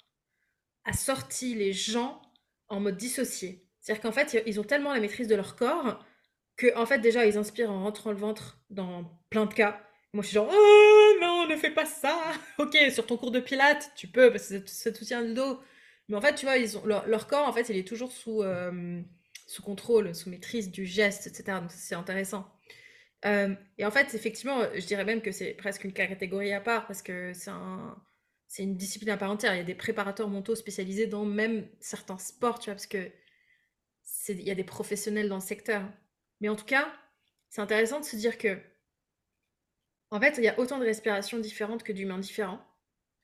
a 0.85 0.93
sorti 0.93 1.55
les 1.55 1.73
gens 1.73 2.21
en 2.69 2.81
mode 2.81 2.97
dissocié. 2.97 3.67
C'est-à-dire 3.81 4.03
qu'en 4.03 4.13
fait, 4.13 4.43
ils 4.47 4.61
ont 4.61 4.65
tellement 4.65 4.93
la 4.93 5.01
maîtrise 5.01 5.29
de 5.29 5.35
leur 5.35 5.57
corps 5.57 6.05
que, 6.57 6.77
en 6.77 6.87
fait, 6.87 6.99
déjà, 6.99 7.27
ils 7.27 7.39
inspirent 7.39 7.71
en 7.71 7.83
rentrant 7.83 8.11
le 8.11 8.19
ventre 8.19 8.59
dans 8.69 9.05
plein 9.31 9.47
de 9.47 9.55
cas. 9.55 9.81
Moi, 10.13 10.23
je 10.23 10.29
suis 10.29 10.35
genre, 10.35 10.51
oh 10.53 11.13
non, 11.21 11.47
ne 11.49 11.57
fais 11.57 11.71
pas 11.71 11.87
ça. 11.87 12.19
Ok, 12.59 12.77
sur 12.93 13.07
ton 13.07 13.17
cours 13.17 13.31
de 13.31 13.41
pilates, 13.41 13.93
tu 13.97 14.09
peux, 14.09 14.31
parce 14.31 14.49
que 14.49 14.67
ça 14.67 14.91
te 14.91 14.99
soutient 14.99 15.23
le 15.23 15.35
dos. 15.35 15.61
Mais 16.09 16.17
en 16.17 16.21
fait, 16.21 16.35
tu 16.35 16.45
vois, 16.45 16.59
ils 16.59 16.77
ont, 16.77 16.85
leur, 16.85 17.27
corps, 17.27 17.49
en 17.49 17.53
fait, 17.53 17.69
il 17.69 17.77
est 17.77 17.87
toujours 17.87 18.13
sous, 18.13 18.43
euh, 18.43 19.01
sous 19.47 19.63
contrôle, 19.63 20.15
sous 20.15 20.29
maîtrise 20.29 20.71
du 20.71 20.85
geste, 20.85 21.27
etc. 21.27 21.59
Donc, 21.61 21.71
c'est 21.71 21.95
intéressant. 21.95 22.47
Euh, 23.27 23.55
et 23.79 23.85
en 23.85 23.91
fait, 23.91 24.15
effectivement, 24.15 24.63
je 24.75 24.87
dirais 24.87 25.05
même 25.05 25.23
que 25.23 25.33
c'est 25.33 25.53
presque 25.55 25.85
une 25.85 25.93
catégorie 25.93 26.53
à 26.53 26.61
part 26.61 26.87
parce 26.87 27.03
que 27.03 27.33
c'est 27.35 28.63
une 28.63 28.77
discipline 28.77 29.11
à 29.11 29.17
part 29.17 29.31
entière. 29.31 29.55
Il 29.55 29.59
y 29.59 29.61
a 29.61 29.65
des 29.65 29.75
préparateurs 29.75 30.29
mentaux 30.29 30.55
spécialisés 30.55 31.07
dans 31.07 31.25
même 31.25 31.69
certains 31.81 32.19
sports, 32.19 32.59
tu 32.59 32.67
vois, 32.67 32.75
parce 32.75 32.87
que 32.87 33.11
c'est, 34.03 34.35
il 34.35 34.43
y 34.43 34.51
a 34.51 34.55
des 34.55 34.65
professionnels 34.65 35.29
dans 35.29 35.37
le 35.37 35.41
secteur. 35.43 35.83
Mais 36.41 36.49
en 36.49 36.57
tout 36.57 36.65
cas, 36.65 36.93
c'est 37.51 37.61
intéressant 37.61 38.01
de 38.01 38.05
se 38.05 38.17
dire 38.17 38.39
que, 38.39 38.59
en 40.11 40.21
fait, 40.21 40.37
il 40.39 40.45
y 40.45 40.49
a 40.49 40.59
autant 40.59 40.79
de 40.79 40.85
respirations 40.85 41.39
différentes 41.39 41.83
que 41.83 41.93
d'humains 41.93 42.19
différents, 42.19 42.61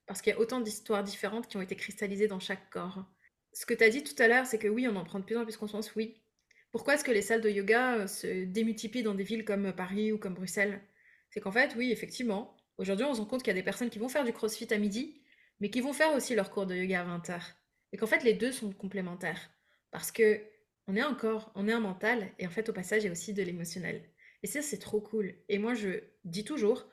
parce 0.06 0.22
qu'il 0.22 0.32
y 0.32 0.36
a 0.36 0.38
autant 0.40 0.60
d'histoires 0.60 1.04
différentes 1.04 1.48
qui 1.48 1.56
ont 1.56 1.62
été 1.62 1.76
cristallisées 1.76 2.28
dans 2.28 2.40
chaque 2.40 2.70
corps. 2.70 3.04
Ce 3.52 3.66
que 3.66 3.74
tu 3.74 3.84
as 3.84 3.90
dit 3.90 4.04
tout 4.04 4.20
à 4.20 4.28
l'heure, 4.28 4.46
c'est 4.46 4.58
que 4.58 4.68
oui, 4.68 4.86
on 4.88 4.96
en 4.96 5.04
prend 5.04 5.18
de 5.18 5.24
plus 5.24 5.36
en 5.36 5.44
plus 5.44 5.56
conscience, 5.56 5.94
oui, 5.96 6.20
pourquoi 6.76 6.92
est-ce 6.92 7.04
que 7.04 7.10
les 7.10 7.22
salles 7.22 7.40
de 7.40 7.48
yoga 7.48 8.00
euh, 8.00 8.06
se 8.06 8.44
démultiplient 8.44 9.02
dans 9.02 9.14
des 9.14 9.24
villes 9.24 9.46
comme 9.46 9.64
euh, 9.64 9.72
Paris 9.72 10.12
ou 10.12 10.18
comme 10.18 10.34
Bruxelles? 10.34 10.82
C'est 11.30 11.40
qu'en 11.40 11.50
fait, 11.50 11.74
oui, 11.74 11.90
effectivement, 11.90 12.54
aujourd'hui, 12.76 13.06
on 13.06 13.14
se 13.14 13.20
rend 13.20 13.26
compte 13.26 13.42
qu'il 13.42 13.50
y 13.50 13.56
a 13.56 13.58
des 13.58 13.62
personnes 13.62 13.88
qui 13.88 13.98
vont 13.98 14.10
faire 14.10 14.24
du 14.24 14.34
crossfit 14.34 14.70
à 14.74 14.76
midi, 14.76 15.22
mais 15.58 15.70
qui 15.70 15.80
vont 15.80 15.94
faire 15.94 16.12
aussi 16.12 16.34
leur 16.34 16.50
cours 16.50 16.66
de 16.66 16.74
yoga 16.74 17.00
à 17.00 17.18
20h. 17.18 17.40
Et 17.94 17.96
qu'en 17.96 18.06
fait, 18.06 18.22
les 18.24 18.34
deux 18.34 18.52
sont 18.52 18.72
complémentaires. 18.72 19.50
Parce 19.90 20.12
que 20.12 20.42
on 20.86 20.94
est 20.96 21.00
un 21.00 21.14
corps, 21.14 21.50
on 21.54 21.66
est 21.66 21.72
un 21.72 21.80
mental, 21.80 22.30
et 22.38 22.46
en 22.46 22.50
fait, 22.50 22.68
au 22.68 22.74
passage, 22.74 23.04
il 23.04 23.06
y 23.06 23.08
a 23.08 23.12
aussi 23.12 23.32
de 23.32 23.42
l'émotionnel. 23.42 24.02
Et 24.42 24.46
ça, 24.46 24.60
c'est 24.60 24.76
trop 24.76 25.00
cool. 25.00 25.34
Et 25.48 25.56
moi, 25.56 25.72
je 25.72 26.02
dis 26.24 26.44
toujours, 26.44 26.86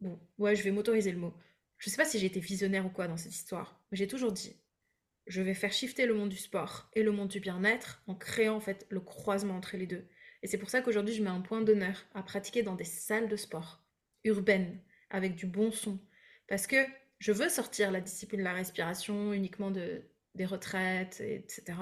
bon, 0.00 0.20
ouais, 0.38 0.54
je 0.54 0.62
vais 0.62 0.70
m'autoriser 0.70 1.10
le 1.10 1.18
mot. 1.18 1.34
Je 1.78 1.90
sais 1.90 1.96
pas 1.96 2.04
si 2.04 2.20
j'ai 2.20 2.26
été 2.26 2.38
visionnaire 2.38 2.86
ou 2.86 2.90
quoi 2.90 3.08
dans 3.08 3.16
cette 3.16 3.34
histoire, 3.34 3.82
mais 3.90 3.98
j'ai 3.98 4.06
toujours 4.06 4.30
dit, 4.30 4.56
je 5.26 5.42
vais 5.42 5.54
faire 5.54 5.72
shifter 5.72 6.06
le 6.06 6.14
monde 6.14 6.28
du 6.28 6.36
sport 6.36 6.88
et 6.94 7.02
le 7.02 7.12
monde 7.12 7.28
du 7.28 7.40
bien-être 7.40 8.02
en 8.06 8.14
créant 8.14 8.56
en 8.56 8.60
fait 8.60 8.86
le 8.88 9.00
croisement 9.00 9.56
entre 9.56 9.76
les 9.76 9.86
deux. 9.86 10.06
Et 10.42 10.46
c'est 10.46 10.58
pour 10.58 10.70
ça 10.70 10.82
qu'aujourd'hui 10.82 11.14
je 11.14 11.22
mets 11.22 11.30
un 11.30 11.40
point 11.40 11.62
d'honneur 11.62 12.06
à 12.14 12.22
pratiquer 12.22 12.62
dans 12.62 12.74
des 12.74 12.84
salles 12.84 13.28
de 13.28 13.36
sport 13.36 13.82
urbaines 14.24 14.80
avec 15.10 15.34
du 15.34 15.46
bon 15.46 15.72
son 15.72 15.98
parce 16.48 16.66
que 16.66 16.76
je 17.18 17.32
veux 17.32 17.48
sortir 17.48 17.90
la 17.90 18.00
discipline 18.00 18.40
de 18.40 18.44
la 18.44 18.52
respiration 18.52 19.32
uniquement 19.32 19.70
de, 19.70 20.02
des 20.34 20.44
retraites, 20.44 21.20
etc. 21.20 21.78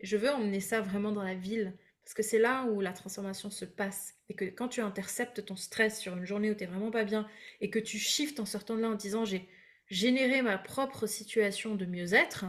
Et 0.00 0.06
je 0.06 0.16
veux 0.16 0.30
emmener 0.30 0.60
ça 0.60 0.80
vraiment 0.80 1.12
dans 1.12 1.22
la 1.22 1.34
ville 1.34 1.74
parce 2.04 2.14
que 2.14 2.22
c'est 2.22 2.38
là 2.38 2.64
où 2.66 2.80
la 2.80 2.92
transformation 2.92 3.50
se 3.50 3.64
passe 3.64 4.14
et 4.28 4.34
que 4.34 4.44
quand 4.44 4.68
tu 4.68 4.82
interceptes 4.82 5.44
ton 5.44 5.56
stress 5.56 5.98
sur 5.98 6.16
une 6.16 6.26
journée 6.26 6.50
où 6.50 6.54
tu 6.54 6.64
n'es 6.64 6.70
vraiment 6.70 6.90
pas 6.90 7.04
bien 7.04 7.26
et 7.62 7.70
que 7.70 7.78
tu 7.78 7.98
shiftes 7.98 8.40
en 8.40 8.44
sortant 8.44 8.76
de 8.76 8.82
là 8.82 8.90
en 8.90 8.94
disant 8.94 9.24
j'ai 9.24 9.48
générer 9.88 10.42
ma 10.42 10.58
propre 10.58 11.06
situation 11.06 11.74
de 11.74 11.86
mieux-être, 11.86 12.46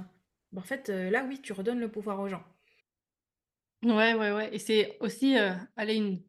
bah, 0.51 0.61
en 0.61 0.63
fait, 0.63 0.89
heu, 0.89 1.09
là, 1.09 1.23
oui, 1.25 1.41
tu 1.41 1.53
redonnes 1.53 1.79
le 1.79 1.91
pouvoir 1.91 2.19
aux 2.19 2.27
gens. 2.29 2.43
Ouais, 3.83 4.13
ouais, 4.15 4.31
ouais 4.31 4.53
et 4.55 4.59
c'est 4.59 4.97
aussi, 4.99 5.37
heu, 5.37 5.53
allez, 5.77 5.95
une 5.95 6.23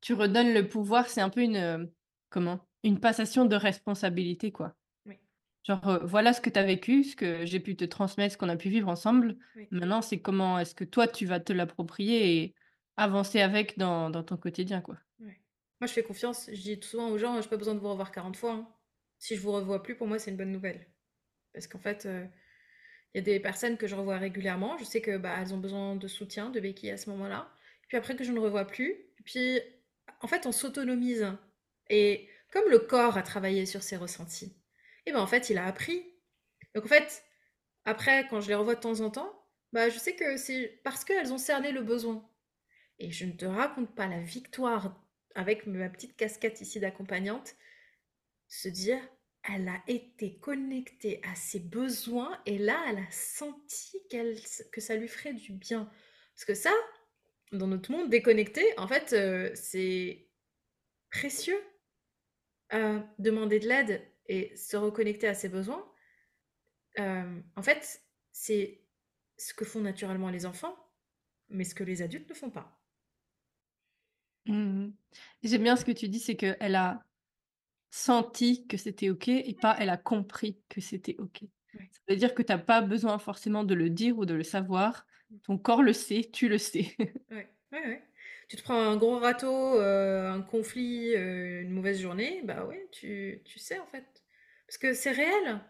tu 0.00 0.14
redonnes 0.14 0.54
le 0.54 0.68
pouvoir, 0.68 1.08
c'est 1.08 1.20
un 1.20 1.30
peu 1.30 1.42
une, 1.42 1.56
heu, 1.56 1.94
comment? 2.30 2.68
Une 2.82 3.00
passation 3.00 3.44
de 3.44 3.56
responsabilité, 3.56 4.52
quoi. 4.52 4.74
Oui, 5.04 5.20
Genre, 5.64 5.88
heu, 5.88 6.00
voilà 6.06 6.32
ce 6.34 6.40
que 6.40 6.50
tu 6.50 6.58
as 6.58 6.64
vécu, 6.64 7.04
ce 7.04 7.16
que 7.16 7.46
j'ai 7.46 7.60
pu 7.60 7.76
te 7.76 7.84
transmettre, 7.84 8.34
ce 8.34 8.38
qu'on 8.38 8.48
a 8.50 8.56
pu 8.56 8.70
vivre 8.70 8.88
ensemble. 8.88 9.38
oui, 9.54 9.70
Maintenant, 9.70 10.02
c'est 10.02 10.20
comment 10.22 10.58
est-ce 10.58 10.74
que 10.74 10.84
toi, 10.84 11.08
tu 11.08 11.26
vas 11.26 11.40
te 11.40 11.52
l'approprier 11.52 12.38
et 12.44 12.54
avancer 12.96 13.40
avec 13.42 13.78
dans 13.78 14.10
dans 14.10 14.24
ton 14.24 14.36
quotidien, 14.38 14.80
quoi. 14.82 14.98
ouais. 15.20 15.40
Moi, 15.80 15.86
je 15.86 15.92
fais 15.92 16.02
confiance, 16.02 16.46
je 16.52 16.60
dis 16.60 16.78
souvent 16.82 17.08
aux 17.10 17.18
gens: 17.18 17.40
«J'ai 17.40 17.48
pas 17.48 17.56
besoin 17.56 17.74
de 17.74 17.80
vous 17.80 17.88
revoir 17.88 18.12
40 18.12 18.36
fois, 18.36 18.52
hein. 18.52 18.74
Si 19.18 19.36
je 19.36 19.40
vous 19.42 19.52
revois 19.52 19.82
plus, 19.82 19.96
pour 19.96 20.06
moi, 20.06 20.18
c'est 20.18 20.30
une 20.30 20.36
bonne 20.36 20.52
nouvelle». 20.52 20.86
Parce 21.54 21.68
qu'en 21.68 21.80
fait, 21.80 22.06
heu, 22.06 22.28
il 23.14 23.18
y 23.18 23.20
a 23.20 23.22
des 23.22 23.40
personnes 23.40 23.76
que 23.76 23.86
je 23.86 23.94
revois 23.96 24.18
régulièrement, 24.18 24.78
je 24.78 24.84
sais 24.84 25.00
que, 25.00 25.16
bah, 25.16 25.36
elles 25.40 25.52
ont 25.54 25.58
besoin 25.58 25.96
de 25.96 26.08
soutien, 26.08 26.50
de 26.50 26.60
béquilles 26.60 26.92
à 26.92 26.96
ce 26.96 27.10
moment-là. 27.10 27.50
Puis 27.88 27.96
après 27.96 28.16
que 28.16 28.24
je 28.24 28.32
ne 28.32 28.38
revois 28.38 28.66
plus, 28.66 28.94
puis, 29.24 29.60
en 30.20 30.28
fait, 30.28 30.46
on 30.46 30.52
s'autonomise 30.52 31.26
et 31.88 32.28
comme 32.52 32.68
le 32.70 32.78
corps 32.78 33.16
a 33.16 33.22
travaillé 33.22 33.66
sur 33.66 33.82
ses 33.82 33.96
ressentis, 33.96 34.56
et 35.06 35.12
ben, 35.12 35.20
en 35.20 35.26
fait, 35.26 35.50
il 35.50 35.58
a 35.58 35.66
appris. 35.66 36.04
Donc 36.74 36.84
en 36.84 36.88
fait, 36.88 37.24
après, 37.84 38.26
quand 38.28 38.40
je 38.40 38.48
les 38.48 38.54
revois 38.54 38.74
de 38.74 38.80
temps 38.80 39.00
en 39.00 39.10
temps, 39.10 39.44
bah, 39.72 39.88
je 39.88 39.98
sais 39.98 40.14
que 40.14 40.36
c'est 40.36 40.80
parce 40.84 41.04
qu'elles 41.04 41.32
ont 41.32 41.38
cerné 41.38 41.72
le 41.72 41.82
besoin. 41.82 42.28
Et 42.98 43.10
je 43.10 43.24
ne 43.24 43.32
te 43.32 43.46
raconte 43.46 43.94
pas 43.94 44.06
la 44.06 44.20
victoire 44.20 45.02
avec 45.34 45.66
ma 45.66 45.88
petite 45.88 46.16
casquette 46.16 46.60
ici 46.60 46.80
d'accompagnante, 46.80 47.54
se 48.48 48.68
dire, 48.68 49.00
elle 49.42 49.68
a 49.68 49.82
été 49.86 50.38
connectée 50.38 51.20
à 51.24 51.34
ses 51.34 51.60
besoins 51.60 52.40
et 52.46 52.58
là, 52.58 52.84
elle 52.88 52.98
a 52.98 53.10
senti 53.10 53.98
que 54.72 54.80
ça 54.80 54.96
lui 54.96 55.08
ferait 55.08 55.32
du 55.32 55.52
bien. 55.52 55.90
Parce 56.34 56.44
que 56.44 56.54
ça, 56.54 56.72
dans 57.52 57.66
notre 57.66 57.90
monde 57.90 58.10
déconnecté, 58.10 58.62
en 58.78 58.86
fait, 58.86 59.12
euh, 59.12 59.50
c'est 59.54 60.28
précieux. 61.10 61.60
Euh, 62.72 63.00
demander 63.18 63.58
de 63.58 63.66
l'aide 63.66 64.00
et 64.26 64.54
se 64.54 64.76
reconnecter 64.76 65.26
à 65.26 65.34
ses 65.34 65.48
besoins, 65.48 65.90
euh, 67.00 67.40
en 67.56 67.62
fait, 67.62 68.02
c'est 68.30 68.84
ce 69.36 69.54
que 69.54 69.64
font 69.64 69.80
naturellement 69.80 70.30
les 70.30 70.46
enfants, 70.46 70.76
mais 71.48 71.64
ce 71.64 71.74
que 71.74 71.82
les 71.82 72.00
adultes 72.02 72.28
ne 72.28 72.34
font 72.34 72.50
pas. 72.50 72.80
Mmh 74.46 74.54
mh. 74.84 74.92
J'aime 75.42 75.62
bien 75.64 75.76
ce 75.76 75.84
que 75.84 75.90
tu 75.92 76.08
dis, 76.08 76.20
c'est 76.20 76.36
qu'elle 76.36 76.76
a 76.76 77.04
senti 77.90 78.66
que 78.66 78.76
c'était 78.76 79.10
OK 79.10 79.28
et 79.28 79.54
pas 79.60 79.76
elle 79.78 79.90
a 79.90 79.96
compris 79.98 80.62
que 80.68 80.80
c'était 80.80 81.16
OK. 81.18 81.42
Ouais. 81.74 81.90
Ça 81.92 82.00
veut 82.08 82.16
dire 82.16 82.34
que 82.34 82.42
tu 82.42 82.52
as 82.52 82.58
pas 82.58 82.82
besoin 82.82 83.18
forcément 83.18 83.64
de 83.64 83.74
le 83.74 83.90
dire 83.90 84.18
ou 84.18 84.26
de 84.26 84.34
le 84.34 84.44
savoir. 84.44 85.06
Ton 85.42 85.58
corps 85.58 85.82
le 85.82 85.92
sait, 85.92 86.30
tu 86.32 86.48
le 86.48 86.58
sais. 86.58 86.96
Ouais, 87.30 87.48
ouais, 87.72 87.86
ouais. 87.86 88.02
Tu 88.48 88.56
te 88.56 88.62
prends 88.62 88.74
un 88.74 88.96
gros 88.96 89.18
râteau, 89.18 89.78
heu, 89.80 90.26
un 90.26 90.42
conflit, 90.42 91.14
heu, 91.14 91.60
une 91.62 91.70
mauvaise 91.70 92.00
journée, 92.00 92.40
bah, 92.44 92.64
ouais, 92.66 92.88
tu 92.90 93.40
tu 93.44 93.58
sais, 93.60 93.78
en 93.78 93.86
fait. 93.86 94.04
Parce 94.66 94.78
que 94.78 94.92
c'est 94.94 95.12
réel. 95.12 95.60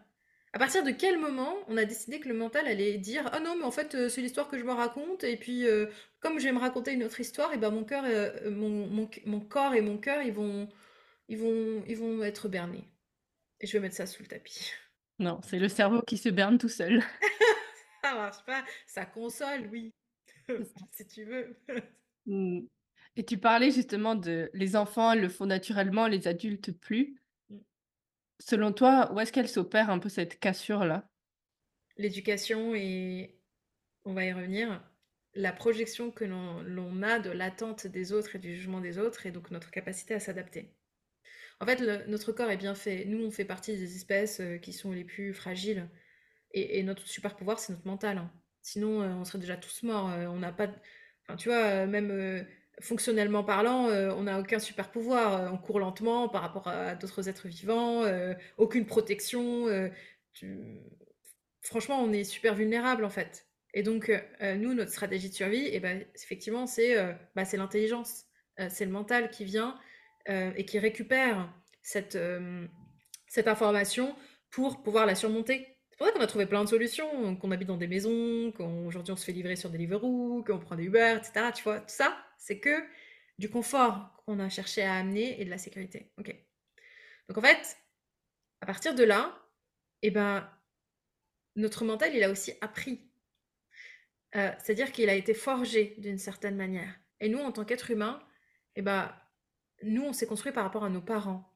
À 0.53 0.59
partir 0.59 0.83
de 0.83 0.91
quel 0.91 1.17
moment 1.19 1.55
on 1.67 1.77
a 1.77 1.85
décidé 1.85 2.19
que 2.19 2.27
le 2.27 2.33
mental 2.35 2.67
allait 2.67 2.97
dire: 2.97 3.29
«Ah 3.31 3.39
non, 3.39 3.55
mais 3.57 3.63
en 3.65 3.71
fait, 3.71 3.95
heu, 3.95 4.09
c'est 4.09 4.21
l'histoire 4.21 4.49
que 4.49 4.57
je 4.59 4.63
me 4.65 4.73
raconte 4.73 5.23
et 5.23 5.37
puis, 5.37 5.65
comme 6.19 6.39
je 6.39 6.45
vais 6.45 6.51
me 6.51 6.59
raconter 6.59 6.93
une 6.93 7.03
autre 7.03 7.19
histoire 7.19 7.53
et 7.53 7.57
ben 7.57 7.71
mon 7.71 7.83
cœur, 7.85 8.03
mon 8.51 8.69
mon 8.87 9.09
mon 9.25 9.39
corps 9.41 9.73
et 9.75 9.81
mon 9.81 9.97
cœur, 9.97 10.21
ils 10.23 10.33
vont 10.33 10.67
ils 11.31 11.37
vont 11.37 11.83
ils 11.87 11.97
vont 11.97 12.21
être 12.23 12.47
bernés 12.47 12.87
et 13.59 13.67
je 13.67 13.73
vais 13.73 13.79
mettre 13.79 13.95
ça 13.95 14.05
sous 14.05 14.21
le 14.21 14.27
tapis». 14.27 14.71
Non, 15.19 15.39
c'est 15.43 15.59
le 15.59 15.69
cerveau 15.69 16.01
qui 16.01 16.17
se 16.17 16.29
berne 16.29 16.57
tout 16.57 16.67
seul. 16.67 17.03
Ça 18.03 18.15
marche 18.15 18.43
pas, 18.43 18.65
ça 18.87 19.05
console, 19.05 19.69
oui, 19.71 19.93
si 20.91 21.05
tu 21.05 21.25
veux. 21.25 21.55
Mmh 22.25 22.61
et 23.17 23.25
tu 23.25 23.37
parlais 23.37 23.71
justement 23.71 24.15
de 24.15 24.49
les 24.53 24.75
enfants 24.75 25.15
le 25.15 25.27
font 25.29 25.45
naturellement, 25.45 26.07
les 26.07 26.27
adultes 26.27 26.71
plus. 26.71 27.21
Mmh. 27.49 27.57
Selon 28.39 28.71
toi, 28.71 29.11
où 29.13 29.19
est-ce 29.19 29.33
qu'elle 29.33 29.49
s'opère 29.49 29.89
un 29.89 29.99
peu 29.99 30.09
cette 30.09 30.39
cassure-là? 30.39 31.09
L'éducation 31.97 32.73
et 32.73 33.37
On 34.05 34.13
va 34.13 34.25
y 34.25 34.33
revenir. 34.33 34.81
La 35.33 35.53
projection 35.53 36.11
que 36.11 36.25
l'on 36.25 37.03
a 37.03 37.19
de 37.19 37.29
l'attente 37.29 37.87
des 37.87 38.11
autres 38.11 38.35
et 38.35 38.39
du 38.39 38.55
jugement 38.55 38.81
des 38.81 38.97
autres 38.97 39.25
et 39.25 39.31
donc 39.31 39.51
notre 39.51 39.71
capacité 39.71 40.13
à 40.13 40.19
s'adapter. 40.19 40.73
En 41.61 41.65
fait, 41.67 41.79
notre 42.07 42.33
corps 42.33 42.51
est 42.51 42.57
bien 42.57 42.75
fait. 42.75 43.05
Nous, 43.05 43.23
on 43.25 43.31
fait 43.31 43.45
partie 43.45 43.77
des 43.77 43.95
espèces, 43.95 44.41
heu, 44.41 44.57
qui 44.57 44.73
sont 44.73 44.91
les 44.91 45.05
plus 45.05 45.33
fragiles 45.33 45.89
et 46.53 46.83
notre 46.83 47.07
super 47.07 47.35
pouvoir, 47.37 47.59
c'est 47.59 47.73
notre 47.73 47.87
mental, 47.87 48.17
hein. 48.19 48.31
Sinon, 48.63 49.03
heu, 49.03 49.07
on 49.07 49.25
serait 49.25 49.39
déjà 49.39 49.57
tous 49.57 49.83
morts, 49.83 50.09
heu, 50.11 50.27
on 50.27 50.39
n'a 50.39 50.51
pas 50.53 50.67
enfin, 51.27 51.37
tu 51.37 51.49
vois, 51.49 51.85
même, 51.87 52.45
fonctionnellement 52.81 53.43
parlant, 53.43 53.87
on 53.89 54.23
n'a 54.23 54.39
aucun 54.39 54.59
super 54.59 54.91
pouvoir, 54.91 55.53
on 55.53 55.57
court 55.57 55.79
lentement 55.79 56.29
par 56.29 56.41
rapport 56.43 56.67
à 56.67 56.95
d'autres 56.95 57.29
êtres 57.29 57.47
vivants, 57.49 58.03
aucune 58.57 58.85
protection, 58.85 59.67
Franchement, 61.61 62.01
on 62.01 62.11
est 62.11 62.23
super 62.23 62.55
vulnérable 62.55 63.05
en 63.05 63.09
fait. 63.09 63.47
Et 63.73 63.83
donc, 63.83 64.11
nous, 64.41 64.73
notre 64.73 64.91
stratégie 64.91 65.29
de 65.29 65.33
survie 65.35 65.65
et 65.67 65.79
ben, 65.79 66.03
effectivement, 66.15 66.67
c'est, 66.67 66.95
bah, 67.35 67.43
l'intelligence. 67.53 68.25
C'est 68.69 68.85
le 68.85 68.91
mental 68.91 69.29
qui 69.29 69.45
vient, 69.45 69.79
heu 70.29 70.53
et 70.55 70.65
qui 70.65 70.79
récupère 70.79 71.53
cette, 71.81 72.15
hem, 72.15 72.69
cette 73.27 73.47
information 73.47 74.15
pour 74.49 74.83
pouvoir 74.83 75.05
la 75.05 75.15
surmonter. 75.15 75.77
C'est 75.91 75.97
pour 75.97 76.07
ça 76.07 76.13
qu'on 76.13 76.21
a 76.21 76.27
trouvé 76.27 76.45
plein 76.45 76.63
de 76.63 76.69
solutions, 76.69 77.35
qu'on 77.35 77.51
habite 77.51 77.67
dans 77.67 77.77
des 77.77 77.87
maisons, 77.87 78.51
qu'aujourd'hui 78.51 79.13
on 79.13 79.15
se 79.15 79.25
fait 79.25 79.31
livrer 79.31 79.55
sur 79.55 79.69
Deliveroo, 79.69 80.43
qu'on 80.45 80.59
prend 80.59 80.75
des 80.75 80.85
Uber 80.85 81.17
et 81.21 81.23
cetera, 81.23 81.51
tu 81.51 81.63
vois? 81.63 81.79
Tout 81.79 81.85
ça, 81.89 82.17
c'est 82.37 82.59
que 82.59 82.83
du 83.37 83.49
confort 83.49 84.23
qu'on 84.25 84.39
a 84.39 84.49
cherché 84.49 84.83
à 84.83 84.95
amener 84.95 85.39
et 85.41 85.45
de 85.45 85.49
la 85.49 85.57
sécurité. 85.57 86.11
OK. 86.17 86.35
Donc 87.27 87.37
en 87.37 87.41
fait, 87.41 87.77
à 88.61 88.65
partir 88.65 88.95
de 88.95 89.03
là 89.03 89.37
et 90.01 90.11
ben, 90.11 90.49
notre 91.55 91.85
mental, 91.85 92.15
il 92.15 92.23
a 92.23 92.29
aussi 92.31 92.53
appris. 92.61 93.11
Heu, 94.35 94.49
c'est-à-dire 94.59 94.91
qu'il 94.91 95.09
a 95.09 95.15
été 95.15 95.33
forgé 95.33 95.95
d'une 95.97 96.17
certaine 96.17 96.55
manière 96.55 96.95
et 97.19 97.29
nous, 97.29 97.39
en 97.39 97.51
tant 97.51 97.65
qu'êtres 97.65 97.91
humains 97.91 98.25
et 98.75 98.81
bah, 98.81 99.20
nous, 99.83 100.03
on 100.03 100.13
s'est 100.13 100.27
construit 100.27 100.51
par 100.53 100.63
rapport 100.63 100.83
à 100.83 100.89
nos 100.89 101.01
parents 101.01 101.53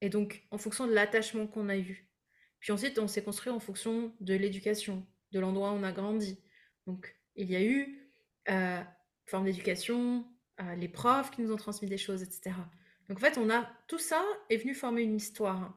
et 0.00 0.08
donc 0.08 0.46
en 0.50 0.58
fonction 0.58 0.86
de 0.86 0.92
l'attachement 0.92 1.46
qu'on 1.46 1.68
a 1.68 1.76
eu. 1.76 2.08
Puis 2.60 2.72
ensuite, 2.72 2.98
on 2.98 3.08
s'est 3.08 3.22
construit 3.22 3.52
en 3.52 3.60
fonction 3.60 4.14
de 4.20 4.34
l'éducation, 4.34 5.06
de 5.32 5.40
l'endroit 5.40 5.72
où 5.72 5.74
on 5.76 5.82
a 5.84 5.92
grandi. 5.92 6.40
Donc 6.86 7.16
il 7.36 7.50
y 7.50 7.56
a 7.56 7.62
eu, 7.62 8.10
heu, 8.50 8.78
forme 9.26 9.44
d'éducation, 9.44 10.26
heu, 10.60 10.74
les 10.76 10.88
profs 10.88 11.30
qui 11.30 11.42
nous 11.42 11.52
ont 11.52 11.56
transmis 11.56 11.88
des 11.88 11.98
choses 11.98 12.22
et 12.22 12.30
cetera. 12.30 12.70
Donc 13.08 13.18
en 13.18 13.20
fait, 13.20 13.38
on 13.38 13.50
a 13.50 13.68
tout 13.88 13.98
ça 13.98 14.24
est 14.50 14.56
venu 14.58 14.74
former 14.74 15.02
une 15.02 15.16
histoire 15.16 15.74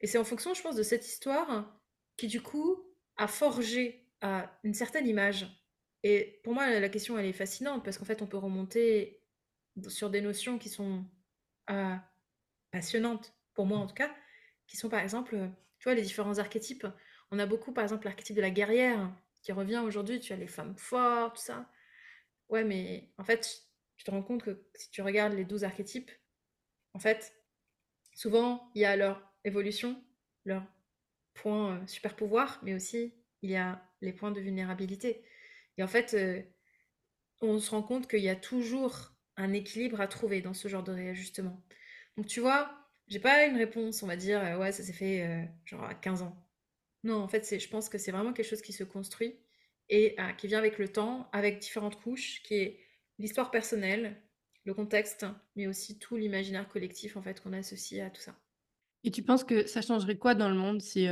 et 0.00 0.06
c'est 0.06 0.18
en 0.18 0.24
fonction, 0.24 0.54
je 0.54 0.62
pense, 0.62 0.76
de 0.76 0.82
cette 0.82 1.06
histoire 1.06 1.80
qui, 2.16 2.26
du 2.26 2.40
coup, 2.42 2.84
a 3.16 3.28
forgé, 3.28 4.06
heu, 4.24 4.42
une 4.64 4.74
certaine 4.74 5.06
image 5.06 5.46
et 6.02 6.40
pour 6.44 6.54
moi, 6.54 6.68
la 6.68 6.88
question, 6.88 7.18
elle 7.18 7.26
est 7.26 7.32
fascinante 7.32 7.84
parce 7.84 7.98
qu'en 7.98 8.04
fait, 8.04 8.22
on 8.22 8.26
peut 8.26 8.36
remonter 8.36 9.22
sur 9.88 10.10
des 10.10 10.20
notions 10.20 10.58
qui 10.58 10.68
sont, 10.68 11.04
heu, 11.70 11.96
passionnantes, 12.72 13.34
pour 13.54 13.66
moi 13.66 13.78
en 13.78 13.86
tout 13.86 13.94
cas, 13.94 14.14
qui 14.68 14.76
sont 14.76 14.88
par 14.88 15.00
exemple, 15.00 15.36
heu, 15.36 15.50
tu 15.78 15.84
vois, 15.84 15.94
les 15.94 16.02
différents 16.02 16.38
archétypes. 16.38 16.86
On 17.32 17.38
a 17.38 17.46
beaucoup, 17.46 17.72
par 17.72 17.84
exemple, 17.84 18.06
l'archétype 18.06 18.36
de 18.36 18.40
la 18.42 18.50
guerrière 18.50 19.12
qui 19.42 19.52
revient 19.52 19.82
aujourd'hui, 19.84 20.20
tu 20.20 20.32
as 20.32 20.36
les 20.36 20.48
femmes 20.48 20.76
fortes, 20.78 21.36
tout 21.36 21.42
ça. 21.42 21.70
Ouais, 22.48 22.64
mais 22.64 23.10
en 23.18 23.24
fait, 23.24 23.62
tu 23.96 24.04
te 24.04 24.10
rends 24.10 24.22
compte 24.22 24.42
que 24.44 24.66
si 24.74 24.90
tu 24.90 25.02
regardes 25.02 25.34
les 25.34 25.44
12 25.44 25.64
archétypes, 25.64 26.10
en 26.94 26.98
fait, 26.98 27.34
souvent, 28.14 28.70
il 28.74 28.82
y 28.82 28.84
a 28.86 28.96
leur 28.96 29.32
évolution, 29.44 30.02
leur 30.44 30.64
point, 31.34 31.78
heu, 31.82 31.88
super 31.88 32.16
pouvoir, 32.16 32.60
mais 32.64 32.74
aussi 32.74 33.14
il 33.42 33.50
y 33.50 33.56
a 33.56 33.82
les 34.02 34.12
points 34.12 34.32
de 34.32 34.40
vulnérabilité 34.40 35.24
et 35.78 35.82
en 35.84 35.88
fait, 35.88 36.14
on 37.40 37.58
se 37.58 37.70
rend 37.70 37.82
compte 37.82 38.08
qu'il 38.08 38.20
y 38.20 38.28
a 38.28 38.36
toujours 38.36 39.15
un 39.36 39.52
équilibre 39.52 40.00
à 40.00 40.08
trouver 40.08 40.40
dans 40.42 40.54
ce 40.54 40.68
genre 40.68 40.82
de 40.84 40.92
réajustement. 40.92 41.62
Donc 42.16 42.26
tu 42.26 42.40
vois, 42.40 42.88
j'ai 43.08 43.20
pas 43.20 43.46
une 43.46 43.56
réponse, 43.56 44.02
on 44.02 44.06
va 44.06 44.16
dire, 44.16 44.42
heu: 44.44 44.58
«Ouais, 44.58 44.72
ça 44.72 44.82
s'est 44.82 44.92
fait, 44.92 45.26
heu, 45.26 45.48
genre 45.64 45.84
à 45.84 45.94
15 45.94 46.22
ans». 46.22 46.48
Non, 47.04 47.16
en 47.22 47.28
fait, 47.28 47.44
c'est 47.44 47.60
je 47.60 47.68
pense 47.70 47.88
que 47.88 47.98
c'est 47.98 48.12
vraiment 48.12 48.32
quelque 48.32 48.48
chose 48.48 48.62
qui 48.62 48.72
se 48.74 48.84
construit 48.84 49.40
et 49.88 50.16
heu, 50.20 50.34
qui 50.38 50.46
vient 50.48 50.58
avec 50.58 50.78
le 50.78 50.88
temps, 50.92 51.30
avec 51.32 51.58
différentes 51.60 52.00
couches, 52.02 52.42
qui 52.42 52.54
est 52.56 52.80
l'histoire 53.18 53.50
personnelle, 53.50 54.22
le 54.64 54.74
contexte, 54.74 55.26
mais 55.56 55.66
aussi 55.68 55.98
tout 55.98 56.16
l'imaginaire 56.16 56.68
collectif, 56.68 57.16
en 57.16 57.22
fait, 57.22 57.40
qu'on 57.42 57.52
associe 57.54 58.04
à 58.06 58.10
tout 58.10 58.20
ça. 58.22 58.36
Et 59.04 59.10
tu 59.10 59.22
penses 59.22 59.44
que 59.44 59.66
ça 59.66 59.82
changerait 59.82 60.18
quoi 60.18 60.34
dans 60.34 60.48
le 60.48 60.56
monde 60.56 60.82
si, 60.82 61.06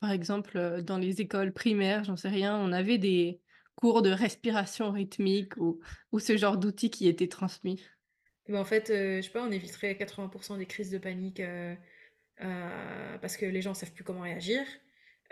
par 0.00 0.10
exemple, 0.10 0.82
dans 0.82 0.98
les 0.98 1.20
écoles 1.20 1.52
primaires, 1.52 2.04
j'en 2.04 2.16
sais 2.16 2.28
rien, 2.28 2.56
on 2.58 2.72
avait 2.72 2.98
des 2.98 3.40
cours 3.80 4.02
de 4.02 4.10
respiration 4.10 4.92
rythmique 4.92 5.56
ou 5.58 5.80
ce 6.18 6.36
genre 6.36 6.58
d'outils 6.58 6.90
qui 6.90 7.08
étaient 7.08 7.28
transmis? 7.28 7.80
En 8.52 8.64
fait, 8.64 8.90
heu, 8.90 9.16
je 9.18 9.22
sais 9.22 9.30
pas, 9.30 9.44
on 9.46 9.50
éviterait 9.52 9.96
80 9.96 10.30
des 10.58 10.66
crises 10.66 10.90
de 10.90 10.98
panique, 10.98 11.40
heu 11.40 11.76
heu, 12.42 13.18
parce 13.20 13.36
que 13.36 13.46
les 13.46 13.62
gens 13.62 13.74
savent 13.74 13.92
plus 13.92 14.04
comment 14.04 14.22
réagir. 14.22 14.62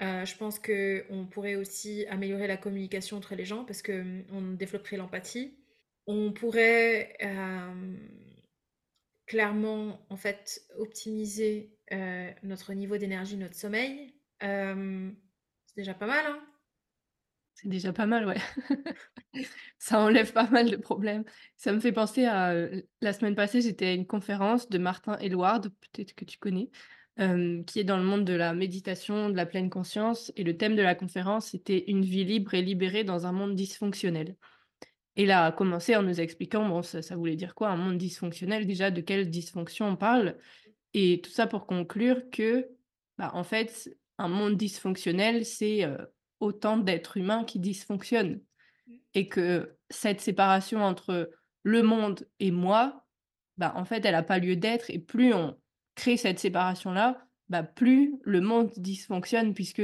Heu, 0.03 0.25
je 0.27 0.37
pense 0.37 0.59
qu'on 0.61 1.27
pourrait 1.31 1.57
aussi 1.57 2.07
améliorer 2.09 2.47
la 2.49 2.57
communication 2.59 3.17
entre 3.19 3.35
les 3.37 3.45
gens 3.47 3.65
parce 3.65 3.83
que, 3.83 4.03
mmh, 4.03 4.27
on 4.33 4.43
développerait 4.55 4.97
l'empathie. 4.99 5.59
On 6.07 6.33
pourrait, 6.33 7.17
clairement, 9.27 10.07
en 10.11 10.17
fait, 10.17 10.63
optimiser, 10.77 11.79
notre 12.43 12.73
niveau 12.75 12.97
d'énergie, 12.99 13.37
notre 13.37 13.55
sommeil. 13.57 14.15
C'est 14.41 15.77
déjà 15.77 15.95
pas 15.95 16.07
mal, 16.07 16.27
hein? 16.27 16.45
C'est 17.61 17.69
déjà 17.69 17.93
pas 17.93 18.07
mal, 18.07 18.25
ouais. 18.25 18.37
Ça 19.79 19.99
enlève 19.99 20.33
pas 20.33 20.49
mal 20.49 20.71
de 20.71 20.77
problèmes. 20.77 21.25
Ça 21.57 21.73
me 21.73 21.81
fait 21.81 21.91
penser 21.91 22.25
à, 22.25 22.55
la 23.01 23.13
semaine 23.13 23.35
passée, 23.35 23.61
j'étais 23.61 23.87
à 23.87 23.93
une 23.95 24.07
conférence 24.07 24.69
de 24.69 24.79
Martin 24.79 25.17
Aylward, 25.19 25.69
peut-être 25.69 26.15
que 26.15 26.25
tu 26.25 26.39
connais, 26.39 26.71
qui 27.67 27.81
est 27.81 27.85
dans 27.85 27.97
le 27.97 28.05
monde 28.05 28.25
de 28.25 28.35
la 28.35 28.55
méditation, 28.55 29.29
de 29.29 29.35
la 29.35 29.45
pleine 29.45 29.71
conscience 29.71 30.33
et 30.37 30.45
le 30.45 30.57
thème 30.57 30.77
de 30.77 30.83
la 30.83 30.95
conférence, 30.95 31.47
c'était 31.47 31.85
«Une 31.89 32.05
vie 32.05 32.25
libre 32.25 32.55
et 32.55 32.63
libérée 32.63 33.03
dans 33.03 33.27
un 33.27 33.33
monde 33.33 33.57
dysfonctionnel» 33.57 34.37
et 35.19 35.25
il 35.25 35.33
a 35.33 35.51
commencé 35.51 35.97
en 35.97 36.05
nous 36.05 36.21
expliquant, 36.21 36.69
bon, 36.69 36.81
ça 36.83 37.17
voulait 37.17 37.35
dire 37.35 37.57
quoi 37.57 37.71
un 37.71 37.77
monde 37.77 37.99
dysfonctionnel? 37.99 38.69
Déjà, 38.69 38.93
de 38.93 39.01
quelle 39.01 39.29
dysfonction 39.29 39.89
on 39.89 39.97
parle? 39.97 40.37
Et 40.95 41.21
tout 41.21 41.31
ça 41.31 41.49
pour 41.49 41.67
conclure 41.67 42.31
que, 42.31 42.69
bah, 43.19 43.33
en 43.35 43.43
fait, 43.43 43.91
un 44.19 44.29
monde 44.29 44.57
dysfonctionnel, 44.57 45.45
c'est, 45.45 45.85
autant 46.41 46.79
d'êtres 46.79 47.17
humains 47.19 47.45
qui 47.45 47.59
dysfonctionnent 47.61 48.43
Mmh. 48.87 48.99
et 49.15 49.29
que 49.29 49.77
cette 49.91 50.21
séparation 50.21 50.83
entre 50.83 51.31
le 51.63 51.83
monde 51.83 52.29
et 52.41 52.51
moi, 52.51 53.07
bah, 53.57 53.73
en 53.77 53.85
fait, 53.85 54.05
elle 54.05 54.15
a 54.15 54.23
pas 54.23 54.39
lieu 54.39 54.57
d'être 54.57 54.91
et 54.91 54.99
plus 54.99 55.35
on 55.35 55.59
crée 55.95 56.17
cette 56.17 56.39
séparation-là, 56.39 57.27
bah, 57.49 57.63
plus 57.63 58.17
le 58.25 58.41
monde 58.41 58.71
dysfonctionne 58.77 59.55
puisque 59.55 59.83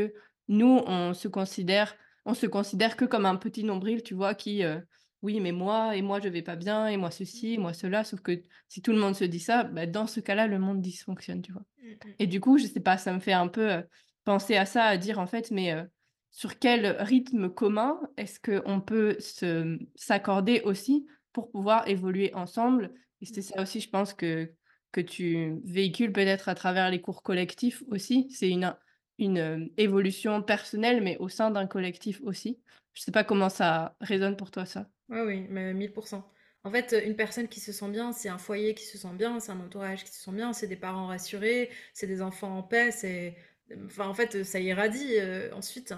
nous, 0.49 0.83
on 0.87 1.15
se 1.15 1.29
considère 1.29 1.97
on 2.27 2.33
se 2.35 2.47
considère 2.47 2.97
que 2.97 3.05
comme 3.05 3.27
un 3.27 3.37
petit 3.37 3.65
nombril, 3.65 4.03
tu 4.03 4.15
vois? 4.15 4.35
Qui, 4.35 4.63
heu: 4.65 4.83
«Oui, 5.23 5.41
mais 5.41 5.53
moi 5.53 5.95
et 5.97 6.01
moi 6.03 6.21
je 6.21 6.29
vais 6.29 6.41
pas 6.43 6.57
bien 6.57 6.87
et 6.89 6.97
moi 6.97 7.11
Mmh. 7.33 7.45
ceci 7.51 7.55
et 7.55 7.59
moi 7.59 7.75
cela». 7.75 8.03
Sauf 8.05 8.21
que 8.23 8.43
si 8.69 8.81
tout 8.83 8.93
le 8.93 8.99
monde 8.99 9.15
se 9.15 9.25
dit 9.25 9.41
ça, 9.41 9.65
bah, 9.65 9.87
dans 9.87 10.07
ce 10.07 10.21
cas-là, 10.21 10.47
le 10.47 10.59
monde 10.59 10.81
dysfonctionne, 10.81 11.43
tu 11.43 11.53
vois? 11.53 11.65
Mmh 11.79 11.99
mh. 12.05 12.15
Et 12.19 12.27
du 12.27 12.41
coup, 12.41 12.59
je 12.59 12.67
sais 12.67 12.81
pas, 12.81 12.99
ça 12.99 13.13
me 13.13 13.21
fait 13.21 13.33
un 13.33 13.49
peu, 13.49 13.71
heu, 13.73 13.85
penser 14.25 14.57
à 14.57 14.67
ça, 14.67 14.85
à 14.85 14.97
dire 14.99 15.19
en 15.19 15.27
fait: 15.27 15.51
«Mais, 15.51 15.73
heu, 15.75 15.89
sur 16.35 16.59
quel 16.59 16.87
rythme 17.01 17.49
commun 17.51 18.01
est-ce 18.17 18.41
qu'on 18.41 18.81
peut 18.81 19.17
se, 19.21 19.79
s'accorder 19.95 20.61
aussi 20.65 21.07
pour 21.33 21.51
pouvoir 21.51 21.89
évoluer 21.89 22.35
ensemble?» 22.35 22.95
et 23.21 23.27
c'est 23.27 23.43
Mmh. 23.43 23.43
ça 23.43 23.63
aussi, 23.63 23.81
je 23.81 23.91
pense 23.91 24.15
que 24.15 24.53
que 24.93 25.01
tu 25.01 25.61
véhicules 25.65 26.13
peut-être 26.13 26.49
à 26.49 26.55
travers 26.55 26.91
les 26.91 27.01
cours 27.01 27.23
collectifs 27.25 27.83
aussi. 27.89 28.29
C'est 28.31 28.51
une 28.51 28.77
une, 29.19 29.37
hem, 29.39 29.69
évolution 29.77 30.43
personnelle, 30.43 31.03
mais 31.03 31.17
au 31.19 31.29
sein 31.29 31.51
d'un 31.53 31.67
collectif 31.69 32.21
aussi. 32.23 32.61
Je 32.95 33.03
sais 33.03 33.13
pas 33.13 33.25
comment 33.25 33.49
ça 33.49 33.97
résonne 34.01 34.37
pour 34.37 34.51
toi 34.51 34.67
ça? 34.67 34.89
Ouais, 35.09 35.23
oui, 35.23 35.47
mais 35.51 35.75
1000% 35.75 36.27
En 36.65 36.71
fait, 36.71 36.93
heu, 36.95 37.05
une 37.07 37.17
personne 37.17 37.49
qui 37.49 37.61
se 37.61 37.73
sent 37.73 37.91
bien, 37.91 38.13
c'est 38.13 38.29
un 38.31 38.39
foyer 38.39 38.75
qui 38.75 38.85
se 38.85 38.97
sent 38.97 39.13
bien, 39.15 39.39
c'est 39.39 39.53
un 39.53 39.61
entourage 39.61 40.05
qui 40.05 40.11
se 40.11 40.23
sent 40.23 40.33
bien, 40.33 40.53
c'est 40.55 40.67
des 40.67 40.77
parents 40.77 41.07
rassurés, 41.09 41.71
c'est 41.93 42.07
des 42.07 42.23
enfants 42.23 42.57
en 42.59 42.63
paix, 42.63 42.91
c'est 42.91 43.37
enfin, 43.85 44.09
en 44.09 44.15
fait, 44.15 44.45
ça 44.45 44.61
irradie, 44.61 45.17
heu, 45.19 45.53
ensuite. 45.55 45.93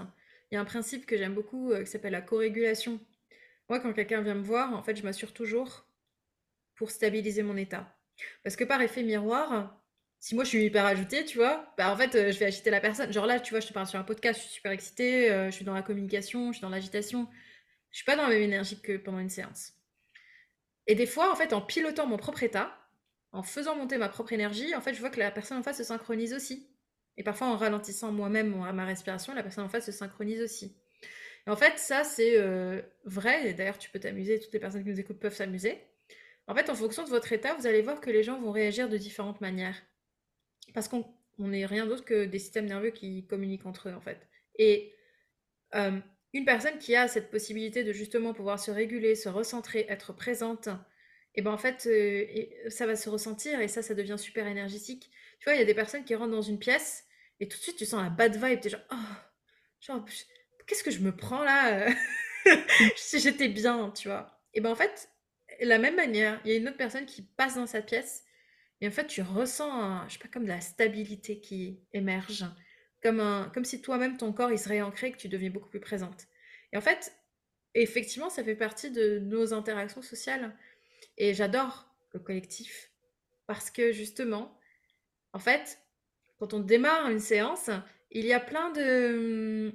Il 0.51 0.55
y 0.55 0.57
a 0.57 0.61
un 0.61 0.65
principe 0.65 1.05
que 1.05 1.17
j'aime 1.17 1.33
beaucoup, 1.33 1.71
heu, 1.71 1.83
qui 1.83 1.87
s'appelle 1.91 2.11
la 2.13 2.21
corégulation. 2.21 2.99
Moi, 3.69 3.79
quand 3.79 3.93
quelqu'un 3.93 4.21
vient 4.21 4.35
me 4.35 4.43
voir, 4.43 4.73
en 4.75 4.83
fait, 4.83 4.95
je 4.95 5.03
m'assure 5.03 5.33
toujours 5.33 5.87
pour 6.75 6.91
stabiliser 6.91 7.43
mon 7.43 7.57
état. 7.57 7.97
Parce 8.43 8.55
que 8.55 8.63
par 8.63 8.81
effet 8.81 9.03
miroir, 9.03 9.83
si 10.19 10.35
moi 10.35 10.43
je 10.43 10.49
suis 10.49 10.65
hyper 10.65 10.85
agitée, 10.85 11.25
tu 11.25 11.37
vois, 11.37 11.73
bah, 11.77 11.91
en 11.93 11.97
fait, 11.97 12.15
heu, 12.15 12.31
je 12.31 12.39
vais 12.39 12.45
agiter 12.47 12.69
la 12.71 12.81
personne. 12.81 13.11
Genre 13.13 13.25
là, 13.25 13.39
tu 13.39 13.51
vois, 13.51 13.59
je 13.59 13.67
te 13.67 13.73
parle 13.73 13.87
sur 13.87 13.99
un 13.99 14.03
podcast, 14.03 14.39
je 14.39 14.45
suis 14.45 14.55
super 14.55 14.71
excitée, 14.71 15.31
heu, 15.31 15.47
je 15.47 15.51
suis 15.55 15.65
dans 15.65 15.73
la 15.73 15.83
communication, 15.83 16.51
je 16.51 16.57
suis 16.57 16.61
dans 16.63 16.69
l'agitation. 16.69 17.27
Je 17.91 17.97
suis 17.99 18.05
pas 18.05 18.15
dans 18.15 18.23
la 18.23 18.29
même 18.29 18.43
énergie 18.43 18.81
que 18.81 18.97
pendant 18.97 19.19
une 19.19 19.29
séance. 19.29 19.73
Et 20.87 20.95
des 20.95 21.05
fois, 21.05 21.31
en 21.31 21.35
fait, 21.35 21.53
en 21.53 21.61
pilotant 21.61 22.07
mon 22.07 22.17
propre 22.17 22.41
état, 22.43 22.75
en 23.31 23.43
faisant 23.43 23.75
monter 23.75 23.97
ma 23.97 24.09
propre 24.09 24.33
énergie, 24.33 24.73
en 24.73 24.81
fait, 24.81 24.93
je 24.95 24.99
vois 24.99 25.09
que 25.11 25.19
la 25.19 25.29
personne 25.31 25.57
en 25.59 25.63
face 25.63 25.77
se 25.77 25.83
synchronise 25.83 26.33
aussi. 26.33 26.67
Et 27.17 27.23
parfois, 27.23 27.47
en 27.47 27.57
ralentissant 27.57 28.11
moi-même 28.11 28.55
ma 28.73 28.85
respiration, 28.85 29.33
la 29.33 29.43
personne 29.43 29.65
en 29.65 29.69
face 29.69 29.85
se 29.85 29.91
synchronise 29.91 30.41
aussi. 30.41 30.75
Et 31.47 31.49
en 31.49 31.55
fait, 31.55 31.77
ça, 31.79 32.03
c'est, 32.03 32.37
heu, 32.39 32.83
vrai 33.05 33.49
et 33.49 33.53
d'ailleurs, 33.53 33.77
tu 33.77 33.89
peux 33.89 33.99
t'amuser, 33.99 34.39
toutes 34.39 34.53
les 34.53 34.59
personnes 34.59 34.83
qui 34.83 34.89
nous 34.89 34.99
écoutent 34.99 35.19
peuvent 35.19 35.35
s'amuser. 35.35 35.79
En 36.47 36.55
fait, 36.55 36.69
en 36.69 36.75
fonction 36.75 37.03
de 37.03 37.09
votre 37.09 37.31
état, 37.33 37.55
vous 37.55 37.67
allez 37.67 37.81
voir 37.81 38.01
que 38.01 38.09
les 38.09 38.23
gens 38.23 38.39
vont 38.39 38.51
réagir 38.51 38.89
de 38.89 38.97
différentes 38.97 39.41
manières. 39.41 39.81
Parce 40.73 40.87
qu'on 40.87 41.05
on 41.39 41.53
est 41.53 41.65
rien 41.65 41.85
d'autre 41.85 42.05
que 42.05 42.25
des 42.25 42.39
systèmes 42.39 42.65
nerveux 42.65 42.91
qui 42.91 43.25
communiquent 43.27 43.65
entre 43.65 43.89
eux, 43.89 43.93
en 43.93 44.01
fait. 44.01 44.27
Et 44.57 44.93
euh, 45.75 45.99
une 46.33 46.45
personne 46.45 46.77
qui 46.79 46.95
a 46.95 47.07
cette 47.07 47.31
possibilité 47.31 47.83
de 47.83 47.93
justement 47.93 48.33
pouvoir 48.33 48.59
se 48.59 48.71
réguler, 48.71 49.15
se 49.15 49.29
recentrer, 49.29 49.85
être 49.89 50.13
présente, 50.13 50.69
et 51.35 51.41
ben 51.41 51.51
en 51.51 51.57
fait, 51.57 51.87
euh, 51.87 52.69
ça 52.69 52.87
va 52.87 52.95
se 52.95 53.09
ressentir 53.09 53.61
et 53.61 53.67
ça, 53.67 53.83
ça 53.83 53.93
devient 53.93 54.17
super 54.17 54.47
énergétique. 54.47 55.11
Tu 55.39 55.45
vois, 55.45 55.53
il 55.53 55.59
y 55.59 55.61
a 55.61 55.65
des 55.65 55.75
personnes 55.75 56.03
qui 56.03 56.15
rentrent 56.15 56.31
dans 56.31 56.41
une 56.41 56.57
pièce 56.59 57.06
et 57.39 57.47
tout 57.47 57.57
de 57.57 57.63
suite, 57.63 57.77
tu 57.77 57.85
sens 57.85 58.01
la 58.03 58.09
bad 58.09 58.35
vibe. 58.35 58.59
T'es 58.61 58.69
genre, 58.69 58.81
oh, 58.91 58.95
genre, 59.81 60.05
qu'est-ce 60.67 60.83
que 60.83 60.91
je 60.91 60.99
me 60.99 61.15
prends 61.15 61.43
là? 61.43 61.87
Si 62.95 63.19
j'étais 63.19 63.49
bien, 63.49 63.91
tu 63.91 64.07
vois. 64.07 64.39
Et 64.53 64.61
ben 64.61 64.71
en 64.71 64.75
fait, 64.75 65.09
la 65.61 65.77
même 65.79 65.95
manière, 65.95 66.39
il 66.45 66.51
y 66.51 66.53
a 66.53 66.57
une 66.57 66.67
autre 66.67 66.77
personne 66.77 67.05
qui 67.05 67.21
passe 67.21 67.55
dans 67.55 67.67
cette 67.67 67.87
pièce 67.87 68.23
et 68.81 68.87
en 68.87 68.91
fait, 68.91 69.07
tu 69.07 69.21
ressens, 69.21 69.71
un- 69.71 70.07
je 70.07 70.13
sais 70.13 70.19
pas, 70.19 70.29
comme 70.29 70.43
de 70.45 70.49
la 70.49 70.61
stabilité 70.61 71.41
qui 71.41 71.81
émerge, 71.93 72.45
comme 73.03 73.19
un, 73.21 73.49
comme 73.53 73.65
si 73.65 73.81
toi-même 73.81 74.17
ton 74.17 74.33
corps 74.33 74.51
il 74.51 74.59
se 74.59 74.69
réancrait, 74.69 75.09
et 75.09 75.11
que 75.13 75.17
tu 75.17 75.29
devenais 75.29 75.49
beaucoup 75.51 75.69
plus 75.69 75.79
présente. 75.81 76.27
Et 76.73 76.77
en 76.77 76.81
fait, 76.81 77.13
effectivement, 77.75 78.29
ça 78.29 78.43
fait 78.43 78.55
partie 78.55 78.91
de 78.91 79.19
nos 79.19 79.53
interactions 79.53 80.01
sociales. 80.01 80.55
Et 81.17 81.33
j'adore 81.33 81.87
le 82.13 82.19
collectif 82.21 82.91
parce 83.47 83.71
que 83.71 83.91
justement, 83.93 84.59
en 85.33 85.39
fait, 85.39 85.79
quand 86.39 86.53
on 86.53 86.59
démarre 86.59 87.09
une 87.09 87.19
séance, 87.19 87.69
il 88.11 88.25
y 88.25 88.33
a 88.33 88.39
plein 88.39 88.71
de 88.71 89.73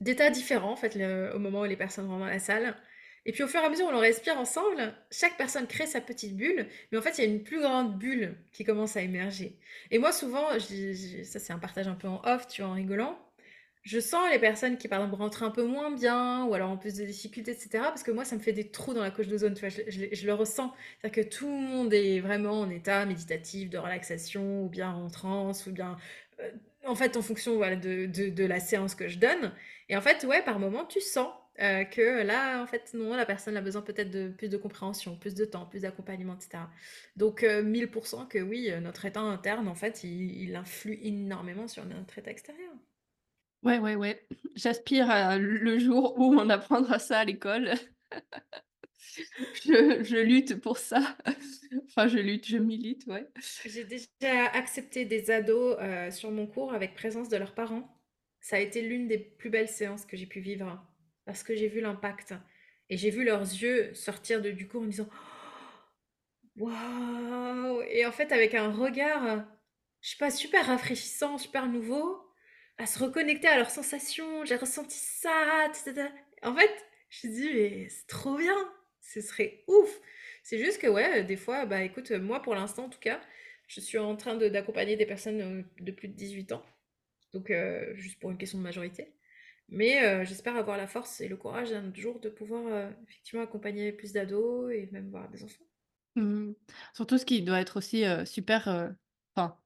d'états 0.00 0.30
différents 0.30 0.74
en 0.74 1.34
au 1.34 1.38
moment 1.38 1.60
où 1.60 1.64
les 1.64 1.76
personnes 1.76 2.06
rentrent 2.06 2.20
dans 2.20 2.26
la 2.26 2.40
salle. 2.40 2.76
Et 3.24 3.30
puis 3.30 3.44
au 3.44 3.46
fur 3.46 3.60
et 3.60 3.64
à 3.64 3.68
mesure 3.68 3.86
où 3.86 3.90
on 3.90 4.00
respire 4.00 4.36
ensemble, 4.36 4.94
chaque 5.12 5.36
personne 5.36 5.68
crée 5.68 5.86
sa 5.86 6.00
petite 6.00 6.36
bulle, 6.36 6.66
mais 6.90 6.98
en 6.98 7.02
fait 7.02 7.18
il 7.18 7.24
y 7.24 7.24
a 7.24 7.30
une 7.30 7.44
plus 7.44 7.60
grande 7.60 7.96
bulle 7.96 8.36
qui 8.52 8.64
commence 8.64 8.96
à 8.96 9.02
émerger. 9.02 9.60
Et 9.92 9.98
moi 9.98 10.10
souvent, 10.10 10.48
ça 10.58 11.38
c'est 11.38 11.52
un 11.52 11.58
partage 11.60 11.86
un 11.86 11.94
peu 11.94 12.08
en 12.08 12.20
off, 12.24 12.48
tu 12.48 12.62
vois, 12.62 12.72
en 12.72 12.74
rigolant, 12.74 13.16
je 13.82 13.98
sens 13.98 14.30
les 14.30 14.38
personnes 14.38 14.78
qui 14.78 14.88
par 14.88 15.00
exemple 15.00 15.20
rentrent 15.20 15.42
un 15.42 15.50
peu 15.50 15.64
moins 15.64 15.90
bien, 15.90 16.44
ou 16.44 16.54
alors 16.54 16.70
en 16.70 16.76
plus 16.76 16.94
de 16.94 17.04
difficultés, 17.04 17.50
etc. 17.52 17.70
Parce 17.84 18.02
que 18.02 18.10
moi 18.10 18.24
ça 18.24 18.36
me 18.36 18.40
fait 18.40 18.52
des 18.52 18.70
trous 18.70 18.94
dans 18.94 19.02
la 19.02 19.10
couche 19.10 19.28
d'ozone, 19.28 19.54
tu 19.54 19.68
je, 19.68 20.26
le 20.26 20.34
ressens. 20.34 20.72
C'est-à-dire 21.00 21.24
que 21.24 21.28
tout 21.28 21.46
le 21.46 21.66
monde 21.66 21.92
est 21.92 22.20
vraiment 22.20 22.60
en 22.60 22.70
état 22.70 23.04
méditatif, 23.06 23.70
de 23.70 23.78
relaxation, 23.78 24.64
ou 24.64 24.68
bien 24.68 24.92
en 24.92 25.08
transe, 25.08 25.66
ou 25.66 25.72
bien... 25.72 25.96
euh, 26.40 26.50
en 26.84 26.94
fait, 26.94 27.16
en 27.16 27.22
fonction 27.22 27.58
de, 27.58 28.44
la 28.44 28.60
séance 28.60 28.94
que 28.94 29.08
je 29.08 29.18
donne. 29.18 29.52
Et 29.88 29.96
en 29.96 30.00
fait, 30.00 30.24
ouais, 30.24 30.42
par 30.42 30.58
moment, 30.58 30.84
tu 30.84 31.00
sens 31.00 31.28
euh, 31.60 31.84
que 31.84 32.22
là, 32.22 32.62
en 32.62 32.66
fait, 32.66 32.92
non, 32.94 33.14
la 33.14 33.26
personne 33.26 33.56
a 33.56 33.60
besoin 33.60 33.82
peut-être 33.82 34.10
de 34.10 34.28
plus 34.28 34.48
de 34.48 34.56
compréhension, 34.56 35.16
plus 35.16 35.34
de 35.34 35.44
temps, 35.44 35.66
plus 35.66 35.82
d'accompagnement, 35.82 36.34
etc. 36.34 36.64
Donc, 37.16 37.42
euh, 37.42 37.62
1000% 37.62 38.26
que 38.28 38.38
oui, 38.38 38.70
euh, 38.70 38.80
notre 38.80 39.04
état 39.04 39.20
interne, 39.20 39.68
en 39.68 39.74
fait, 39.74 40.02
il 40.04 40.56
influe 40.56 40.98
énormément 41.02 41.68
sur 41.68 41.84
notre 41.84 42.18
état 42.18 42.30
extérieur. 42.30 42.72
Ouais, 43.62 43.78
ouais, 43.78 43.94
ouais. 43.94 44.26
J'aspire 44.56 45.10
à 45.10 45.38
le 45.38 45.78
jour 45.78 46.18
où 46.18 46.34
on 46.34 46.48
apprendra 46.50 46.98
ça 46.98 47.20
à 47.20 47.24
l'école. 47.24 47.70
Je 49.64 50.02
je 50.04 50.16
lutte 50.16 50.60
pour 50.60 50.78
ça. 50.78 51.16
Enfin, 51.88 52.06
je 52.08 52.18
lutte, 52.18 52.46
je 52.46 52.58
milite, 52.58 53.06
ouais. 53.06 53.26
J'ai 53.64 53.84
déjà 53.84 54.46
accepté 54.52 55.04
des 55.04 55.30
ados 55.30 55.76
euh, 55.80 56.10
sur 56.10 56.30
mon 56.30 56.46
cours 56.46 56.72
avec 56.74 56.94
présence 56.94 57.28
de 57.28 57.36
leurs 57.36 57.54
parents. 57.54 57.98
Ça 58.40 58.56
a 58.56 58.58
été 58.60 58.82
l'une 58.82 59.08
des 59.08 59.18
plus 59.18 59.50
belles 59.50 59.68
séances 59.68 60.04
que 60.04 60.16
j'ai 60.16 60.26
pu 60.26 60.40
vivre 60.40 60.82
parce 61.24 61.42
que 61.42 61.54
j'ai 61.54 61.68
vu 61.68 61.80
l'impact 61.80 62.34
et 62.90 62.96
j'ai 62.96 63.10
vu 63.10 63.24
leurs 63.24 63.40
yeux 63.42 63.94
sortir 63.94 64.42
de, 64.42 64.50
du 64.50 64.68
cours 64.68 64.82
en 64.82 64.86
disant 64.86 65.08
Waouh! 66.56 67.82
Et 67.88 68.04
en 68.06 68.12
fait, 68.12 68.32
avec 68.32 68.54
un 68.54 68.70
regard, 68.70 69.24
heu, 69.26 69.42
je 70.00 70.10
sais 70.10 70.16
pas, 70.18 70.30
super 70.30 70.66
rafraîchissant, 70.66 71.38
super 71.38 71.66
nouveau, 71.66 72.21
à 72.82 72.86
se 72.86 72.98
reconnecter 72.98 73.48
à 73.48 73.56
leurs 73.56 73.70
sensations. 73.70 74.44
J'ai 74.44 74.56
ressenti 74.56 74.96
ça, 74.98 75.68
ta. 75.94 76.10
En 76.42 76.54
fait, 76.56 76.70
je 77.10 77.28
me 77.28 77.32
dis: 77.32 77.50
«Mais 77.54 77.88
c'est 77.88 78.06
trop 78.06 78.36
bien, 78.36 78.56
ce 79.00 79.20
serait 79.20 79.64
ouf!» 79.68 80.00
c'est 80.44 80.58
juste 80.58 80.80
que, 80.80 80.88
ouais, 80.88 81.22
des 81.24 81.36
fois, 81.36 81.66
bah, 81.66 81.82
écoute, 81.84 82.10
moi, 82.12 82.42
pour 82.42 82.54
l'instant, 82.56 82.84
en 82.86 82.88
tout 82.88 82.98
cas, 82.98 83.20
je 83.68 83.80
suis 83.80 83.98
en 83.98 84.16
train 84.16 84.36
d'accompagner 84.36 84.96
des 84.96 85.06
personnes, 85.06 85.40
heu, 85.40 85.64
de 85.80 85.92
plus 85.92 86.08
de 86.08 86.14
18 86.14 86.50
ans, 86.52 86.64
donc 87.34 87.50
heu, 87.50 87.94
juste 87.96 88.20
pour 88.20 88.30
une 88.32 88.38
question 88.38 88.58
de 88.58 88.64
majorité. 88.64 89.14
Mais 89.68 90.04
heu, 90.22 90.24
j'espère 90.24 90.56
avoir 90.56 90.76
la 90.78 90.86
force 90.88 91.20
et 91.22 91.28
le 91.28 91.36
courage 91.36 91.72
un 91.72 91.92
jour 91.94 92.20
de 92.20 92.28
pouvoir, 92.30 92.92
effectivement 93.08 93.42
accompagner 93.44 93.92
plus 93.92 94.12
d'ados 94.14 94.72
et 94.74 94.88
même 94.92 95.10
voir 95.10 95.30
des 95.30 95.44
enfants. 95.44 95.64
Mmh 96.16 96.54
Surtout 96.94 97.18
ce 97.18 97.24
qui 97.24 97.42
doit 97.42 97.60
être 97.60 97.76
aussi, 97.78 98.04
super, 98.26 98.94
enfin 99.34 99.61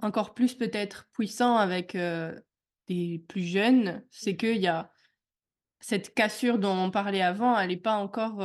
encore 0.00 0.34
plus 0.34 0.54
peut-être 0.54 1.08
puissant 1.12 1.56
avec, 1.56 1.94
heu, 1.96 2.44
des 2.88 3.24
plus 3.28 3.42
jeunes, 3.44 4.04
c'est 4.10 4.36
Mmh. 4.36 4.36
qu'il 4.36 4.58
y 4.58 4.66
a 4.68 4.92
cette 5.80 6.14
cassure 6.14 6.58
dont 6.58 6.74
on 6.76 6.90
parlait 6.90 7.22
avant, 7.22 7.58
elle 7.58 7.72
est 7.72 7.76
pas 7.78 7.96
encore, 7.96 8.42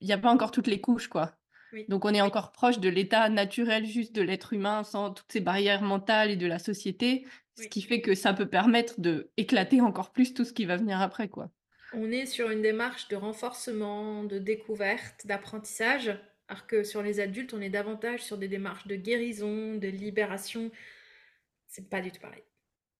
il 0.00 0.08
y 0.08 0.12
a 0.12 0.18
pas 0.18 0.30
encore 0.30 0.50
toutes 0.50 0.66
les 0.66 0.80
couches, 0.80 1.08
quoi. 1.08 1.32
Oui. 1.72 1.88
Donc 1.88 2.04
on 2.04 2.14
est 2.14 2.20
encore 2.20 2.52
proche 2.52 2.78
de 2.80 2.88
l'état 2.88 3.28
naturel 3.28 3.86
juste 3.86 4.14
de 4.14 4.22
l'être 4.22 4.52
humain 4.52 4.84
sans 4.84 5.12
toutes 5.12 5.32
ces 5.32 5.40
barrières 5.40 5.82
mentales 5.82 6.30
et 6.30 6.36
de 6.36 6.46
la 6.46 6.58
société, 6.58 7.26
ce 7.56 7.68
qui 7.68 7.82
fait 7.82 8.00
que 8.02 8.14
ça 8.14 8.34
peut 8.34 8.48
permettre 8.48 9.00
d'éclater 9.00 9.80
encore 9.80 10.12
plus 10.12 10.34
tout 10.34 10.44
ce 10.44 10.52
qui 10.52 10.64
va 10.66 10.76
venir 10.76 11.00
après, 11.00 11.28
quoi. 11.28 11.50
On 11.92 12.10
est 12.10 12.26
sur 12.26 12.50
une 12.50 12.60
démarche 12.62 13.08
de 13.08 13.16
renforcement, 13.16 14.24
de 14.24 14.38
découverte, 14.38 15.26
d'apprentissage, 15.26 16.18
alors 16.48 16.66
que 16.66 16.82
sur 16.84 17.02
les 17.02 17.20
adultes, 17.20 17.54
on 17.54 17.60
est 17.60 17.70
davantage 17.70 18.22
sur 18.22 18.38
des 18.38 18.48
démarches 18.48 18.86
de 18.86 18.96
guérison, 18.96 19.76
de 19.76 19.88
libération. 19.88 20.70
C'est 21.66 21.88
pas 21.88 22.00
du 22.00 22.10
tout 22.12 22.20
pareil. 22.20 22.42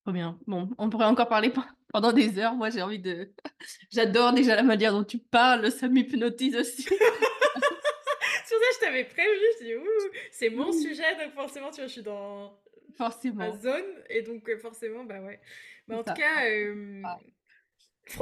Trop 0.05 0.13
bien. 0.13 0.39
Bon, 0.47 0.71
on 0.79 0.91
pourrait 0.91 1.07
encore 1.07 1.29
parler 1.29 1.51
pen 1.51 1.65
pendant 1.93 2.13
des 2.13 2.39
heures. 2.39 2.55
Moi, 2.55 2.71
j'ai 2.71 2.83
envie 2.83 2.99
de 2.99 3.33
j'adore 3.93 4.33
déjà 4.33 4.57
la 4.57 4.63
manière 4.63 4.93
dont 4.93 5.05
tu 5.05 5.19
parles, 5.19 5.71
ça 5.71 5.89
m'hypnotise 5.89 6.57
aussi. 6.57 6.83
C'est 8.45 8.55
pour 8.55 8.65
ça 8.65 8.71
je 8.75 8.81
t'avais 8.81 9.05
prévenu, 9.05 9.45
je 9.61 9.65
dis: 9.65 9.75
«Ouh, 9.77 10.11
c'est 10.31 10.51
mon 10.51 10.73
sujet», 10.73 11.17
donc 11.23 11.33
forcément, 11.35 11.71
tu 11.71 11.77
vois, 11.77 11.87
je 11.87 11.93
suis 11.93 12.03
dans 12.03 12.51
ma 12.51 12.97
forcément, 12.97 13.55
zone 13.55 13.85
et 14.11 14.23
donc 14.23 14.49
heu, 14.49 14.59
forcément, 14.59 15.05
bah, 15.05 15.21
ouais. 15.21 15.41
Mais 15.87 15.95
c'est 15.95 16.11
en 16.11 16.15
tout 16.15 16.21
cas, 16.21 16.45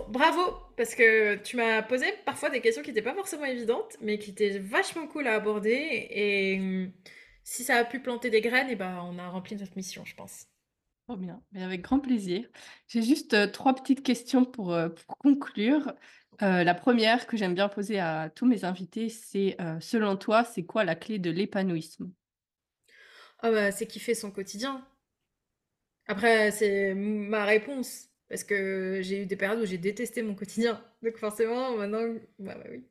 bravo 0.08 0.40
parce 0.76 0.94
que 0.94 1.36
tu 1.36 1.56
m'as 1.56 1.82
posé 1.82 2.06
parfois 2.24 2.50
des 2.50 2.60
questions 2.60 2.82
qui 2.82 2.90
étaient 2.90 3.02
pas 3.02 3.14
forcément 3.14 3.44
évidentes, 3.44 3.96
mais 4.00 4.18
qui 4.18 4.30
étaient 4.30 4.58
vachement 4.58 5.06
cool 5.06 5.26
à 5.26 5.34
aborder 5.34 6.06
et 6.10 6.58
mmh, 6.58 6.92
si 7.44 7.64
ça 7.64 7.76
a 7.76 7.84
pu 7.84 8.00
planter 8.00 8.30
des 8.30 8.40
graines 8.40 8.68
et 8.70 8.76
bah, 8.76 9.02
on 9.04 9.18
a 9.18 9.28
rempli 9.28 9.56
notre 9.56 9.76
mission, 9.76 10.04
je 10.04 10.14
pense. 10.14 10.46
Trop 11.06 11.16
bien, 11.16 11.42
mais 11.52 11.62
avec 11.64 11.82
grand 11.82 11.98
plaisir. 11.98 12.46
J'ai 12.88 13.02
juste, 13.02 13.34
heu, 13.34 13.50
3 13.50 13.74
petites 13.74 14.02
questions 14.04 14.44
pour, 14.44 14.76
pour 15.06 15.18
conclure. 15.18 15.92
Heu, 16.42 16.62
la 16.64 16.74
première 16.74 17.26
que 17.26 17.36
j'aime 17.36 17.54
bien 17.54 17.68
poser 17.68 17.98
à 17.98 18.30
tous 18.30 18.46
mes 18.46 18.64
invités, 18.64 19.08
c'est, 19.08 19.56
selon 19.80 20.16
toi, 20.16 20.44
c'est 20.44 20.64
quoi 20.64 20.84
la 20.84 20.94
clé 20.94 21.18
de 21.18 21.30
l'épanouissement? 21.30 22.10
Ah 23.40 23.50
bah, 23.50 23.70
c'est 23.72 23.86
kiffer 23.86 24.14
son 24.14 24.30
quotidien. 24.30 24.86
Après, 26.06 26.50
c'est 26.50 26.92
ma 26.94 27.44
réponse 27.46 28.09
parce 28.30 28.44
que 28.44 29.00
j'ai 29.02 29.22
eu 29.24 29.26
des 29.26 29.36
périodes 29.36 29.60
où 29.62 29.66
j'ai 29.66 29.78
détesté 29.78 30.22
mon 30.22 30.36
quotidien. 30.36 30.82
Donc 31.02 31.18
forcément, 31.18 31.76
maintenant, 31.76 32.04
bah, 32.40 32.56
bah, 32.56 32.64
oui 32.70 32.84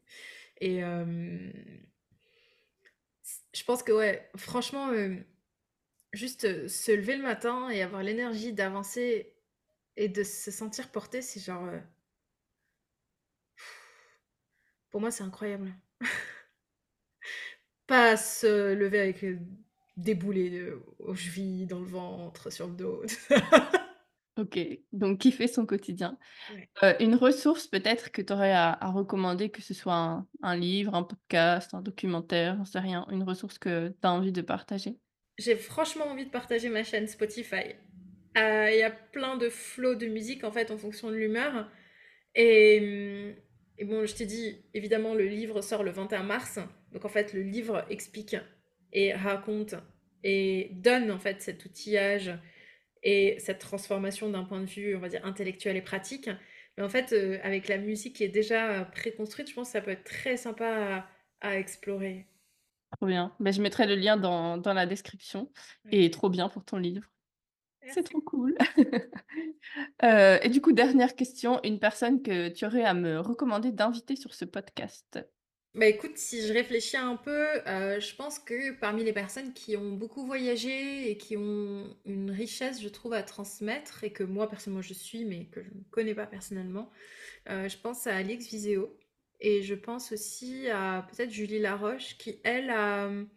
et 0.61 0.81
c 3.23 3.41
je 3.53 3.63
pense 3.63 3.83
que 3.83 3.91
ouais, 3.91 4.29
franchement, 4.37 4.91
hem, 4.93 5.23
juste, 6.13 6.45
heu, 6.45 6.67
se 6.69 6.91
lever 6.93 7.17
le 7.17 7.23
matin 7.23 7.69
et 7.71 7.81
avoir 7.83 8.03
l'énergie 8.03 8.53
d'avancer 8.53 9.33
et 9.97 10.09
de 10.09 10.23
se 10.23 10.51
sentir 10.51 10.91
porté, 10.91 11.21
c'est 11.23 11.39
genre, 11.41 11.69
pour 14.89 15.01
moi, 15.01 15.11
c'est 15.11 15.23
incroyable. 15.23 15.73
Pas 17.87 18.17
se 18.17 18.73
lever 18.73 18.99
avec, 18.99 19.25
des 19.97 20.15
boulets, 20.15 20.71
aux 20.99 21.15
chevilles, 21.15 21.65
dans 21.65 21.79
le 21.79 21.85
ventre, 21.87 22.49
sur 22.51 22.67
le 22.67 22.73
dos. 22.73 23.03
OK, 24.39 24.57
donc 24.93 25.19
kiffer 25.19 25.47
son 25.47 25.65
quotidien. 25.65 26.17
Ouais. 26.49 26.69
Heu, 26.83 26.95
une 27.01 27.15
ressource 27.15 27.67
peut-être 27.67 28.11
que 28.11 28.21
tu 28.21 28.33
aurais 28.33 28.53
à 28.53 28.71
à 28.73 28.91
recommander, 28.91 29.51
que 29.51 29.61
ce 29.61 29.73
soit 29.75 29.95
un 29.95 30.27
un 30.43 30.57
livre, 30.57 30.95
un 30.95 31.03
podcast, 31.03 31.73
un 31.73 31.81
documentaire, 31.81 32.57
j'en 32.57 32.65
sais 32.65 32.79
rien, 32.79 33.07
une 33.11 33.23
ressource 33.23 33.59
que 33.59 33.89
tu 33.89 33.97
as 34.07 34.11
envie 34.13 34.31
de 34.33 34.41
partager? 34.41 34.99
J'ai 35.37 35.55
franchement 35.55 36.05
envie 36.07 36.25
de 36.25 36.29
partager 36.31 36.69
ma 36.69 36.83
chaîne 36.83 37.07
Spotify. 37.07 37.75
Heu, 38.37 38.69
il 38.71 38.77
y 38.79 38.83
a 38.83 38.91
plein 38.91 39.37
de 39.37 39.49
flows 39.49 39.95
de 39.95 40.07
musique, 40.07 40.43
en 40.43 40.51
fait, 40.51 40.71
en 40.71 40.77
fonction 40.77 41.09
de 41.09 41.15
l'humeur 41.15 41.69
et 42.35 43.35
et 43.79 43.85
bon, 43.85 44.05
je 44.05 44.15
t'ai 44.15 44.25
dit, 44.25 44.65
évidemment, 44.73 45.15
le 45.15 45.25
livre 45.25 45.61
sort 45.61 45.83
le 45.83 45.91
21 45.91 46.23
mars. 46.23 46.59
Donc 46.93 47.05
en 47.05 47.09
fait, 47.09 47.33
le 47.33 47.41
livre 47.43 47.85
explique 47.89 48.35
et 48.93 49.13
raconte 49.13 49.75
et 50.23 50.71
donne, 50.73 51.11
en 51.11 51.19
fait, 51.19 51.41
cet 51.41 51.65
outillage 51.65 52.31
et 53.03 53.37
cette 53.39 53.59
transformation 53.59 54.29
d'un 54.29 54.43
point 54.43 54.59
de 54.61 54.65
vue, 54.65 54.95
on 54.95 54.99
va 54.99 55.09
dire, 55.09 55.25
intellectuel 55.25 55.77
et 55.77 55.81
pratique. 55.81 56.29
Mais 56.77 56.83
en 56.83 56.89
fait, 56.89 57.13
heu, 57.13 57.39
avec 57.43 57.67
la 57.67 57.77
musique 57.77 58.15
qui 58.17 58.23
est 58.23 58.27
déjà 58.29 58.85
préconstruite, 58.85 59.49
je 59.49 59.53
pense 59.55 59.67
que 59.69 59.73
ça 59.73 59.81
peut 59.81 59.91
être 59.91 60.03
très 60.05 60.37
sympa 60.37 60.67
à 60.97 61.09
à 61.41 61.57
explorer. 61.57 62.27
Trop 62.97 63.07
bien. 63.07 63.35
Beh, 63.39 63.51
je 63.53 63.61
mettrai 63.61 63.85
le 63.87 63.95
lien 63.95 64.17
dans 64.17 64.57
dans 64.57 64.73
la 64.73 64.85
description 64.85 65.51
Ouais. 65.85 65.91
et 65.91 66.09
trop 66.11 66.29
bien 66.29 66.49
pour 66.49 66.65
ton 66.65 66.77
livre. 66.77 67.11
C'est 67.87 68.03
trop 68.03 68.21
cool. 68.21 68.57
Heu 70.03 70.39
et 70.43 70.49
du 70.49 70.61
coup, 70.61 70.71
dernière 70.73 71.15
question, 71.15 71.59
une 71.63 71.79
personne 71.79 72.21
que 72.21 72.49
tu 72.49 72.65
aurais 72.65 72.83
à 72.83 72.93
me 72.93 73.19
recommander 73.19 73.71
d'inviter 73.71 74.15
sur 74.15 74.33
ce 74.33 74.45
podcast? 74.45 75.19
Bah, 75.75 75.85
écoute, 75.85 76.17
si 76.17 76.45
je 76.47 76.51
réfléchis 76.51 76.97
un 76.97 77.15
peu, 77.15 77.45
heu, 77.67 77.99
je 77.99 78.15
pense 78.15 78.39
que 78.39 78.71
parmi 78.79 79.03
les 79.03 79.13
personnes 79.13 79.53
qui 79.53 79.77
ont 79.77 79.91
beaucoup 79.91 80.25
voyagé 80.25 81.11
et 81.11 81.17
qui 81.17 81.37
ont 81.37 81.95
une 82.05 82.31
richesse, 82.31 82.81
je 82.81 82.89
trouve, 82.89 83.13
à 83.13 83.21
transmettre 83.21 84.03
et 84.03 84.11
que 84.11 84.23
moi, 84.23 84.49
personnellement, 84.49 84.81
je 84.81 84.95
suis, 84.95 85.25
mais 85.25 85.45
que 85.45 85.61
je 85.63 85.69
ne 85.69 85.83
connais 85.91 86.15
pas 86.15 86.25
personnellement, 86.25 86.89
heu, 87.49 87.69
je 87.69 87.77
pense 87.77 88.07
à 88.07 88.15
Alix 88.17 88.47
Viseo 88.49 88.97
et 89.41 89.63
je 89.63 89.75
pense 89.75 90.11
aussi 90.13 90.69
à 90.69 91.07
peut-être 91.11 91.31
Julie 91.31 91.59
Laroche 91.59 92.17
qui, 92.17 92.39
elle, 92.45 92.69
a, 92.71 93.09
mmh, 93.09 93.27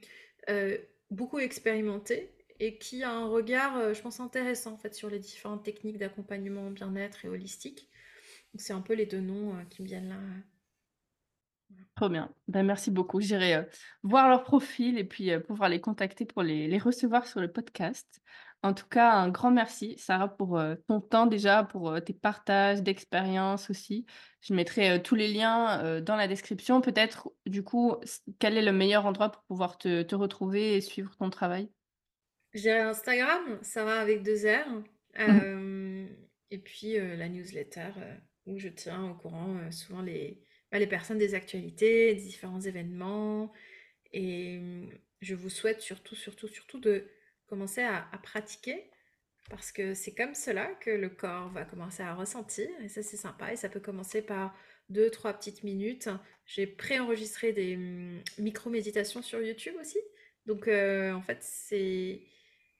beaucoup 1.11 1.39
expérimenté 1.39 2.33
et 2.61 2.78
qui 2.78 3.03
a 3.03 3.11
un 3.12 3.26
regard, 3.26 3.93
je 3.95 4.01
pense 4.03 4.20
intéressant, 4.20 4.72
en 4.72 4.78
fait, 4.78 4.95
sur 4.95 5.11
les 5.11 5.18
différentes 5.18 5.64
techniques 5.64 5.99
d'accompagnement 5.99 6.70
bien-être 6.70 7.24
et 7.24 7.28
holistique. 7.28 7.89
C'est 8.57 8.72
un 8.74 8.83
peu 8.83 8.95
les 8.95 9.07
2 9.07 9.20
noms, 9.20 9.55
qui 9.70 9.83
me 9.83 9.89
viennent 9.89 10.09
là. 10.11 10.20
Trop 11.95 12.09
bien. 12.09 12.33
Ben 12.49 12.64
merci 12.64 12.91
beaucoup. 12.91 13.20
J'irai, 13.20 13.55
heu, 13.57 13.66
voir 14.03 14.29
leur 14.29 14.45
profil 14.45 14.99
et 14.99 15.05
puis, 15.05 15.31
heu, 15.31 15.41
pouvoir 15.41 15.68
les 15.68 15.81
contacter 15.81 16.25
pour 16.25 16.43
les 16.43 16.66
les 16.66 16.79
recevoir 16.79 17.27
sur 17.27 17.41
le 17.41 17.53
podcast. 17.53 18.20
En 18.64 18.75
tout 18.75 18.87
cas, 18.87 19.12
un 19.14 19.29
grand 19.29 19.51
merci, 19.51 19.97
Sarah, 19.99 20.29
pour, 20.29 20.59
heu, 20.59 20.83
ton 20.87 21.01
temps 21.01 21.27
déjà, 21.27 21.64
pour, 21.64 22.01
tes 22.05 22.12
partages 22.12 22.83
d'expériences 22.83 23.70
aussi. 23.70 24.07
Je 24.41 24.55
mettrai, 24.55 25.03
tous 25.03 25.16
les 25.16 25.29
liens, 25.33 26.01
dans 26.01 26.16
la 26.16 26.29
description. 26.29 26.81
Peut-être, 26.81 27.31
du 27.47 27.62
coup, 27.62 27.97
quel 28.39 28.57
est 28.57 28.62
le 28.62 28.73
meilleur 28.73 29.05
endroit 29.07 29.31
pour 29.31 29.43
pouvoir 29.45 29.79
te 29.79 30.03
te 30.03 30.14
retrouver 30.14 30.77
et 30.77 30.81
suivre 30.81 31.16
ton 31.16 31.29
travail? 31.29 31.70
Je 32.55 32.61
dirais 32.61 32.81
Instagram, 32.81 33.59
Sarah 33.62 33.99
avec 34.01 34.23
2 34.23 34.37
R, 34.47 34.83
Mmh 35.18 36.09
et 36.51 36.59
puis, 36.59 36.99
la 36.99 37.29
newsletter, 37.31 37.93
où 38.47 38.59
je 38.59 38.68
tiens 38.68 39.11
au 39.11 39.14
courant, 39.14 39.70
souvent 39.70 40.03
les 40.03 40.43
les 40.79 40.87
personnes 40.87 41.18
des 41.18 41.35
actualités, 41.35 42.14
des 42.14 42.23
différents 42.23 42.61
événements. 42.61 43.53
Et 44.12 44.59
mmh, 44.59 44.91
je 45.20 45.35
vous 45.35 45.51
souhaite 45.51 45.81
surtout, 45.81 46.14
surtout, 46.14 46.49
surtout 46.49 46.81
de 46.81 47.07
commencer 47.47 47.83
à 47.83 48.09
pratiquer. 48.23 48.85
Parce 49.51 49.73
que 49.73 49.95
c'est 49.95 50.14
comme 50.14 50.35
cela 50.35 50.66
que 50.81 50.91
le 50.91 51.09
corps 51.09 51.51
va 51.51 51.64
commencer 51.64 52.03
à 52.03 52.14
ressentir. 52.14 52.68
Et 52.83 52.89
ça, 52.89 53.03
c'est 53.03 53.16
sympa. 53.16 53.53
Et 53.53 53.57
ça 53.57 53.68
peut 53.68 53.81
commencer 53.81 54.23
par 54.23 54.57
deux, 54.89 55.11
trois 55.11 55.33
petites 55.33 55.62
minutes. 55.64 56.09
J'ai 56.47 56.66
préenregistré 56.66 57.53
des, 57.53 57.77
mmh, 57.77 58.23
micro-méditations 58.39 59.23
sur 59.23 59.43
YouTube 59.43 59.75
aussi. 59.81 59.99
Donc 60.47 60.68
heu, 60.68 61.12
en 61.12 61.23
fait, 61.23 61.39
c'est 61.41 62.23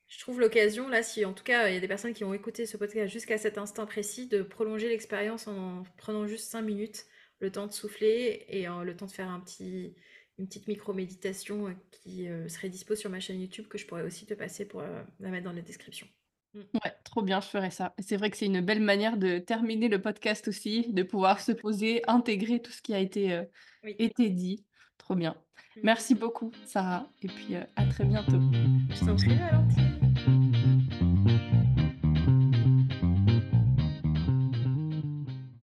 je 0.09 0.19
trouve 0.21 0.41
l'occasion 0.41 0.89
là, 0.89 1.03
si 1.03 1.25
en 1.25 1.33
tout 1.33 1.45
cas 1.45 1.69
il 1.69 1.75
y 1.75 1.77
a 1.77 1.81
des 1.81 1.89
personnes 1.89 2.13
qui 2.13 2.25
ont 2.25 2.35
écouté 2.35 2.67
ce 2.67 2.77
podcast 2.77 3.11
jusqu'à 3.11 3.39
cet 3.39 3.57
instant 3.57 3.87
précis, 3.87 4.27
de 4.27 4.43
prolonger 4.43 4.89
l'expérience 4.89 5.47
en 5.49 5.85
prenant 5.97 6.27
juste 6.27 6.51
5 6.51 6.63
minutes, 6.63 7.07
le 7.43 7.51
temps 7.51 7.67
de 7.67 7.73
souffler 7.73 8.47
et 8.49 8.69
en 8.69 8.83
le 8.83 8.97
temps 8.97 9.07
de 9.07 9.11
faire 9.11 9.29
un 9.29 9.41
petit 9.41 9.95
une 10.39 10.47
petite 10.47 10.67
micro-méditation, 10.67 11.69
heu, 11.69 11.77
qui, 11.91 12.27
heu, 12.27 12.49
serait 12.49 12.71
dispo 12.71 12.97
sur 12.97 13.11
ma 13.11 13.21
chaîne 13.21 13.39
YouTube 13.39 13.69
que 13.69 13.77
je 13.77 13.87
pourrais 13.87 14.03
aussi 14.03 14.25
te 14.25 14.33
passer 14.33 14.65
pour, 14.65 14.83
la 14.83 15.31
mettre 15.31 15.45
dans 15.45 15.53
la 15.53 15.61
description. 15.61 16.07
Mmh. 16.55 16.61
Ouais, 16.61 16.93
trop 17.05 17.23
bien, 17.23 17.41
je 17.41 17.49
ferai 17.49 17.71
ça. 17.71 17.95
C'est 17.99 18.17
vrai 18.17 18.31
que 18.31 18.37
c'est 18.39 18.47
une 18.47 18.63
belle 18.63 18.81
manière 18.81 19.19
de 19.19 19.39
terminer 19.39 19.89
le 19.89 20.01
podcast 20.01 20.49
aussi, 20.49 20.91
de 20.93 21.03
pouvoir 21.03 21.41
se 21.41 21.53
poser, 21.53 22.03
intégrer 22.09 22.61
tout 22.61 22.73
ce 22.73 22.81
qui 22.81 22.95
a 22.95 22.99
été, 22.99 23.43
Oui. 23.85 23.95
été 23.99 24.31
dit. 24.31 24.65
Trop 24.97 25.15
bien. 25.15 25.37
Mmh. 25.77 25.81
Merci 25.83 26.15
beaucoup, 26.15 26.51
Sarah, 26.65 27.11
et 27.21 27.29
puis, 27.29 27.57
à 27.57 27.87
très 27.87 28.05
bientôt. 28.05 28.41
Je 28.91 29.05
t'en 29.05 29.17
prie 29.17 29.37
Valentine. 29.37 29.92